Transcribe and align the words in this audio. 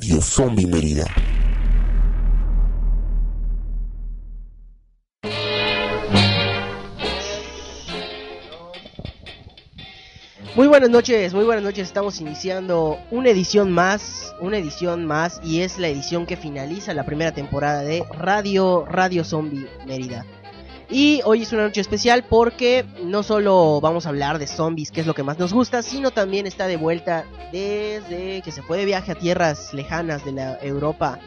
Radio 0.00 0.22
Zombie 0.22 0.66
Mérida. 0.66 1.04
Muy 10.56 10.68
buenas 10.68 10.88
noches, 10.88 11.34
muy 11.34 11.44
buenas 11.44 11.62
noches. 11.62 11.86
Estamos 11.86 12.18
iniciando 12.22 12.98
una 13.10 13.28
edición 13.28 13.72
más, 13.72 14.34
una 14.40 14.56
edición 14.56 15.04
más 15.04 15.38
y 15.44 15.60
es 15.60 15.78
la 15.78 15.88
edición 15.88 16.24
que 16.24 16.38
finaliza 16.38 16.94
la 16.94 17.04
primera 17.04 17.32
temporada 17.32 17.82
de 17.82 18.02
Radio 18.16 18.86
Radio 18.86 19.22
Zombie 19.22 19.68
Mérida. 19.86 20.24
Y 20.92 21.20
hoy 21.24 21.42
es 21.42 21.52
una 21.52 21.62
noche 21.62 21.80
especial 21.80 22.24
porque 22.28 22.84
no 23.04 23.22
solo 23.22 23.80
vamos 23.80 24.06
a 24.06 24.08
hablar 24.08 24.38
de 24.40 24.48
zombies, 24.48 24.90
que 24.90 25.00
es 25.00 25.06
lo 25.06 25.14
que 25.14 25.22
más 25.22 25.38
nos 25.38 25.52
gusta, 25.52 25.82
sino 25.82 26.10
también 26.10 26.46
está 26.48 26.66
de 26.66 26.76
vuelta 26.76 27.24
desde 27.52 28.42
que 28.42 28.50
se 28.50 28.62
fue 28.62 28.78
de 28.78 28.86
viaje 28.86 29.12
a 29.12 29.14
tierras 29.14 29.72
lejanas 29.72 30.24
de 30.24 30.32
la 30.32 30.58
Europa 30.60 31.20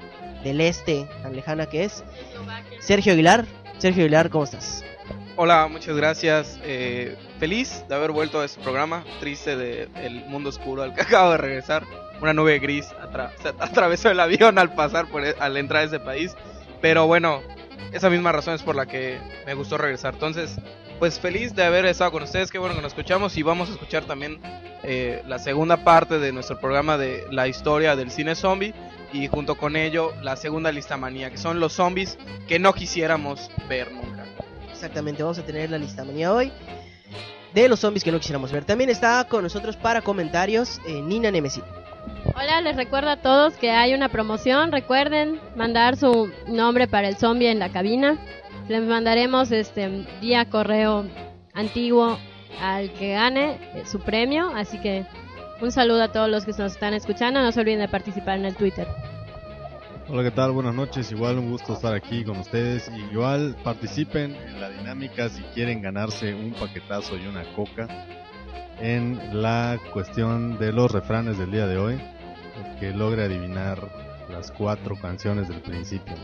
del 0.43 0.59
Este, 0.59 1.07
tan 1.21 1.33
lejana 1.33 1.67
que 1.67 1.85
es. 1.85 2.03
Sergio 2.79 3.13
Aguilar, 3.13 3.45
Sergio 3.77 4.03
Aguilar, 4.03 4.29
¿cómo 4.29 4.43
estás? 4.43 4.83
Hola, 5.37 5.67
muchas 5.71 5.95
gracias. 5.95 6.59
Eh, 6.63 7.15
feliz 7.39 7.85
de 7.87 7.95
haber 7.95 8.11
vuelto 8.11 8.41
a 8.41 8.45
este 8.45 8.61
programa. 8.61 9.05
Triste 9.21 9.55
de 9.55 9.87
el 10.03 10.25
mundo 10.25 10.49
oscuro 10.49 10.83
al 10.83 10.93
que 10.93 11.01
acabo 11.03 11.31
de 11.31 11.37
regresar. 11.37 11.85
Una 12.21 12.33
nube 12.33 12.59
gris 12.59 12.87
atra- 13.01 13.31
atravesó 13.59 14.09
el 14.09 14.19
avión 14.19 14.59
al 14.59 14.73
pasar 14.75 15.07
por 15.07 15.25
e- 15.25 15.35
al 15.39 15.55
entrar 15.55 15.83
a 15.83 15.85
ese 15.85 15.99
país. 16.01 16.35
Pero 16.81 17.07
bueno, 17.07 17.41
esa 17.91 18.09
misma 18.09 18.31
razón 18.31 18.55
es 18.55 18.63
por 18.63 18.75
la 18.75 18.85
que 18.85 19.19
me 19.45 19.53
gustó 19.53 19.77
regresar. 19.77 20.13
Entonces, 20.13 20.55
pues 20.99 21.19
feliz 21.19 21.53
de 21.55 21.63
haber 21.63 21.85
estado 21.85 22.11
con 22.11 22.23
ustedes. 22.23 22.51
Qué 22.51 22.57
bueno 22.57 22.75
que 22.75 22.81
nos 22.81 22.91
escuchamos 22.91 23.37
y 23.37 23.43
vamos 23.43 23.69
a 23.69 23.73
escuchar 23.73 24.05
también 24.05 24.39
eh, 24.83 25.21
la 25.27 25.39
segunda 25.39 25.83
parte 25.83 26.19
de 26.19 26.31
nuestro 26.31 26.59
programa 26.59 26.97
de 26.97 27.25
la 27.31 27.47
historia 27.47 27.95
del 27.95 28.11
cine 28.11 28.35
zombie 28.35 28.73
y 29.11 29.27
junto 29.27 29.55
con 29.55 29.75
ello 29.75 30.13
la 30.21 30.35
segunda 30.35 30.71
lista 30.71 30.97
manía, 30.97 31.29
que 31.29 31.37
son 31.37 31.59
los 31.59 31.73
zombies 31.73 32.17
que 32.47 32.59
no 32.59 32.73
quisiéramos 32.73 33.51
ver 33.69 33.91
nunca. 33.91 34.25
Exactamente, 34.71 35.23
vamos 35.23 35.39
a 35.39 35.45
tener 35.45 35.69
la 35.69 35.77
lista 35.77 36.03
mañana 36.03 36.33
hoy 36.33 36.51
de 37.53 37.69
los 37.69 37.79
zombies 37.79 38.03
que 38.03 38.11
no 38.11 38.19
quisiéramos 38.19 38.51
ver. 38.51 38.65
También 38.65 38.89
está 38.89 39.25
con 39.29 39.43
nosotros 39.43 39.77
para 39.77 40.01
comentarios 40.01 40.81
eh, 40.87 41.01
Nina 41.01 41.31
Nemesis. 41.31 41.63
Hola, 42.35 42.61
les 42.61 42.75
recuerdo 42.75 43.11
a 43.11 43.17
todos 43.17 43.55
que 43.57 43.69
hay 43.69 43.93
una 43.93 44.09
promoción. 44.09 44.71
Recuerden 44.71 45.39
mandar 45.55 45.97
su 45.97 46.31
nombre 46.47 46.87
para 46.87 47.07
el 47.07 47.15
zombie 47.15 47.51
en 47.51 47.59
la 47.59 47.69
cabina. 47.69 48.17
Les 48.67 48.81
mandaremos 48.81 49.51
este 49.51 50.07
vía 50.19 50.49
correo 50.49 51.05
antiguo 51.53 52.17
al 52.59 52.91
que 52.93 53.13
gane 53.13 53.59
eh, 53.75 53.83
su 53.85 53.99
premio. 53.99 54.49
Así 54.55 54.79
que 54.79 55.05
un 55.61 55.71
saludo 55.71 56.01
a 56.01 56.11
todos 56.11 56.27
los 56.27 56.43
que 56.43 56.53
nos 56.53 56.73
están 56.73 56.95
escuchando. 56.95 57.39
No 57.39 57.51
se 57.51 57.59
olviden 57.59 57.81
de 57.81 57.87
participar 57.87 58.39
en 58.39 58.45
el 58.45 58.55
Twitter. 58.55 58.87
Hola, 60.09 60.23
¿qué 60.23 60.31
tal? 60.31 60.53
Buenas 60.53 60.73
noches. 60.73 61.11
Igual 61.11 61.37
un 61.37 61.51
gusto 61.51 61.73
estar 61.73 61.93
aquí 61.93 62.23
con 62.23 62.37
ustedes. 62.37 62.89
Y 62.95 63.13
igual 63.13 63.55
participen 63.63 64.35
en 64.35 64.59
la 64.59 64.69
dinámica 64.69 65.29
si 65.29 65.43
quieren 65.53 65.83
ganarse 65.83 66.33
un 66.33 66.53
paquetazo 66.53 67.15
y 67.15 67.27
una 67.27 67.43
coca 67.53 67.87
en 68.79 69.41
la 69.41 69.77
cuestión 69.93 70.57
de 70.57 70.73
los 70.73 70.91
refranes 70.91 71.37
del 71.37 71.51
día 71.51 71.67
de 71.67 71.77
hoy. 71.77 72.01
Que 72.79 72.91
logre 72.91 73.23
adivinar 73.23 73.89
las 74.29 74.51
cuatro 74.51 74.95
canciones 74.95 75.47
del 75.47 75.61
principio. 75.61 76.15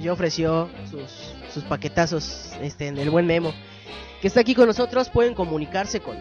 Ya 0.00 0.12
ofreció 0.12 0.68
sus, 0.90 1.34
sus 1.52 1.64
paquetazos 1.64 2.52
este, 2.60 2.88
en 2.88 2.98
el 2.98 3.10
buen 3.10 3.26
Memo. 3.26 3.52
Que 4.20 4.28
está 4.28 4.40
aquí 4.40 4.54
con 4.54 4.66
nosotros. 4.66 5.10
Pueden 5.10 5.34
comunicarse 5.34 6.00
con, 6.00 6.16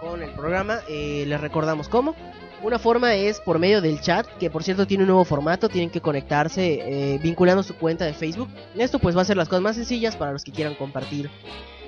con 0.00 0.22
el 0.22 0.30
programa. 0.30 0.80
Eh, 0.88 1.24
les 1.26 1.40
recordamos 1.40 1.88
cómo. 1.88 2.14
Una 2.62 2.78
forma 2.78 3.14
es 3.14 3.40
por 3.40 3.58
medio 3.58 3.80
del 3.80 4.00
chat, 4.00 4.24
que 4.38 4.48
por 4.48 4.62
cierto 4.62 4.86
tiene 4.86 5.02
un 5.02 5.08
nuevo 5.08 5.24
formato, 5.24 5.68
tienen 5.68 5.90
que 5.90 6.00
conectarse 6.00 7.14
eh, 7.14 7.18
vinculando 7.20 7.64
su 7.64 7.74
cuenta 7.74 8.04
de 8.04 8.14
Facebook. 8.14 8.48
Esto 8.76 9.00
pues 9.00 9.16
va 9.16 9.22
a 9.22 9.24
ser 9.24 9.36
las 9.36 9.48
cosas 9.48 9.62
más 9.62 9.74
sencillas 9.74 10.14
para 10.14 10.30
los 10.30 10.44
que 10.44 10.52
quieran 10.52 10.76
compartir 10.76 11.28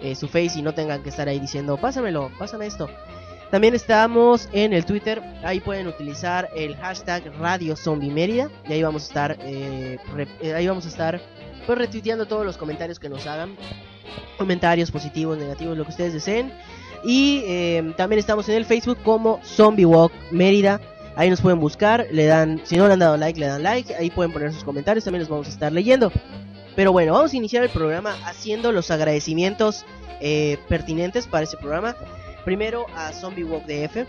eh, 0.03 0.17
su 0.17 0.27
face 0.27 0.59
y 0.59 0.63
no 0.63 0.75
tengan 0.75 1.05
que 1.05 1.11
estar 1.11 1.29
ahí 1.29 1.39
diciendo, 1.39 1.77
pásamelo, 1.77 2.33
pásame 2.41 2.67
esto. 2.67 2.91
También 3.55 3.77
estamos 3.77 4.49
en 4.53 4.73
el 4.73 4.85
Twitter, 4.85 5.23
ahí 5.45 5.61
pueden 5.61 5.87
utilizar 5.87 6.51
el 6.57 6.75
hashtag 6.75 7.23
Radio 7.39 7.77
Zombie 7.77 8.11
Mérida 8.11 8.51
y 8.69 8.73
ahí 8.73 8.83
vamos 8.83 9.05
a 9.05 9.07
estar, 9.07 9.39
eh, 9.43 9.97
eh, 10.43 10.55
ahí 10.55 10.67
vamos 10.67 10.87
a 10.87 10.89
estar 10.89 11.21
pues 11.65 11.79
retuiteando 11.79 12.27
todos 12.27 12.45
los 12.45 12.57
comentarios 12.57 12.99
que 12.99 13.09
nos 13.09 13.29
hagan, 13.29 13.57
comentarios 14.39 14.91
positivos, 14.91 15.39
negativos, 15.39 15.79
lo 15.79 15.85
que 15.85 15.91
ustedes 15.91 16.13
deseen. 16.15 16.53
Y 17.05 17.45
eh, 17.47 17.95
también 17.97 18.19
estamos 18.19 18.49
en 18.49 18.57
el 18.57 18.65
Facebook 18.65 18.99
como 19.05 19.39
Zombie 19.45 19.87
Walk 19.87 20.13
Mérida. 20.33 20.81
Ahí 21.15 21.31
nos 21.31 21.41
pueden 21.41 21.61
buscar, 21.61 22.09
le 22.11 22.27
dan, 22.27 22.61
si 22.65 22.77
no 22.77 22.89
le 22.89 22.95
han 22.95 22.99
dado 22.99 23.17
like, 23.17 23.39
le 23.39 23.47
dan 23.47 23.63
like, 23.63 23.95
ahí 23.95 24.11
pueden 24.11 24.33
poner 24.33 24.53
sus 24.53 24.65
comentarios, 24.65 25.05
también 25.05 25.21
los 25.21 25.29
vamos 25.29 25.47
a 25.47 25.51
estar 25.51 25.71
leyendo. 25.71 26.11
Pero 26.75 26.91
bueno, 26.91 27.13
vamos 27.13 27.33
a 27.33 27.37
iniciar 27.37 27.63
el 27.63 27.71
programa 27.71 28.17
haciendo 28.27 28.73
los 28.73 28.91
agradecimientos 28.91 29.87
pertinentes 30.69 31.29
para 31.29 31.45
este 31.45 31.57
programa. 31.57 31.95
Primero 32.45 32.87
a 32.97 33.13
Zombie 33.13 33.45
Walk 33.45 33.65
DF, 33.67 34.07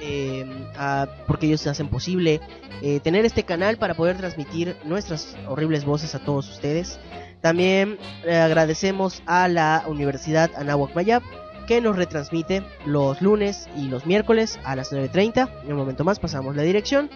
eh, 0.00 0.44
a- 0.76 1.06
porque 1.26 1.46
ellos 1.46 1.66
hacen 1.66 1.88
posible 1.88 2.40
eh, 2.82 3.00
tener 3.00 3.24
este 3.24 3.42
canal 3.44 3.76
para 3.78 3.94
poder 3.94 4.16
transmitir 4.18 4.76
nuestras 4.84 5.36
horribles 5.48 5.84
voces 5.84 6.14
a 6.14 6.18
todos 6.18 6.48
ustedes. 6.50 7.00
También 7.40 7.98
eh, 8.24 8.36
agradecemos 8.36 9.22
a 9.26 9.48
la 9.48 9.84
Universidad 9.86 10.50
Anáhuac 10.56 10.94
Mayab 10.94 11.22
que 11.66 11.80
nos 11.80 11.96
retransmite 11.96 12.62
los 12.86 13.20
lunes 13.22 13.68
y 13.76 13.88
los 13.88 14.06
miércoles 14.06 14.58
a 14.64 14.74
las 14.76 14.92
9.30. 14.92 15.48
En 15.64 15.72
un 15.72 15.78
momento 15.78 16.04
más 16.04 16.18
pasamos 16.18 16.56
la 16.56 16.62
dirección. 16.62 17.10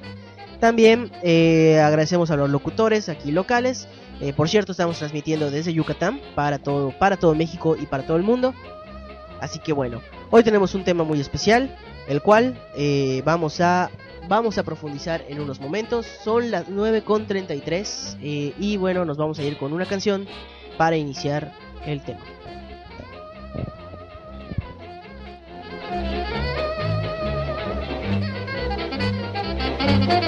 También 0.60 1.10
eh, 1.22 1.80
agradecemos 1.80 2.30
a 2.30 2.36
los 2.36 2.48
locutores 2.50 3.08
aquí 3.08 3.30
locales. 3.32 3.88
Eh, 4.20 4.32
por 4.32 4.48
cierto, 4.48 4.72
estamos 4.72 4.98
transmitiendo 4.98 5.50
desde 5.50 5.72
Yucatán 5.72 6.20
para 6.34 6.58
todo, 6.58 6.90
para 6.98 7.16
todo 7.16 7.34
México 7.34 7.76
y 7.80 7.86
para 7.86 8.04
todo 8.06 8.16
el 8.16 8.22
mundo. 8.22 8.54
Así 9.40 9.58
que 9.58 9.72
bueno, 9.72 10.00
hoy 10.32 10.42
tenemos 10.42 10.74
un 10.74 10.82
tema 10.82 11.04
muy 11.04 11.20
especial, 11.20 11.76
el 12.08 12.20
cual 12.22 12.58
eh, 12.74 13.22
vamos 13.24 13.60
a 13.60 13.90
vamos 14.28 14.58
a 14.58 14.62
profundizar 14.62 15.24
en 15.28 15.40
unos 15.40 15.60
momentos. 15.60 16.06
Son 16.24 16.50
las 16.50 16.68
9.33 16.68 18.16
eh, 18.22 18.54
y 18.58 18.76
bueno, 18.78 19.04
nos 19.04 19.16
vamos 19.16 19.38
a 19.38 19.44
ir 19.44 19.56
con 19.58 19.72
una 19.72 19.86
canción 19.86 20.26
para 20.76 20.96
iniciar 20.96 21.52
el 21.86 22.02
tema. 22.02 22.20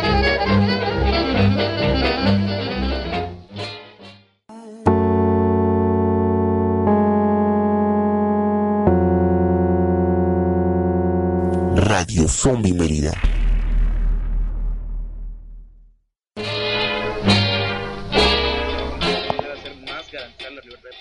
Radio 12.14 12.28
Zombie 12.28 12.72
Mérida. 12.72 13.12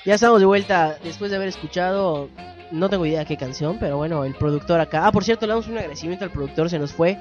Ya 0.06 0.16
estamos 0.16 0.40
de 0.40 0.48
vuelta 0.48 0.98
después 1.04 1.30
de 1.30 1.38
haber 1.38 1.50
escuchado, 1.50 2.30
no 2.72 2.90
tengo 2.90 3.06
idea 3.06 3.26
qué 3.26 3.38
canción, 3.38 3.78
pero 3.80 3.98
bueno, 3.98 4.26
el 4.26 4.34
productor 4.34 4.80
acá. 4.80 5.06
Ah, 5.06 5.12
por 5.12 5.24
cierto, 5.24 5.46
le 5.46 5.52
damos 5.52 5.68
un 5.68 5.78
agradecimiento 5.78 6.26
al 6.26 6.32
productor, 6.32 6.72
se 6.72 6.80
nos 6.80 6.94
fue. 6.94 7.20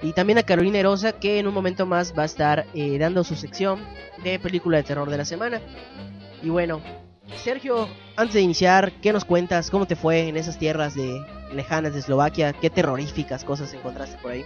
Y 0.00 0.14
también 0.14 0.38
a 0.38 0.42
Carolina 0.42 0.78
Erosa, 0.78 1.12
que 1.12 1.38
en 1.38 1.46
un 1.46 1.52
momento 1.52 1.84
más 1.84 2.14
va 2.18 2.22
a 2.22 2.26
estar 2.26 2.64
eh, 2.72 2.96
dando 2.96 3.22
su 3.22 3.34
sección 3.34 3.80
de 4.24 4.38
película 4.38 4.78
de 4.78 4.84
terror 4.84 5.10
de 5.10 5.18
la 5.18 5.26
semana. 5.26 5.60
Y 6.42 6.48
bueno, 6.48 6.80
Sergio, 7.44 7.86
antes 8.16 8.32
de 8.32 8.40
iniciar, 8.40 8.92
¿qué 9.02 9.12
nos 9.12 9.26
cuentas? 9.26 9.70
¿Cómo 9.70 9.84
te 9.84 9.94
fue 9.94 10.28
en 10.28 10.38
esas 10.38 10.58
tierras 10.58 10.94
de 10.94 11.20
lejanas 11.52 11.94
de 11.94 12.00
Eslovaquia? 12.00 12.52
¿Qué 12.52 12.70
terroríficas 12.70 13.44
cosas 13.44 13.72
encontraste 13.72 14.18
por 14.18 14.32
ahí? 14.32 14.44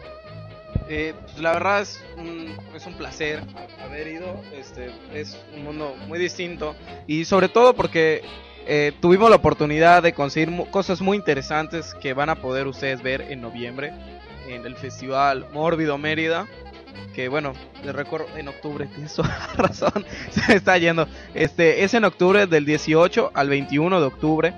Eh, 0.88 1.14
pues 1.20 1.38
la 1.38 1.52
verdad 1.52 1.82
es 1.82 2.02
un, 2.16 2.54
es 2.74 2.86
un 2.86 2.94
placer 2.94 3.42
haber 3.82 4.08
ido. 4.08 4.40
Este, 4.52 4.90
es 5.14 5.38
un 5.54 5.64
mundo 5.64 5.94
muy 6.08 6.18
distinto. 6.18 6.74
Y 7.06 7.24
sobre 7.24 7.48
todo 7.48 7.74
porque 7.74 8.22
eh, 8.66 8.92
tuvimos 9.00 9.30
la 9.30 9.36
oportunidad 9.36 10.02
de 10.02 10.12
conseguir 10.12 10.50
cosas 10.70 11.00
muy 11.00 11.16
interesantes 11.16 11.94
que 11.94 12.12
van 12.14 12.28
a 12.28 12.36
poder 12.36 12.66
ustedes 12.66 13.02
ver 13.02 13.22
en 13.22 13.40
noviembre 13.40 13.92
en 14.48 14.66
el 14.66 14.76
festival 14.76 15.46
Mórbido 15.52 15.98
Mérida. 15.98 16.46
Que 17.14 17.28
bueno, 17.28 17.52
les 17.84 17.94
recuerdo 17.94 18.26
en 18.36 18.48
octubre, 18.48 18.86
tienes 18.94 19.14
toda 19.14 19.50
razón, 19.56 20.04
se 20.30 20.42
me 20.48 20.54
está 20.54 20.76
yendo. 20.78 21.08
Este 21.34 21.84
es 21.84 21.94
en 21.94 22.04
octubre 22.04 22.46
del 22.46 22.64
18 22.64 23.32
al 23.34 23.48
21 23.48 24.00
de 24.00 24.06
octubre. 24.06 24.54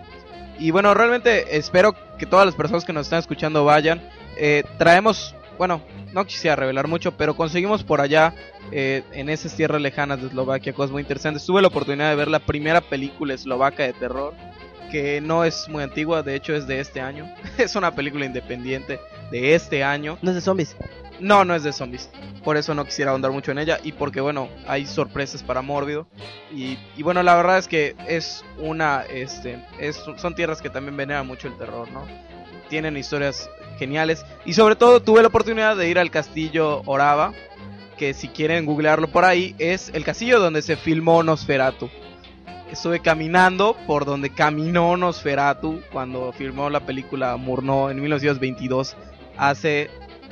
Y 0.59 0.71
bueno, 0.71 0.95
realmente 0.95 1.57
espero 1.57 1.95
que 2.19 2.27
todas 2.27 2.47
las 2.47 2.55
personas 2.55 2.85
que 2.85 2.93
nos 2.93 3.07
están 3.07 3.19
escuchando 3.19 3.65
vayan. 3.65 4.01
Eh, 4.37 4.65
traemos, 4.79 5.35
bueno, 5.59 5.83
no 6.13 6.25
quisiera 6.25 6.57
revelar 6.57 6.89
mucho, 6.89 7.13
pero 7.13 7.35
conseguimos 7.35 7.83
por 7.83 8.01
allá, 8.01 8.35
eh, 8.71 9.03
en 9.13 9.29
esas 9.29 9.55
tierras 9.55 9.81
lejanas 9.81 10.21
de 10.21 10.29
Eslovaquia, 10.29 10.73
cosas 10.73 10.93
muy 10.93 11.01
interesantes. 11.03 11.45
Tuve 11.45 11.63
la 11.63 11.69
oportunidad 11.69 12.11
de 12.11 12.17
ver 12.17 12.29
la 12.29 12.41
primera 12.41 12.81
película 12.81 13.35
eslovaca 13.35 13.83
de 13.83 13.93
terror, 13.93 14.35
que 14.91 15.21
no 15.21 15.45
es 15.45 15.69
muy 15.69 15.83
antigua, 15.83 16.23
de 16.23 16.37
hecho 16.37 16.55
es 16.55 16.67
de 16.67 16.81
este 16.81 17.01
año. 17.01 17.29
es 17.59 17.75
una 17.75 17.95
película 17.95 18.25
independiente 18.25 19.01
de 19.31 19.55
este 19.55 19.83
año. 19.83 20.19
No 20.23 20.31
es 20.31 20.37
de 20.37 20.41
zombies. 20.43 20.77
No, 21.23 21.45
no 21.45 21.55
es 21.55 21.63
de 21.63 21.73
zombies. 21.73 22.11
Por 22.43 22.57
eso 22.57 22.75
no 22.75 22.85
quisiera 22.85 23.13
ahondar 23.13 23.31
mucho 23.31 23.53
en 23.53 23.59
ella. 23.59 23.79
Y 23.83 23.93
porque, 23.93 24.21
bueno, 24.21 24.49
hay 24.67 24.87
sorpresas 24.87 25.43
para 25.43 25.63
Mórbido. 25.63 26.09
Y, 26.51 26.77
bueno, 27.03 27.23
la 27.23 27.37
verdad 27.37 27.59
es 27.59 27.69
que 27.69 27.95
es 28.09 28.45
una. 28.59 29.03
Este, 29.03 29.65
es, 29.79 30.03
son 30.17 30.35
tierras 30.35 30.61
que 30.61 30.69
también 30.69 30.97
veneran 30.97 31.27
mucho 31.27 31.47
el 31.47 31.57
terror, 31.57 31.89
¿no? 31.93 32.05
Tienen 32.69 32.97
historias 32.97 33.49
geniales. 33.79 34.27
Y 34.45 34.55
sobre 34.55 34.75
todo 34.75 35.01
tuve 35.01 35.23
la 35.23 35.29
oportunidad 35.29 35.77
de 35.77 35.89
ir 35.89 35.99
al 35.99 36.11
castillo 36.11 36.83
Orava. 36.87 37.33
Que 37.97 38.15
si 38.15 38.27
quieren 38.27 38.67
googlearlo 38.67 39.07
por 39.07 39.25
ahí, 39.25 39.55
es 39.59 39.91
el 39.95 40.05
castillo 40.05 40.41
donde 40.41 40.61
se 40.61 40.77
filmó 40.77 41.23
Nosferatu. 41.23 41.89
Estuve 42.69 43.01
caminando 43.01 43.77
por 43.87 44.05
donde 44.07 44.31
caminó 44.31 44.97
Nosferatu 44.97 45.83
cuando 45.93 46.33
filmó 46.33 46.69
la 46.69 46.81
película 46.81 47.37
Murnau 47.37 47.91
en 47.91 48.01
1922. 48.01 48.97
Hace 49.37 49.89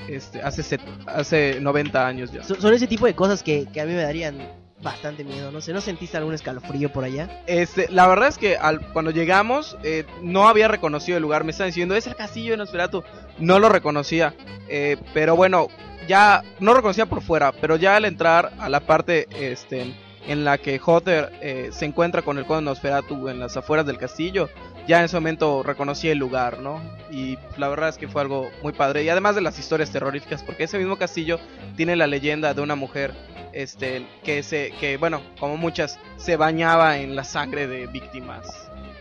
este, 0.08 0.42
hace, 0.42 0.62
set- 0.62 0.80
hace 1.06 1.60
90 1.60 2.06
años 2.06 2.32
ya. 2.32 2.42
So- 2.44 2.60
son 2.60 2.74
ese 2.74 2.86
tipo 2.86 3.06
de 3.06 3.14
cosas 3.14 3.42
que, 3.42 3.66
que 3.72 3.80
a 3.80 3.84
mí 3.86 3.92
me 3.92 4.02
darían 4.02 4.36
bastante 4.82 5.24
miedo. 5.24 5.50
No 5.52 5.60
sé, 5.60 5.72
¿no 5.74 5.80
sentiste 5.80 6.16
algún 6.16 6.32
escalofrío 6.34 6.90
por 6.90 7.04
allá? 7.04 7.42
Este, 7.46 7.88
la 7.90 8.06
verdad 8.06 8.28
es 8.28 8.38
que 8.38 8.56
al, 8.56 8.80
cuando 8.92 9.10
llegamos 9.10 9.76
eh, 9.82 10.06
no 10.22 10.48
había 10.48 10.68
reconocido 10.68 11.16
el 11.18 11.22
lugar. 11.22 11.44
Me 11.44 11.50
estaban 11.50 11.68
diciendo, 11.68 11.94
es 11.96 12.06
el 12.06 12.16
castillo 12.16 12.52
de 12.52 12.56
Nosferatu. 12.56 13.02
No 13.38 13.58
lo 13.58 13.68
reconocía. 13.68 14.34
eh, 14.68 14.96
pero 15.12 15.36
bueno, 15.36 15.68
ya 16.08 16.42
no 16.60 16.72
reconocía 16.74 17.04
por 17.06 17.20
fuera. 17.22 17.52
Pero 17.52 17.76
ya 17.76 17.96
al 17.96 18.06
entrar 18.06 18.52
a 18.58 18.68
la 18.70 18.80
parte 18.80 19.28
este, 19.38 19.94
en 20.26 20.44
la 20.44 20.58
que 20.58 20.80
Hotter 20.84 21.32
eh, 21.40 21.70
se 21.72 21.84
encuentra 21.86 22.22
con 22.22 22.38
el 22.38 22.44
conde 22.44 22.64
Nosferatu 22.70 23.28
en 23.28 23.40
las 23.40 23.56
afueras 23.56 23.86
del 23.86 23.98
castillo, 23.98 24.48
ya 24.86 24.98
en 24.98 25.04
ese 25.04 25.16
momento 25.16 25.62
reconocí 25.62 26.08
el 26.08 26.18
lugar, 26.18 26.58
¿no? 26.58 26.80
Y 27.10 27.38
la 27.56 27.68
verdad 27.68 27.88
es 27.90 27.98
que 27.98 28.08
fue 28.08 28.22
algo 28.22 28.48
muy 28.62 28.72
padre. 28.72 29.04
Y 29.04 29.08
además 29.08 29.34
de 29.34 29.40
las 29.40 29.58
historias 29.58 29.90
terroríficas, 29.90 30.42
porque 30.42 30.64
ese 30.64 30.78
mismo 30.78 30.96
castillo 30.96 31.38
tiene 31.76 31.96
la 31.96 32.06
leyenda 32.06 32.54
de 32.54 32.60
una 32.60 32.74
mujer 32.74 33.14
este 33.52 34.06
que 34.22 34.42
se 34.42 34.72
que 34.78 34.96
bueno 34.96 35.22
como 35.40 35.56
muchas 35.56 35.98
se 36.16 36.36
bañaba 36.36 36.98
en 36.98 37.16
la 37.16 37.24
sangre 37.24 37.66
de 37.66 37.88
víctimas 37.88 38.46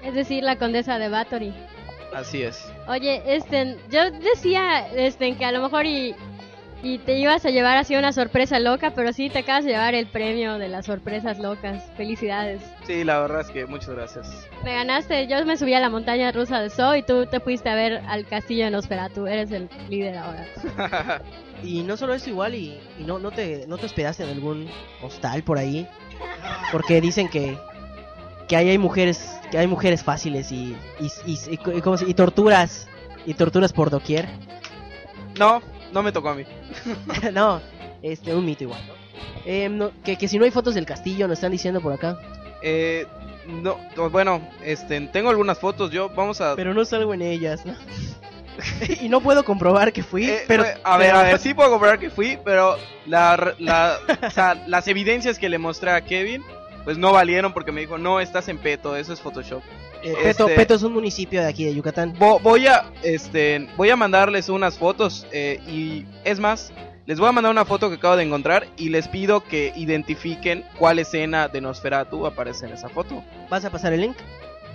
Es 0.04 0.16
decir, 0.16 0.44
la 0.44 0.58
condesa 0.58 0.98
de 0.98 1.08
Bathory. 1.08 1.54
así 2.14 2.42
es 2.42 2.72
Oye, 2.88 3.22
este, 3.28 3.78
yo 3.92 4.10
decía, 4.10 4.88
este, 4.96 5.36
que 5.36 5.46
a 5.46 5.52
lo 5.52 5.62
mejor 5.62 5.86
y, 5.86 6.16
y 6.82 6.98
te 7.00 7.18
ibas 7.18 7.46
a 7.46 7.50
llevar 7.50 7.78
así 7.78 7.96
una 7.96 8.14
sorpresa 8.14 8.58
loca, 8.60 8.94
pero 8.96 9.12
sí 9.12 9.30
te 9.30 9.40
acabas 9.40 9.66
de 9.66 9.72
llevar 9.72 9.96
el 9.96 10.08
premio 10.08 10.58
de 10.58 10.70
las 10.70 10.86
sorpresas 10.86 11.38
locas. 11.40 11.84
Felicidades. 11.98 12.62
sí 12.88 13.04
la 13.04 13.20
verdad 13.20 13.42
es 13.42 13.48
que 13.50 13.66
muchas 13.66 13.90
gracias 13.90 14.48
Me 14.64 14.74
ganaste, 14.74 15.28
yo 15.28 15.46
me 15.46 15.58
subí 15.58 15.74
a 15.74 15.80
la 15.82 15.90
montaña 15.90 16.32
rusa 16.32 16.62
de 16.62 16.70
So 16.70 16.96
y 16.96 17.04
tú 17.04 17.26
te 17.26 17.40
fuiste 17.42 17.70
a 17.70 17.76
ver 17.76 18.02
al 18.08 18.26
castillo 18.26 18.66
de 18.66 18.72
Nosferatu. 18.72 19.28
Eres 19.28 19.52
el 19.52 19.70
líder 19.90 20.18
ahora. 20.18 20.48
Y 21.62 21.84
no 21.84 21.98
solo 21.98 22.14
eso, 22.14 22.30
igual, 22.30 22.56
y, 22.56 22.80
y 22.98 23.04
no, 23.04 23.20
no, 23.20 23.32
te, 23.32 23.68
no 23.68 23.78
te 23.78 23.86
hospedaste 23.88 24.24
en 24.24 24.30
algún 24.30 24.70
hostal 25.02 25.44
por 25.44 25.58
ahí. 25.58 25.86
Porque 26.72 27.02
dicen 27.02 27.28
que, 27.28 27.58
que 28.48 28.56
ahí 28.56 28.70
hay 28.70 28.78
mujeres 28.78 29.38
que 29.52 29.58
hay 29.58 29.68
mujeres 29.68 30.02
fáciles 30.02 30.54
y, 30.54 30.74
y, 31.02 31.08
y, 31.26 31.34
y- 31.34 31.54
y 31.78 31.82
¿cómo 31.82 31.98
se- 31.98 32.08
y 32.10 32.14
torturas. 32.14 32.88
Y 33.26 33.34
torturas 33.34 33.74
por 33.74 33.90
doquier. 33.90 34.30
no 35.38 35.62
no 35.94 36.04
me 36.04 36.12
tocó 36.12 36.30
a 36.30 36.36
mí 36.36 36.44
no, 37.34 37.62
este, 38.02 38.34
un 38.36 38.46
mito 38.46 38.64
igual, 38.66 38.82
¿no? 38.88 38.94
Eh, 39.46 39.70
no, 39.70 39.92
que, 40.04 40.18
que 40.18 40.28
si 40.28 40.38
no 40.38 40.46
hay 40.46 40.52
fotos 40.52 40.76
del 40.76 40.86
castillo, 40.86 41.28
nos 41.28 41.38
están 41.38 41.52
diciendo 41.52 41.82
por 41.82 41.94
acá. 41.94 42.18
eh, 42.62 43.06
no 43.48 43.78
bueno 44.12 44.48
este 44.64 45.00
tengo 45.08 45.30
algunas 45.30 45.58
fotos 45.58 45.90
yo 45.92 46.10
vamos 46.10 46.40
a 46.42 46.56
Pero 46.56 46.74
no 46.74 46.86
salgo 46.86 47.14
en 47.14 47.22
ellas, 47.24 47.66
¿no? 47.66 47.74
y 49.02 49.10
no 49.10 49.22
puedo 49.22 49.44
comprobar 49.44 49.92
que 49.94 50.04
fui, 50.04 50.26
Eh, 50.30 50.44
pero... 50.48 50.66
eh, 50.66 50.76
a 50.84 50.98
ver, 50.98 51.08
pero- 51.08 51.20
a 51.20 51.24
ver, 51.24 51.40
sí 51.40 51.54
puedo 51.54 51.70
comprobar 51.72 51.98
que 52.00 52.10
fui, 52.10 52.38
pero 52.44 52.78
la, 53.06 53.54
la, 53.58 53.98
o 54.28 54.30
sea, 54.30 54.56
las 54.68 54.88
evidencias 54.88 55.40
que 55.40 55.50
le 55.50 55.58
mostré 55.58 55.92
a 55.92 56.02
Kevin, 56.02 56.44
pues 56.84 56.98
no 56.98 57.12
valieron 57.14 57.54
porque 57.54 57.72
me 57.72 57.82
dijo, 57.82 57.98
no, 57.98 58.20
estás 58.20 58.48
en 58.50 58.58
peto, 58.58 58.96
eso 58.96 59.14
es 59.14 59.22
Photoshop. 59.22 59.64
Eh, 60.04 60.14
Peto, 60.24 60.46
este- 60.46 60.56
Peto 60.56 60.76
es 60.76 60.84
un 60.84 60.94
municipio 60.94 61.42
de 61.42 61.48
aquí 61.48 61.66
de 61.66 61.76
Yucatán. 61.76 62.16
Vo- 62.18 62.40
voy 62.42 62.68
a 62.68 62.92
este 63.04 63.68
voy 63.78 63.90
a 63.90 63.96
mandarles 63.96 64.50
unas 64.50 64.78
fotos 64.78 65.26
eh, 65.32 65.60
y 65.68 66.06
es 66.24 66.40
más 66.40 66.72
les 67.06 67.20
voy 67.20 67.28
a 67.30 67.32
mandar 67.32 67.52
una 67.52 67.66
foto 67.66 67.90
que 67.90 67.96
acabo 67.96 68.16
de 68.18 68.24
encontrar 68.24 68.68
y 68.78 68.90
les 68.90 69.08
pido 69.08 69.44
que 69.44 69.74
identifiquen 69.76 70.64
cuál 70.78 71.00
escena 71.00 71.48
de 71.48 71.60
Nosferatu 71.60 72.26
aparece 72.28 72.68
en 72.68 72.74
esa 72.74 72.88
foto. 72.90 73.24
¿Vas 73.50 73.66
a 73.66 73.72
pasar 73.72 73.94
el 73.94 74.02
link? 74.02 74.16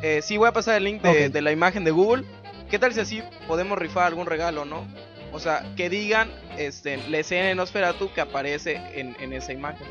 Eh, 0.03 0.21
sí 0.23 0.37
voy 0.37 0.49
a 0.49 0.53
pasar 0.53 0.76
el 0.76 0.85
link 0.85 1.00
de 1.03 1.41
la 1.43 1.53
imagen 1.53 1.85
de 1.85 1.93
Google. 1.93 2.25
¿Qué 2.69 2.79
tal 2.79 2.93
si 2.93 3.00
así 3.00 3.23
podemos 3.47 3.79
rifar 3.79 4.05
algún 4.06 4.27
regalo, 4.27 4.65
no? 4.65 4.85
O 5.32 5.38
sea, 5.38 5.65
que 5.77 5.88
digan 5.88 6.29
este, 6.59 6.97
la 7.09 7.19
escena 7.19 7.47
de 7.47 7.55
Nosferatu 7.55 8.12
que 8.12 8.20
aparece 8.20 8.81
en, 8.94 9.17
en 9.20 9.32
esa 9.32 9.53
imagen. 9.53 9.87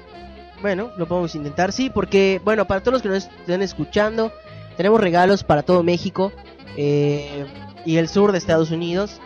Bueno, 0.62 0.92
lo 0.98 1.06
podemos 1.08 1.36
intentar, 1.36 1.72
sí, 1.72 1.90
porque, 1.90 2.40
bueno, 2.44 2.66
para 2.66 2.82
todos 2.82 2.94
los 2.94 3.02
que 3.02 3.10
nos 3.10 3.26
estén 3.26 3.62
escuchando, 3.62 4.32
tenemos 4.76 5.00
regalos 5.00 5.44
para 5.44 5.64
todo 5.64 5.84
México 5.84 6.32
eh, 6.78 7.46
y 7.86 7.98
el 7.98 8.08
sur 8.08 8.32
de 8.32 8.38
Estados 8.38 8.72
Unidos, 8.72 9.20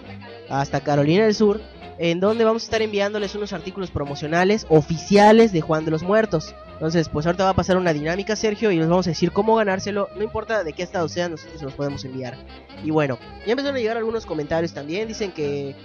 hasta 0.49 0.81
Carolina 0.81 1.25
del 1.25 1.35
Sur, 1.35 1.61
en 1.99 2.19
donde 2.19 2.43
vamos 2.43 2.63
a 2.63 2.65
estar 2.65 2.81
enviándoles 2.81 3.35
unos 3.35 3.53
artículos 3.53 3.91
promocionales 3.91 4.65
oficiales 4.69 5.51
de 5.51 5.61
Juan 5.61 5.85
de 5.85 5.91
los 5.91 6.03
Muertos. 6.03 6.53
Entonces, 6.73 7.09
pues 7.09 7.25
ahorita 7.25 7.43
va 7.43 7.51
a 7.51 7.55
pasar 7.55 7.77
una 7.77 7.91
dinámica, 7.91 8.35
Sergio, 8.35 8.71
y 8.71 8.77
les 8.77 8.87
vamos 8.87 9.07
a 9.07 9.09
decir 9.09 9.31
cómo 9.31 9.55
ganárselo. 9.55 10.09
No 10.15 10.23
importa 10.23 10.63
de 10.63 10.73
qué 10.73 10.83
estado 10.83 11.09
sea, 11.09 11.27
nosotros 11.27 11.59
se 11.59 11.65
los 11.65 11.73
podemos 11.73 12.05
enviar. 12.05 12.37
Y 12.83 12.91
bueno, 12.91 13.17
ya 13.45 13.53
empezaron 13.53 13.77
a 13.77 13.79
llegar 13.79 13.97
algunos 13.97 14.27
comentarios 14.27 14.73
también. 14.73 15.07
Dicen 15.07 15.31
que 15.31 15.75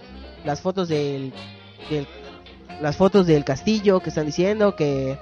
las 0.45 0.61
fotos 0.61 0.89
del, 0.89 1.33
del 1.89 2.07
las 2.81 2.97
fotos 2.97 3.27
del 3.27 3.45
castillo 3.45 4.01
que 4.01 4.09
están 4.11 4.27
diciendo 4.27 4.77
que 4.77 5.17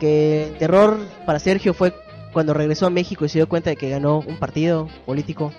que 0.00 0.48
el 0.48 0.58
terror 0.58 0.98
para 1.24 1.38
Sergio 1.38 1.74
fue 1.74 1.92
cuando 2.32 2.54
regresó 2.54 2.86
a 2.86 2.90
México 2.90 3.24
y 3.24 3.28
se 3.28 3.38
dio 3.38 3.48
cuenta 3.48 3.70
de 3.70 3.76
que 3.76 3.90
ganó 3.90 4.18
un 4.18 4.38
partido 4.38 4.88
político. 5.06 5.52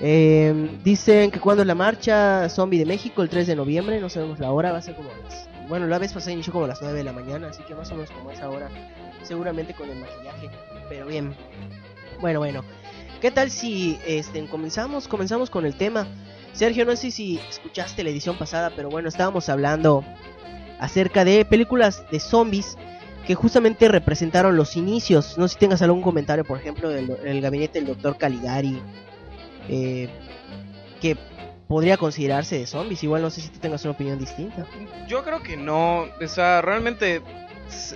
Eh, 0.00 0.78
dicen 0.82 1.30
que 1.30 1.40
cuando 1.40 1.62
es 1.62 1.66
la 1.66 1.74
marcha 1.74 2.48
zombie 2.48 2.78
de 2.78 2.86
México, 2.86 3.22
el 3.22 3.28
3 3.28 3.46
de 3.46 3.56
noviembre, 3.56 4.00
no 4.00 4.08
sabemos 4.08 4.38
la 4.38 4.50
hora, 4.50 4.72
va 4.72 4.78
a 4.78 4.82
ser 4.82 4.96
como 4.96 5.10
las... 5.24 5.48
Bueno, 5.68 5.86
la 5.86 5.98
vez 5.98 6.12
pasada 6.12 6.32
inició 6.32 6.52
como 6.52 6.66
las 6.66 6.80
9 6.80 6.96
de 6.96 7.04
la 7.04 7.12
mañana, 7.12 7.48
así 7.48 7.62
que 7.64 7.74
más 7.74 7.90
o 7.90 7.94
menos 7.94 8.10
como 8.10 8.30
esa 8.30 8.48
hora, 8.48 8.68
seguramente 9.22 9.74
con 9.74 9.88
el 9.90 9.98
maquillaje, 9.98 10.50
pero 10.88 11.06
bien. 11.06 11.34
Bueno, 12.20 12.40
bueno. 12.40 12.64
¿Qué 13.20 13.30
tal 13.30 13.50
si 13.50 13.98
este, 14.06 14.44
comenzamos, 14.46 15.06
comenzamos 15.06 15.50
con 15.50 15.66
el 15.66 15.74
tema? 15.74 16.06
Sergio, 16.52 16.84
no 16.86 16.96
sé 16.96 17.10
si 17.10 17.38
escuchaste 17.50 18.02
la 18.02 18.10
edición 18.10 18.36
pasada, 18.38 18.72
pero 18.74 18.88
bueno, 18.88 19.08
estábamos 19.08 19.48
hablando 19.48 20.02
acerca 20.80 21.24
de 21.24 21.44
películas 21.44 22.04
de 22.10 22.18
zombies 22.18 22.76
que 23.26 23.34
justamente 23.34 23.88
representaron 23.88 24.56
los 24.56 24.76
inicios. 24.76 25.36
No 25.38 25.46
sé 25.48 25.54
si 25.54 25.60
tengas 25.60 25.82
algún 25.82 26.02
comentario, 26.02 26.44
por 26.44 26.58
ejemplo, 26.58 26.88
del 26.88 27.16
el 27.24 27.40
gabinete 27.40 27.78
del 27.78 27.88
doctor 27.88 28.16
Caligari, 28.16 28.80
eh, 29.68 30.08
que 31.00 31.16
podría 31.68 31.96
considerarse 31.96 32.58
de 32.58 32.66
zombies. 32.66 33.02
Igual 33.04 33.22
no 33.22 33.30
sé 33.30 33.40
si 33.40 33.48
tú 33.48 33.58
tengas 33.58 33.84
una 33.84 33.92
opinión 33.92 34.18
distinta. 34.18 34.66
Yo 35.06 35.22
creo 35.22 35.42
que 35.42 35.56
no, 35.56 36.06
o 36.20 36.28
sea, 36.28 36.62
realmente 36.62 37.22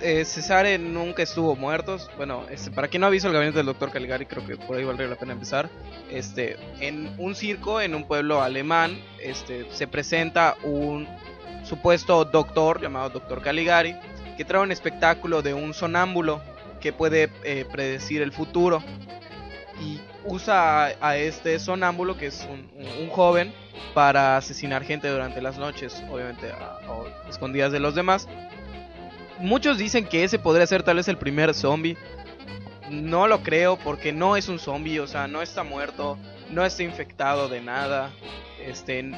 eh, 0.01 0.23
Cesare 0.25 0.77
nunca 0.77 1.23
estuvo 1.23 1.55
muertos. 1.55 2.09
Bueno, 2.17 2.45
este, 2.49 2.71
para 2.71 2.87
quien 2.87 3.01
no 3.01 3.07
ha 3.07 3.09
el 3.09 3.19
gabinete 3.19 3.57
del 3.57 3.65
doctor 3.65 3.91
Caligari, 3.91 4.25
creo 4.25 4.45
que 4.45 4.55
por 4.57 4.77
ahí 4.77 4.85
valdría 4.85 5.07
la 5.07 5.15
pena 5.15 5.33
empezar. 5.33 5.69
Este, 6.09 6.57
en 6.79 7.13
un 7.17 7.35
circo 7.35 7.81
en 7.81 7.95
un 7.95 8.05
pueblo 8.05 8.41
alemán, 8.41 8.97
este, 9.21 9.67
se 9.71 9.87
presenta 9.87 10.55
un 10.63 11.07
supuesto 11.63 12.23
doctor 12.25 12.79
llamado 12.79 13.09
doctor 13.09 13.41
Caligari 13.41 13.95
que 14.37 14.45
trae 14.45 14.61
un 14.61 14.71
espectáculo 14.71 15.41
de 15.41 15.53
un 15.53 15.73
sonámbulo 15.73 16.41
que 16.79 16.93
puede 16.93 17.29
eh, 17.43 17.65
predecir 17.71 18.21
el 18.21 18.31
futuro 18.31 18.83
y 19.81 19.99
usa 20.23 20.93
a, 21.01 21.17
este 21.17 21.59
sonámbulo 21.59 22.17
que 22.17 22.27
es 22.27 22.47
un, 22.49 23.09
joven 23.09 23.53
para 23.93 24.37
asesinar 24.37 24.83
gente 24.83 25.07
durante 25.07 25.41
las 25.41 25.57
noches, 25.57 26.03
obviamente 26.09 26.51
escondidas 27.29 27.71
de 27.71 27.79
los 27.79 27.95
demás. 27.95 28.27
Muchos 29.39 29.77
dicen 29.77 30.05
que 30.05 30.23
ese 30.23 30.39
podría 30.39 30.65
ser 30.67 30.83
tal 30.83 30.97
vez 30.97 31.07
el 31.07 31.17
primer 31.17 31.53
zombie. 31.53 31.97
no 32.89 33.27
lo 33.27 33.41
creo 33.41 33.77
porque 33.77 34.13
no 34.13 34.37
es 34.37 34.47
un 34.47 34.59
zombie, 34.59 34.99
o 34.99 35.07
sea, 35.07 35.27
no 35.27 35.41
está 35.41 35.63
muerto, 35.63 36.17
no 36.51 36.63
está 36.63 36.83
infectado 36.83 37.49
de 37.49 37.61
nada, 37.61 38.11
este, 38.63 39.11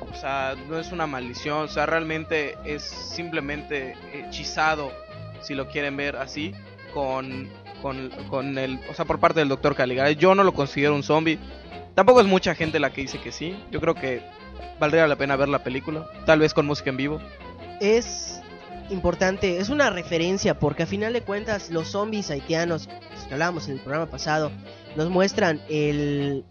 o 0.00 0.14
sea, 0.14 0.54
no 0.68 0.78
es 0.78 0.92
una 0.92 1.06
maldición, 1.06 1.64
o 1.64 1.68
sea, 1.68 1.86
realmente 1.86 2.56
es 2.64 2.82
simplemente 2.82 3.96
hechizado, 4.12 4.92
si 5.40 5.54
lo 5.54 5.68
quieren 5.68 5.96
ver 5.96 6.16
así, 6.16 6.52
con, 6.92 7.48
con, 7.82 8.10
con 8.28 8.58
el, 8.58 8.80
o 8.90 8.94
sea, 8.94 9.04
por 9.04 9.20
parte 9.20 9.40
del 9.40 9.48
doctor 9.48 9.74
Caligari. 9.74 10.16
Yo 10.16 10.34
no 10.34 10.44
lo 10.44 10.52
considero 10.52 10.94
un 10.94 11.02
zombie, 11.02 11.38
tampoco 11.94 12.20
es 12.20 12.26
mucha 12.26 12.54
gente 12.54 12.78
la 12.78 12.90
que 12.90 13.02
dice 13.02 13.20
que 13.20 13.32
sí, 13.32 13.56
yo 13.70 13.80
creo 13.80 13.94
que 13.94 14.22
valdría 14.78 15.06
la 15.06 15.16
pena 15.16 15.36
ver 15.36 15.48
la 15.48 15.62
película, 15.62 16.08
tal 16.26 16.40
vez 16.40 16.54
con 16.54 16.66
música 16.66 16.90
en 16.90 16.96
vivo. 16.96 17.20
Es 17.80 18.40
importante, 18.90 19.58
es 19.58 19.68
una 19.68 19.90
referencia 19.90 20.58
porque 20.58 20.82
a 20.82 20.86
final 20.86 21.12
de 21.12 21.22
cuentas 21.22 21.70
los 21.70 21.88
zombies 21.88 22.30
haitianos, 22.30 22.88
que 23.28 23.34
hablábamos 23.34 23.68
en 23.68 23.74
el 23.74 23.80
programa 23.80 24.06
pasado, 24.06 24.50
nos 24.96 25.10
muestran 25.10 25.60
el, 25.68 26.44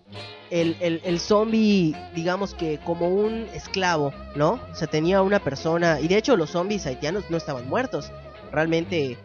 el, 0.49 0.75
el, 0.79 1.01
el 1.03 1.19
zombie, 1.19 1.95
digamos 2.15 2.53
que 2.53 2.79
como 2.79 3.09
un 3.09 3.45
esclavo, 3.53 4.13
¿no? 4.35 4.59
O 4.71 4.75
sea, 4.75 4.87
tenía 4.87 5.21
una 5.21 5.39
persona, 5.39 5.99
y 5.99 6.07
de 6.07 6.17
hecho 6.17 6.35
los 6.37 6.51
zombies 6.51 6.85
haitianos 6.85 7.29
no 7.29 7.37
estaban 7.37 7.67
muertos, 7.67 8.11
realmente 8.51 9.17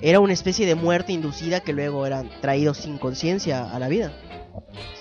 era 0.00 0.20
una 0.20 0.32
especie 0.32 0.66
de 0.66 0.74
muerte 0.74 1.12
inducida 1.12 1.60
que 1.60 1.72
luego 1.72 2.06
eran 2.06 2.30
traídos 2.40 2.78
sin 2.78 2.98
conciencia 2.98 3.70
a 3.70 3.78
la 3.78 3.88
vida. 3.88 4.12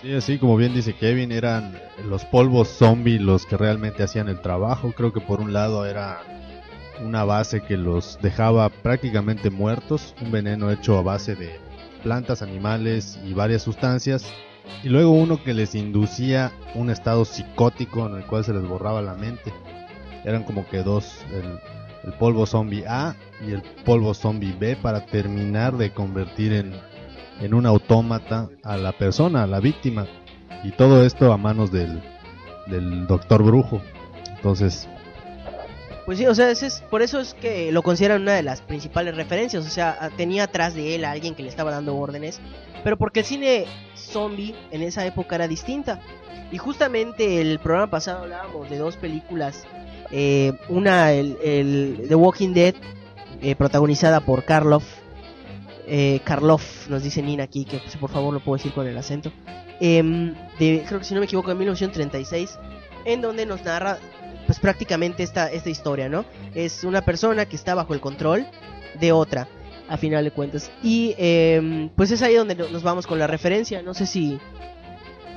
Sí, 0.02 0.14
así 0.14 0.38
como 0.38 0.58
bien 0.58 0.74
dice 0.74 0.94
Kevin, 0.94 1.32
eran 1.32 1.80
los 2.06 2.26
polvos 2.26 2.68
zombie 2.68 3.20
los 3.20 3.46
que 3.46 3.58
realmente 3.58 4.04
hacían 4.04 4.30
el 4.30 4.42
trabajo. 4.42 4.94
Creo 4.96 5.14
que 5.14 5.22
por 5.22 5.42
un 5.42 5.54
lado 5.54 5.86
era 5.86 6.22
una 7.04 7.24
base 7.24 7.62
que 7.62 7.78
los 7.78 8.20
dejaba 8.22 8.70
prácticamente 8.70 9.50
muertos, 9.50 10.16
un 10.22 10.32
veneno 10.32 10.72
hecho 10.72 10.98
a 10.98 11.02
base 11.02 11.36
de 11.36 11.60
plantas, 12.02 12.42
animales 12.42 13.20
y 13.26 13.34
varias 13.34 13.62
sustancias. 13.62 14.26
Y 14.84 14.90
luego 14.90 15.12
uno 15.12 15.44
que 15.44 15.54
les 15.54 15.76
inducía 15.76 16.52
un 16.76 16.90
estado 16.90 17.26
psicótico 17.26 18.08
en 18.08 18.18
el 18.18 18.26
cual 18.26 18.44
se 18.44 18.54
les 18.54 18.68
borraba 18.68 19.02
la 19.02 19.16
mente. 19.16 19.54
Eran 20.24 20.44
como 20.44 20.68
que 20.68 20.84
dos, 20.84 21.20
el, 21.32 22.14
polvo 22.14 22.46
zombie 22.46 22.86
A 22.88 23.16
y 23.46 23.52
el 23.52 23.62
polvo 23.86 24.14
zombie 24.14 24.56
B 24.60 24.76
para 24.76 25.06
terminar 25.06 25.78
de 25.78 25.92
convertir 25.92 26.54
en, 26.54 26.74
en 27.40 27.54
un 27.54 27.66
autómata 27.66 28.50
a 28.64 28.78
la 28.78 28.92
persona, 28.92 29.44
a 29.44 29.48
la 29.48 29.60
víctima. 29.60 30.08
Y 30.64 30.72
todo 30.72 31.04
esto 31.04 31.32
a 31.34 31.38
manos 31.38 31.72
del, 31.72 32.02
del 32.68 33.08
doctor 33.08 33.44
brujo. 33.44 33.82
Entonces, 34.36 34.88
Pues 36.12 36.20
sí, 36.20 36.28
o 36.28 36.36
sea, 36.36 36.52
ese 36.52 36.68
es, 36.68 36.82
por 36.90 37.02
eso 37.02 37.22
es 37.22 37.34
que 37.36 37.72
lo 37.72 37.84
consideran 37.84 38.24
una 38.24 38.34
de 38.34 38.44
las 38.44 38.60
principales 38.60 39.16
referencias. 39.16 39.66
O 39.66 39.70
sea, 39.70 40.10
tenía 40.18 40.44
atrás 40.44 40.74
de 40.74 40.94
él 40.94 41.06
a 41.06 41.12
alguien 41.12 41.36
que 41.36 41.42
le 41.42 41.48
estaba 41.48 41.72
dando 41.72 41.96
órdenes. 41.96 42.42
Pero 42.84 42.98
porque 42.98 43.22
el 43.22 43.26
cine 43.26 43.66
zombie 43.96 44.54
en 44.72 44.82
esa 44.82 45.06
época 45.06 45.36
era 45.36 45.48
distinta. 45.48 46.02
Y 46.52 46.58
justamente 46.58 47.40
el 47.40 47.60
programa 47.60 47.90
pasado 47.90 48.24
hablábamos 48.24 48.70
de 48.70 48.78
dos 48.78 48.98
películas. 48.98 49.64
eh, 50.12 50.52
una, 50.68 51.14
el, 51.14 51.38
el 51.42 52.06
The 52.10 52.16
Walking 52.16 52.54
Dead, 52.54 52.76
eh, 53.42 53.56
protagonizada 53.56 54.20
por 54.20 54.44
Karloff. 54.44 54.84
Eh, 55.88 56.20
Karloff, 56.26 56.90
nos 56.90 57.04
dice 57.04 57.22
Nina 57.22 57.46
aquí, 57.46 57.64
que 57.64 57.78
pues, 57.78 57.96
por 57.96 58.10
favor 58.10 58.34
lo 58.34 58.42
puedo 58.42 58.58
decir 58.58 58.74
con 58.74 58.86
el 58.86 58.98
acento. 58.98 59.32
Em, 59.80 60.34
de, 60.60 60.84
creo 60.86 61.00
que 61.00 61.06
si 61.06 61.14
no 61.14 61.22
me 61.22 61.26
equivoco, 61.26 61.52
en 61.52 61.58
1936. 61.58 62.60
En 63.06 63.22
donde 63.22 63.46
nos 63.46 63.64
narra 63.64 63.98
pues 64.46 64.60
prácticamente 64.60 65.24
esta, 65.24 65.52
esta 65.52 65.70
historia, 65.70 66.10
¿no? 66.10 66.26
Es 66.56 66.84
una 66.84 67.02
persona 67.02 67.46
que 67.46 67.56
está 67.56 67.76
bajo 67.76 67.94
el 67.94 68.00
control 68.02 68.46
de 69.00 69.12
otra, 69.12 69.48
a 69.88 69.98
final 69.98 70.24
de 70.24 70.32
cuentas. 70.32 70.72
Y 70.84 71.16
em, 71.18 71.90
pues 71.90 72.12
es 72.12 72.22
ahí 72.22 72.36
donde 72.36 72.56
no- 72.56 72.68
nos 72.70 72.84
vamos 72.84 73.08
con 73.08 73.20
la 73.20 73.28
referencia. 73.28 73.82
No 73.82 73.94
sé 73.94 74.06
si, 74.06 74.40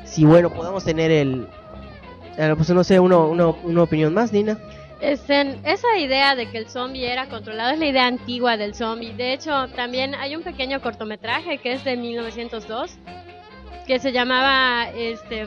si 0.05 0.25
bueno, 0.25 0.51
podamos 0.51 0.85
tener 0.85 1.11
el... 1.11 1.47
eh, 2.37 2.55
Pues 2.57 2.71
no 2.71 2.85
sé, 2.85 2.99
uno, 3.01 3.29
uno- 3.29 3.57
una 3.65 3.83
opinión 3.83 4.13
más, 4.15 4.33
Nina. 4.33 4.59
Esa 5.01 5.99
idea 5.99 6.35
de 6.35 6.49
que 6.51 6.57
el 6.57 6.69
zombie 6.69 7.05
era 7.07 7.27
controlado 7.29 7.73
es 7.73 7.79
la 7.79 7.87
idea 7.87 8.07
antigua 8.07 8.57
del 8.57 8.75
zombie. 8.75 9.13
De 9.13 9.35
hecho, 9.35 9.69
también 9.77 10.15
hay 10.15 10.35
un 10.35 10.43
pequeño 10.43 10.81
cortometraje 10.81 11.59
que 11.59 11.73
es 11.75 11.85
de 11.85 11.97
1902 11.97 12.93
que 13.87 13.99
se 13.99 14.13
llamaba 14.13 14.89
este, 14.97 15.47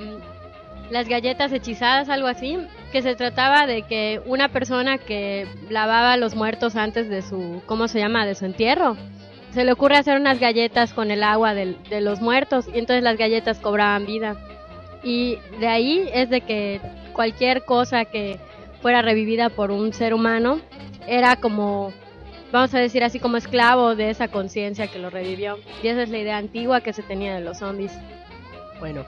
Las 0.92 1.08
galletas 1.10 1.52
hechizadas, 1.52 2.08
algo 2.10 2.28
así, 2.28 2.58
que 2.92 3.02
se 3.02 3.16
trataba 3.16 3.68
de 3.68 3.84
que 3.84 4.22
una 4.26 4.50
persona 4.50 4.98
que 4.98 5.48
lavaba 5.70 6.18
los 6.18 6.36
muertos 6.36 6.76
antes 6.76 7.10
de 7.10 7.22
su, 7.22 7.62
¿cómo 7.66 7.88
se 7.88 8.00
llama?, 8.00 8.26
de 8.26 8.36
su 8.36 8.46
entierro. 8.46 8.96
Se 9.52 9.64
le 9.64 9.72
ocurre 9.72 9.98
hacer 9.98 10.20
unas 10.20 10.40
galletas 10.40 10.94
con 10.94 11.12
el 11.12 11.24
agua 11.24 11.54
del- 11.54 11.82
de 11.90 12.02
los 12.02 12.22
muertos 12.22 12.68
y 12.74 12.80
entonces 12.80 13.04
las 13.04 13.18
galletas 13.18 13.60
cobraban 13.60 14.06
vida. 14.06 14.38
Y 15.04 15.38
de 15.60 15.68
ahí 15.68 16.10
es 16.14 16.30
de 16.30 16.42
que 16.42 16.80
cualquier 17.14 17.66
cosa 17.66 18.06
que 18.06 18.40
fuera 18.82 19.02
revivida 19.02 19.50
por 19.50 19.72
un 19.72 19.94
ser 19.94 20.14
humano, 20.14 20.60
era 21.08 21.36
como, 21.38 21.92
vamos 22.52 22.74
a 22.74 22.80
decir 22.80 23.04
así, 23.04 23.20
como 23.20 23.38
esclavo 23.38 23.96
de 23.96 24.10
esa 24.10 24.28
conciencia 24.28 24.88
que 24.88 25.00
lo 25.00 25.10
revivió. 25.10 25.58
Y 25.82 25.88
esa 25.88 26.04
es 26.04 26.10
la 26.10 26.20
idea 26.20 26.38
antigua 26.38 26.82
que 26.82 26.94
se 26.94 27.02
tenía 27.04 27.36
de 27.36 27.42
los 27.42 27.58
zombies. 27.60 27.92
Bueno, 28.80 29.06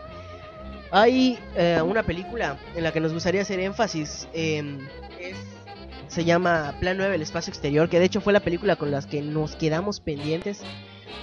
hay 0.92 1.38
eh, 1.56 1.82
una 1.84 2.04
película 2.04 2.58
en 2.76 2.84
la 2.84 2.92
que 2.92 3.00
nos 3.00 3.14
gustaría 3.14 3.42
hacer 3.42 3.60
énfasis. 3.60 4.28
em, 4.34 4.80
es- 5.20 5.36
se 6.08 6.26
llama 6.26 6.74
Plan 6.80 6.98
9, 6.98 7.14
el 7.16 7.22
espacio 7.22 7.52
exterior, 7.52 7.88
que 7.88 8.00
de 8.00 8.06
hecho 8.06 8.20
fue 8.20 8.34
la 8.34 8.40
película 8.40 8.76
con 8.76 8.90
las 8.90 9.06
que 9.06 9.22
nos 9.22 9.56
quedamos 9.56 10.00
pendientes. 10.00 10.64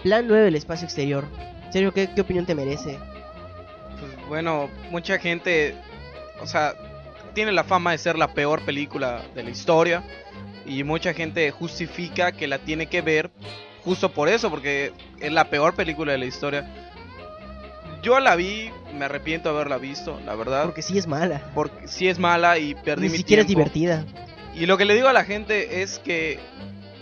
Plan 0.05 0.27
9, 0.29 0.47
el 0.49 0.55
espacio 0.55 0.85
exterior. 0.85 1.25
Sergio, 1.73 1.93
¿qué, 1.93 2.09
qué 2.15 2.21
opinión 2.21 2.47
te 2.47 2.55
merece? 2.55 2.97
Pues 3.99 4.29
bueno, 4.29 4.71
mucha 4.93 5.19
gente, 5.19 5.75
o 6.41 6.47
sea, 6.47 6.75
tiene 7.35 7.51
la 7.51 7.65
fama 7.65 7.91
de 7.93 7.99
ser 7.99 8.17
la 8.17 8.29
peor 8.33 8.63
película 8.65 9.23
de 9.35 9.43
la 9.43 9.51
historia 9.51 10.05
y 10.65 10.85
mucha 10.85 11.13
gente 11.13 11.51
justifica 11.51 12.31
que 12.33 12.47
la 12.47 12.59
tiene 12.59 12.87
que 12.87 13.03
ver 13.03 13.31
justo 13.85 14.13
por 14.13 14.29
eso, 14.29 14.51
porque 14.51 14.93
es 15.21 15.33
la 15.33 15.51
peor 15.51 15.75
película 15.75 16.13
de 16.13 16.19
la 16.19 16.27
historia. 16.27 16.65
Yo 18.07 18.21
la 18.21 18.37
vi, 18.37 18.71
me 18.95 19.07
arrepiento 19.07 19.49
de 19.49 19.57
haberla 19.57 19.79
visto, 19.79 20.21
la 20.25 20.37
verdad, 20.37 20.63
Porque 20.63 20.81
sí 20.81 20.97
es 20.97 21.09
mala. 21.09 21.43
porque 21.57 21.89
sí 21.89 22.07
es 22.07 22.21
mala 22.21 22.57
y 22.57 22.77
perdí 22.77 23.07
Ni 23.07 23.09
mi 23.11 23.19
siquiera 23.19 23.45
tiempo. 23.45 23.67
es 23.67 23.73
divertida. 23.75 24.05
Y 24.55 24.67
lo 24.67 24.79
que 24.79 24.85
le 24.85 24.95
digo 24.95 25.09
a 25.09 25.13
la 25.13 25.25
gente 25.25 25.83
es 25.83 25.99
que, 25.99 26.39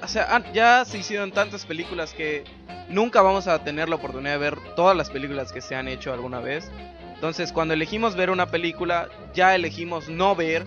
o 0.03 0.09
sea, 0.09 0.29
ah, 0.31 0.43
ya 0.55 0.83
se 0.87 0.97
hicieron 0.97 1.31
tantas 1.31 1.67
películas 1.67 2.15
que 2.15 2.45
nunca 2.89 3.21
vamos 3.21 3.49
a 3.49 3.63
tener 3.63 3.91
la 3.91 3.97
oportunidad 3.97 4.33
de 4.33 4.39
ver 4.39 4.57
todas 4.77 4.97
las 4.97 5.11
películas 5.11 5.53
que 5.53 5.61
se 5.61 5.75
han 5.75 5.89
hecho 5.89 6.11
alguna 6.11 6.41
vez. 6.41 6.71
Entonces, 7.13 7.53
cuando 7.53 7.75
elegimos 7.75 8.17
ver 8.17 8.31
una 8.31 8.47
película, 8.47 9.11
ya 9.35 9.55
elegimos 9.55 10.09
no 10.09 10.35
ver 10.35 10.65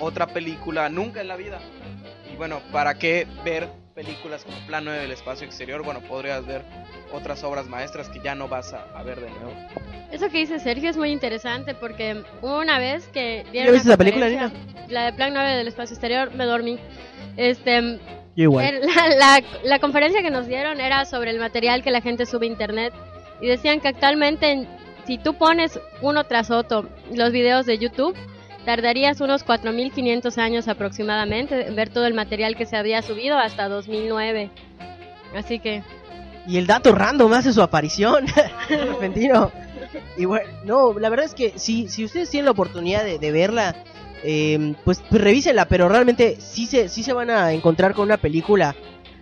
otra 0.00 0.26
película 0.26 0.88
nunca 0.88 1.20
en 1.20 1.28
la 1.28 1.36
vida. 1.36 1.60
Y 2.32 2.34
bueno, 2.34 2.60
¿para 2.72 2.98
qué 2.98 3.28
ver 3.44 3.68
películas 4.04 4.44
como 4.44 4.56
Plan 4.66 4.84
9 4.84 5.00
del 5.00 5.10
espacio 5.12 5.46
exterior? 5.46 5.82
Bueno, 5.84 6.00
podrías 6.00 6.44
ver 6.46 6.62
otras 7.12 7.42
obras 7.44 7.66
maestras 7.66 8.08
que 8.08 8.20
ya 8.20 8.34
no 8.34 8.48
vas 8.48 8.72
a, 8.72 8.84
a 8.98 9.02
ver 9.02 9.20
de 9.20 9.30
nuevo. 9.30 9.52
Eso 10.10 10.28
que 10.30 10.38
dice 10.38 10.58
Sergio 10.58 10.90
es 10.90 10.96
muy 10.96 11.10
interesante 11.10 11.74
porque 11.74 12.22
una 12.42 12.78
vez 12.78 13.06
que 13.08 13.42
¿Ya 13.46 13.50
dieron 13.52 13.74
viste 13.74 13.88
la 13.88 13.96
película, 13.96 14.26
conferencia, 14.28 14.60
La 14.88 15.04
de 15.06 15.12
Plan 15.12 15.34
9 15.34 15.50
del 15.56 15.68
espacio 15.68 15.94
exterior, 15.94 16.32
me 16.34 16.44
dormí. 16.46 16.78
Este, 17.36 17.98
igual. 18.36 18.64
El- 18.66 18.80
la, 18.86 19.08
la- 19.16 19.42
la 19.64 19.78
conferencia 19.78 20.22
que 20.22 20.30
nos 20.30 20.46
dieron 20.46 20.80
era 20.80 21.04
sobre 21.04 21.30
el 21.30 21.38
material 21.38 21.82
que 21.82 21.90
la 21.90 22.00
gente 22.00 22.26
sube 22.26 22.46
a 22.46 22.50
internet 22.50 22.94
y 23.40 23.46
decían 23.48 23.80
que 23.80 23.88
actualmente 23.88 24.50
en- 24.50 24.68
si 25.06 25.18
tú 25.18 25.34
pones 25.34 25.78
uno 26.02 26.24
tras 26.24 26.50
otro 26.50 26.88
los 27.14 27.32
videos 27.32 27.66
de 27.66 27.78
YouTube 27.78 28.16
tardarías 28.64 29.20
unos 29.20 29.44
4.500 29.44 30.38
años 30.38 30.68
aproximadamente 30.68 31.68
en 31.68 31.76
ver 31.76 31.90
todo 31.90 32.06
el 32.06 32.14
material 32.14 32.56
que 32.56 32.66
se 32.66 32.76
había 32.76 33.02
subido 33.02 33.38
hasta 33.38 33.68
2009 33.68 34.50
así 35.34 35.58
que 35.58 35.82
Y 36.46 36.58
el 36.58 36.66
dato 36.66 36.94
random 36.94 37.32
hace 37.32 37.52
su 37.52 37.62
aparición 37.62 38.26
repentino. 38.68 39.50
Y 40.16 40.24
bueno, 40.24 40.50
no, 40.64 40.98
la 40.98 41.08
verdad 41.08 41.26
es 41.26 41.34
que 41.34 41.54
si, 41.56 41.88
si 41.88 42.04
ustedes 42.04 42.30
tienen 42.30 42.46
la 42.46 42.50
oportunidad 42.52 43.04
de, 43.04 43.18
de 43.18 43.32
verla, 43.32 43.76
eh, 44.22 44.74
pues, 44.84 45.02
pues 45.08 45.22
revísenla, 45.22 45.66
pero 45.66 45.88
realmente 45.88 46.36
sí 46.40 46.66
se, 46.66 46.88
sí 46.88 47.02
se 47.02 47.12
van 47.12 47.30
a 47.30 47.52
encontrar 47.52 47.94
con 47.94 48.04
una 48.04 48.16
película 48.16 48.74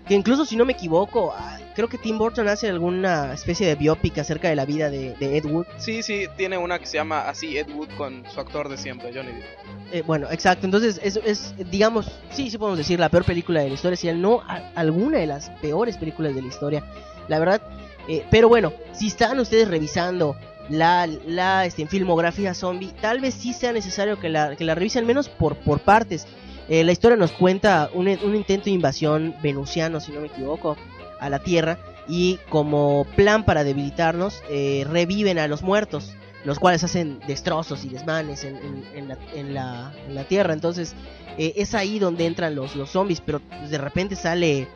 que 0.07 0.15
incluso 0.15 0.45
si 0.45 0.57
no 0.57 0.65
me 0.65 0.73
equivoco, 0.73 1.35
creo 1.79 1.89
que 1.89 1.97
Tim 1.97 2.19
Burton 2.19 2.49
hace 2.49 2.69
alguna 2.69 3.33
especie 3.33 3.65
de 3.65 3.77
biopic 3.77 4.19
acerca 4.19 4.49
de 4.49 4.57
la 4.57 4.65
vida 4.65 4.91
de, 4.91 5.15
de 5.15 5.37
Ed 5.37 5.45
Wood. 5.45 5.65
Sí, 5.77 6.03
sí, 6.03 6.27
tiene 6.37 6.59
una 6.59 6.81
que 6.81 6.87
se 6.87 6.97
llama 6.97 7.29
así 7.29 7.57
Ed 7.57 7.69
Wood 7.73 7.91
con 7.97 8.25
su 8.35 8.41
actor 8.41 8.69
de 8.69 8.77
siempre, 8.77 9.13
Johnny 9.15 9.31
Depp. 9.31 9.45
Eh, 9.93 10.03
bueno, 10.05 10.27
exacto, 10.33 10.67
entonces 10.67 11.01
es, 11.05 11.21
es, 11.25 11.55
digamos, 11.71 12.11
sí, 12.33 12.51
sí 12.51 12.59
podemos 12.59 12.79
decir 12.79 12.99
la 12.99 13.09
peor 13.11 13.25
película 13.25 13.61
de 13.61 13.69
la 13.69 13.75
historia, 13.77 13.97
si 13.97 14.13
no 14.13 14.41
a- 14.49 14.73
alguna 14.75 15.19
de 15.19 15.29
las 15.29 15.51
peores 15.63 15.97
películas 15.97 16.35
de 16.35 16.43
la 16.43 16.49
historia, 16.49 16.83
la 17.29 17.39
verdad. 17.39 17.63
eh, 18.09 18.25
pero 18.29 18.49
bueno, 18.49 18.73
si 18.93 19.07
están 19.07 19.39
ustedes 19.39 19.69
revisando 19.69 20.35
la, 20.71 21.07
la 21.07 21.65
este, 21.65 21.87
filmografía 21.87 22.55
zombie, 22.55 22.91
tal 23.01 23.21
vez 23.21 23.35
sí 23.35 23.53
sea 23.53 23.73
necesario 23.73 24.19
que 24.19 24.29
la, 24.29 24.57
que 24.57 24.65
la 24.65 24.75
revisen 24.75 25.07
menos 25.07 25.29
por, 25.29 25.55
por 25.55 25.79
partes. 25.79 26.27
Eh, 26.69 26.83
la 26.83 26.91
historia 26.91 27.17
nos 27.17 27.31
cuenta 27.33 27.89
un, 27.95 28.09
un 28.09 28.35
intento 28.35 28.65
de 28.65 28.73
invasión 28.73 29.35
venusiano, 29.43 30.01
si 30.01 30.11
no 30.11 30.21
me 30.21 30.27
equivoco, 30.27 30.77
a 31.21 31.29
la 31.31 31.39
Tierra. 31.41 31.79
y 32.11 32.39
como 32.49 33.07
plan 33.17 33.45
para 33.45 33.65
debilitarnos 33.65 34.43
eh, 34.49 34.87
reviven 34.91 35.39
a 35.39 35.47
los 35.47 35.61
muertos, 35.63 36.15
los 36.45 36.59
cuales 36.59 36.83
hacen 36.83 37.21
destrozos 37.27 37.85
y 37.85 37.91
desmanes 37.91 38.45
en, 38.45 38.57
en- 38.57 38.85
en 38.95 39.09
la, 39.55 39.93
en 40.07 40.15
la- 40.15 40.25
tierra. 40.25 40.55
Entonces 40.55 40.95
eh, 41.37 41.53
es 41.57 41.75
ahí 41.75 41.99
donde 41.99 42.25
entran 42.25 42.55
los, 42.55 42.75
los 42.77 42.89
zombies, 42.91 43.21
pero 43.21 43.43
de 43.69 43.77
repente 43.77 44.17
sale... 44.17 44.67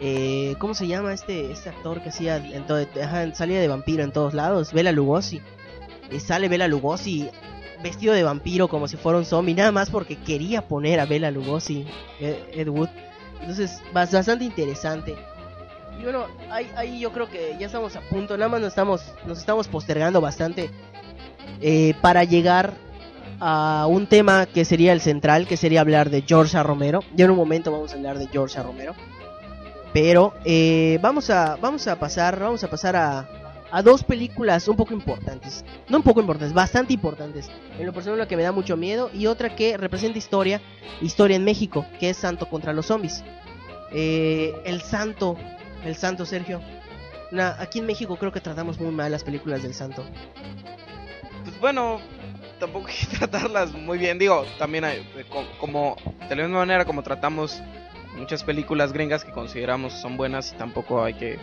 eh, 0.00 0.56
¿Cómo 0.58 0.74
se 0.74 0.86
llama 0.86 1.14
este, 1.14 1.50
este 1.52 1.70
actor 1.70 2.02
que 2.02 2.10
hacía 2.10 2.36
en 2.36 3.34
salía 3.34 3.60
de 3.60 3.68
vampiro 3.68 4.02
en 4.04 4.12
todos 4.12 4.34
lados? 4.34 4.72
Bela 4.74 4.92
Lugosi. 4.92 5.40
Eh, 6.10 6.20
sale 6.20 6.48
Bela 6.50 6.68
Lugosi 6.68 7.30
vestido 7.82 8.12
de 8.12 8.24
vampiro 8.24 8.68
como 8.68 8.88
si 8.88 8.96
fuera 8.98 9.18
un 9.18 9.24
zombie, 9.24 9.54
nada 9.54 9.72
más 9.72 9.88
porque 9.88 10.16
quería 10.16 10.68
poner 10.68 11.00
a 11.00 11.06
Bela 11.06 11.30
Lugosi, 11.30 11.86
Ed, 12.20 12.34
Ed 12.52 12.68
Wood. 12.68 12.88
Entonces, 13.40 13.80
bas- 13.94 14.12
bastante 14.12 14.44
interesante. 14.44 15.14
Y 15.98 16.02
bueno, 16.02 16.26
ahí, 16.50 16.70
ahí 16.76 17.00
yo 17.00 17.12
creo 17.12 17.28
que 17.28 17.56
ya 17.58 17.66
estamos 17.66 17.96
a 17.96 18.00
punto, 18.00 18.36
nada 18.36 18.48
más 18.48 18.60
nos 18.60 18.68
estamos, 18.68 19.02
nos 19.26 19.38
estamos 19.38 19.68
postergando 19.68 20.20
bastante 20.20 20.70
eh, 21.60 21.94
para 22.00 22.24
llegar 22.24 22.74
a 23.40 23.86
un 23.88 24.06
tema 24.06 24.46
que 24.46 24.64
sería 24.64 24.92
el 24.92 25.00
central, 25.00 25.46
que 25.46 25.56
sería 25.56 25.80
hablar 25.80 26.10
de 26.10 26.22
George. 26.22 26.60
Romero. 26.62 27.00
Ya 27.14 27.24
en 27.24 27.30
un 27.30 27.36
momento 27.36 27.72
vamos 27.72 27.92
a 27.92 27.96
hablar 27.96 28.18
de 28.18 28.26
George. 28.28 28.62
Romero. 28.62 28.94
Pero 29.92 30.34
eh, 30.44 30.98
vamos 31.00 31.30
a 31.30 31.56
vamos 31.56 31.86
a 31.86 31.98
pasar 31.98 32.40
vamos 32.40 32.64
a 32.64 32.68
pasar 32.68 32.96
a, 32.96 33.28
a 33.70 33.82
dos 33.82 34.04
películas 34.04 34.68
un 34.68 34.76
poco 34.76 34.94
importantes. 34.94 35.64
No 35.88 35.98
un 35.98 36.02
poco 36.02 36.20
importantes, 36.20 36.54
bastante 36.54 36.92
importantes. 36.92 37.50
En 37.78 37.86
lo 37.86 37.92
personal 37.92 38.18
una 38.18 38.28
que 38.28 38.36
me 38.36 38.42
da 38.42 38.52
mucho 38.52 38.76
miedo 38.76 39.10
y 39.12 39.26
otra 39.26 39.54
que 39.54 39.76
representa 39.76 40.18
historia, 40.18 40.60
historia 41.00 41.36
en 41.36 41.44
México, 41.44 41.86
que 41.98 42.10
es 42.10 42.16
Santo 42.16 42.48
contra 42.48 42.72
los 42.72 42.86
zombies. 42.86 43.24
Eh, 43.92 44.52
el 44.64 44.80
Santo, 44.82 45.36
el 45.84 45.96
Santo 45.96 46.24
Sergio. 46.26 46.60
Aquí 47.58 47.80
en 47.80 47.86
México 47.86 48.16
creo 48.16 48.30
que 48.32 48.40
tratamos 48.40 48.78
muy 48.80 48.92
mal 48.92 49.10
las 49.10 49.24
películas 49.24 49.62
del 49.62 49.74
Santo. 49.74 50.04
Pues 51.44 51.58
bueno, 51.60 52.00
tampoco 52.60 52.86
hay 52.88 52.94
que 52.94 53.16
tratarlas 53.16 53.72
muy 53.72 53.98
bien. 53.98 54.18
Digo, 54.18 54.44
también 54.58 54.84
hay, 54.84 54.98
eh, 55.16 55.24
co- 55.28 55.46
como 55.58 55.96
de 56.28 56.36
la 56.36 56.42
misma 56.44 56.58
manera 56.60 56.84
como 56.84 57.02
tratamos 57.02 57.62
muchas 58.16 58.44
películas 58.44 58.92
gringas 58.92 59.24
que 59.24 59.32
consideramos 59.32 59.92
son 59.92 60.16
buenas 60.16 60.54
tampoco 60.56 61.02
hay 61.02 61.14
que 61.14 61.38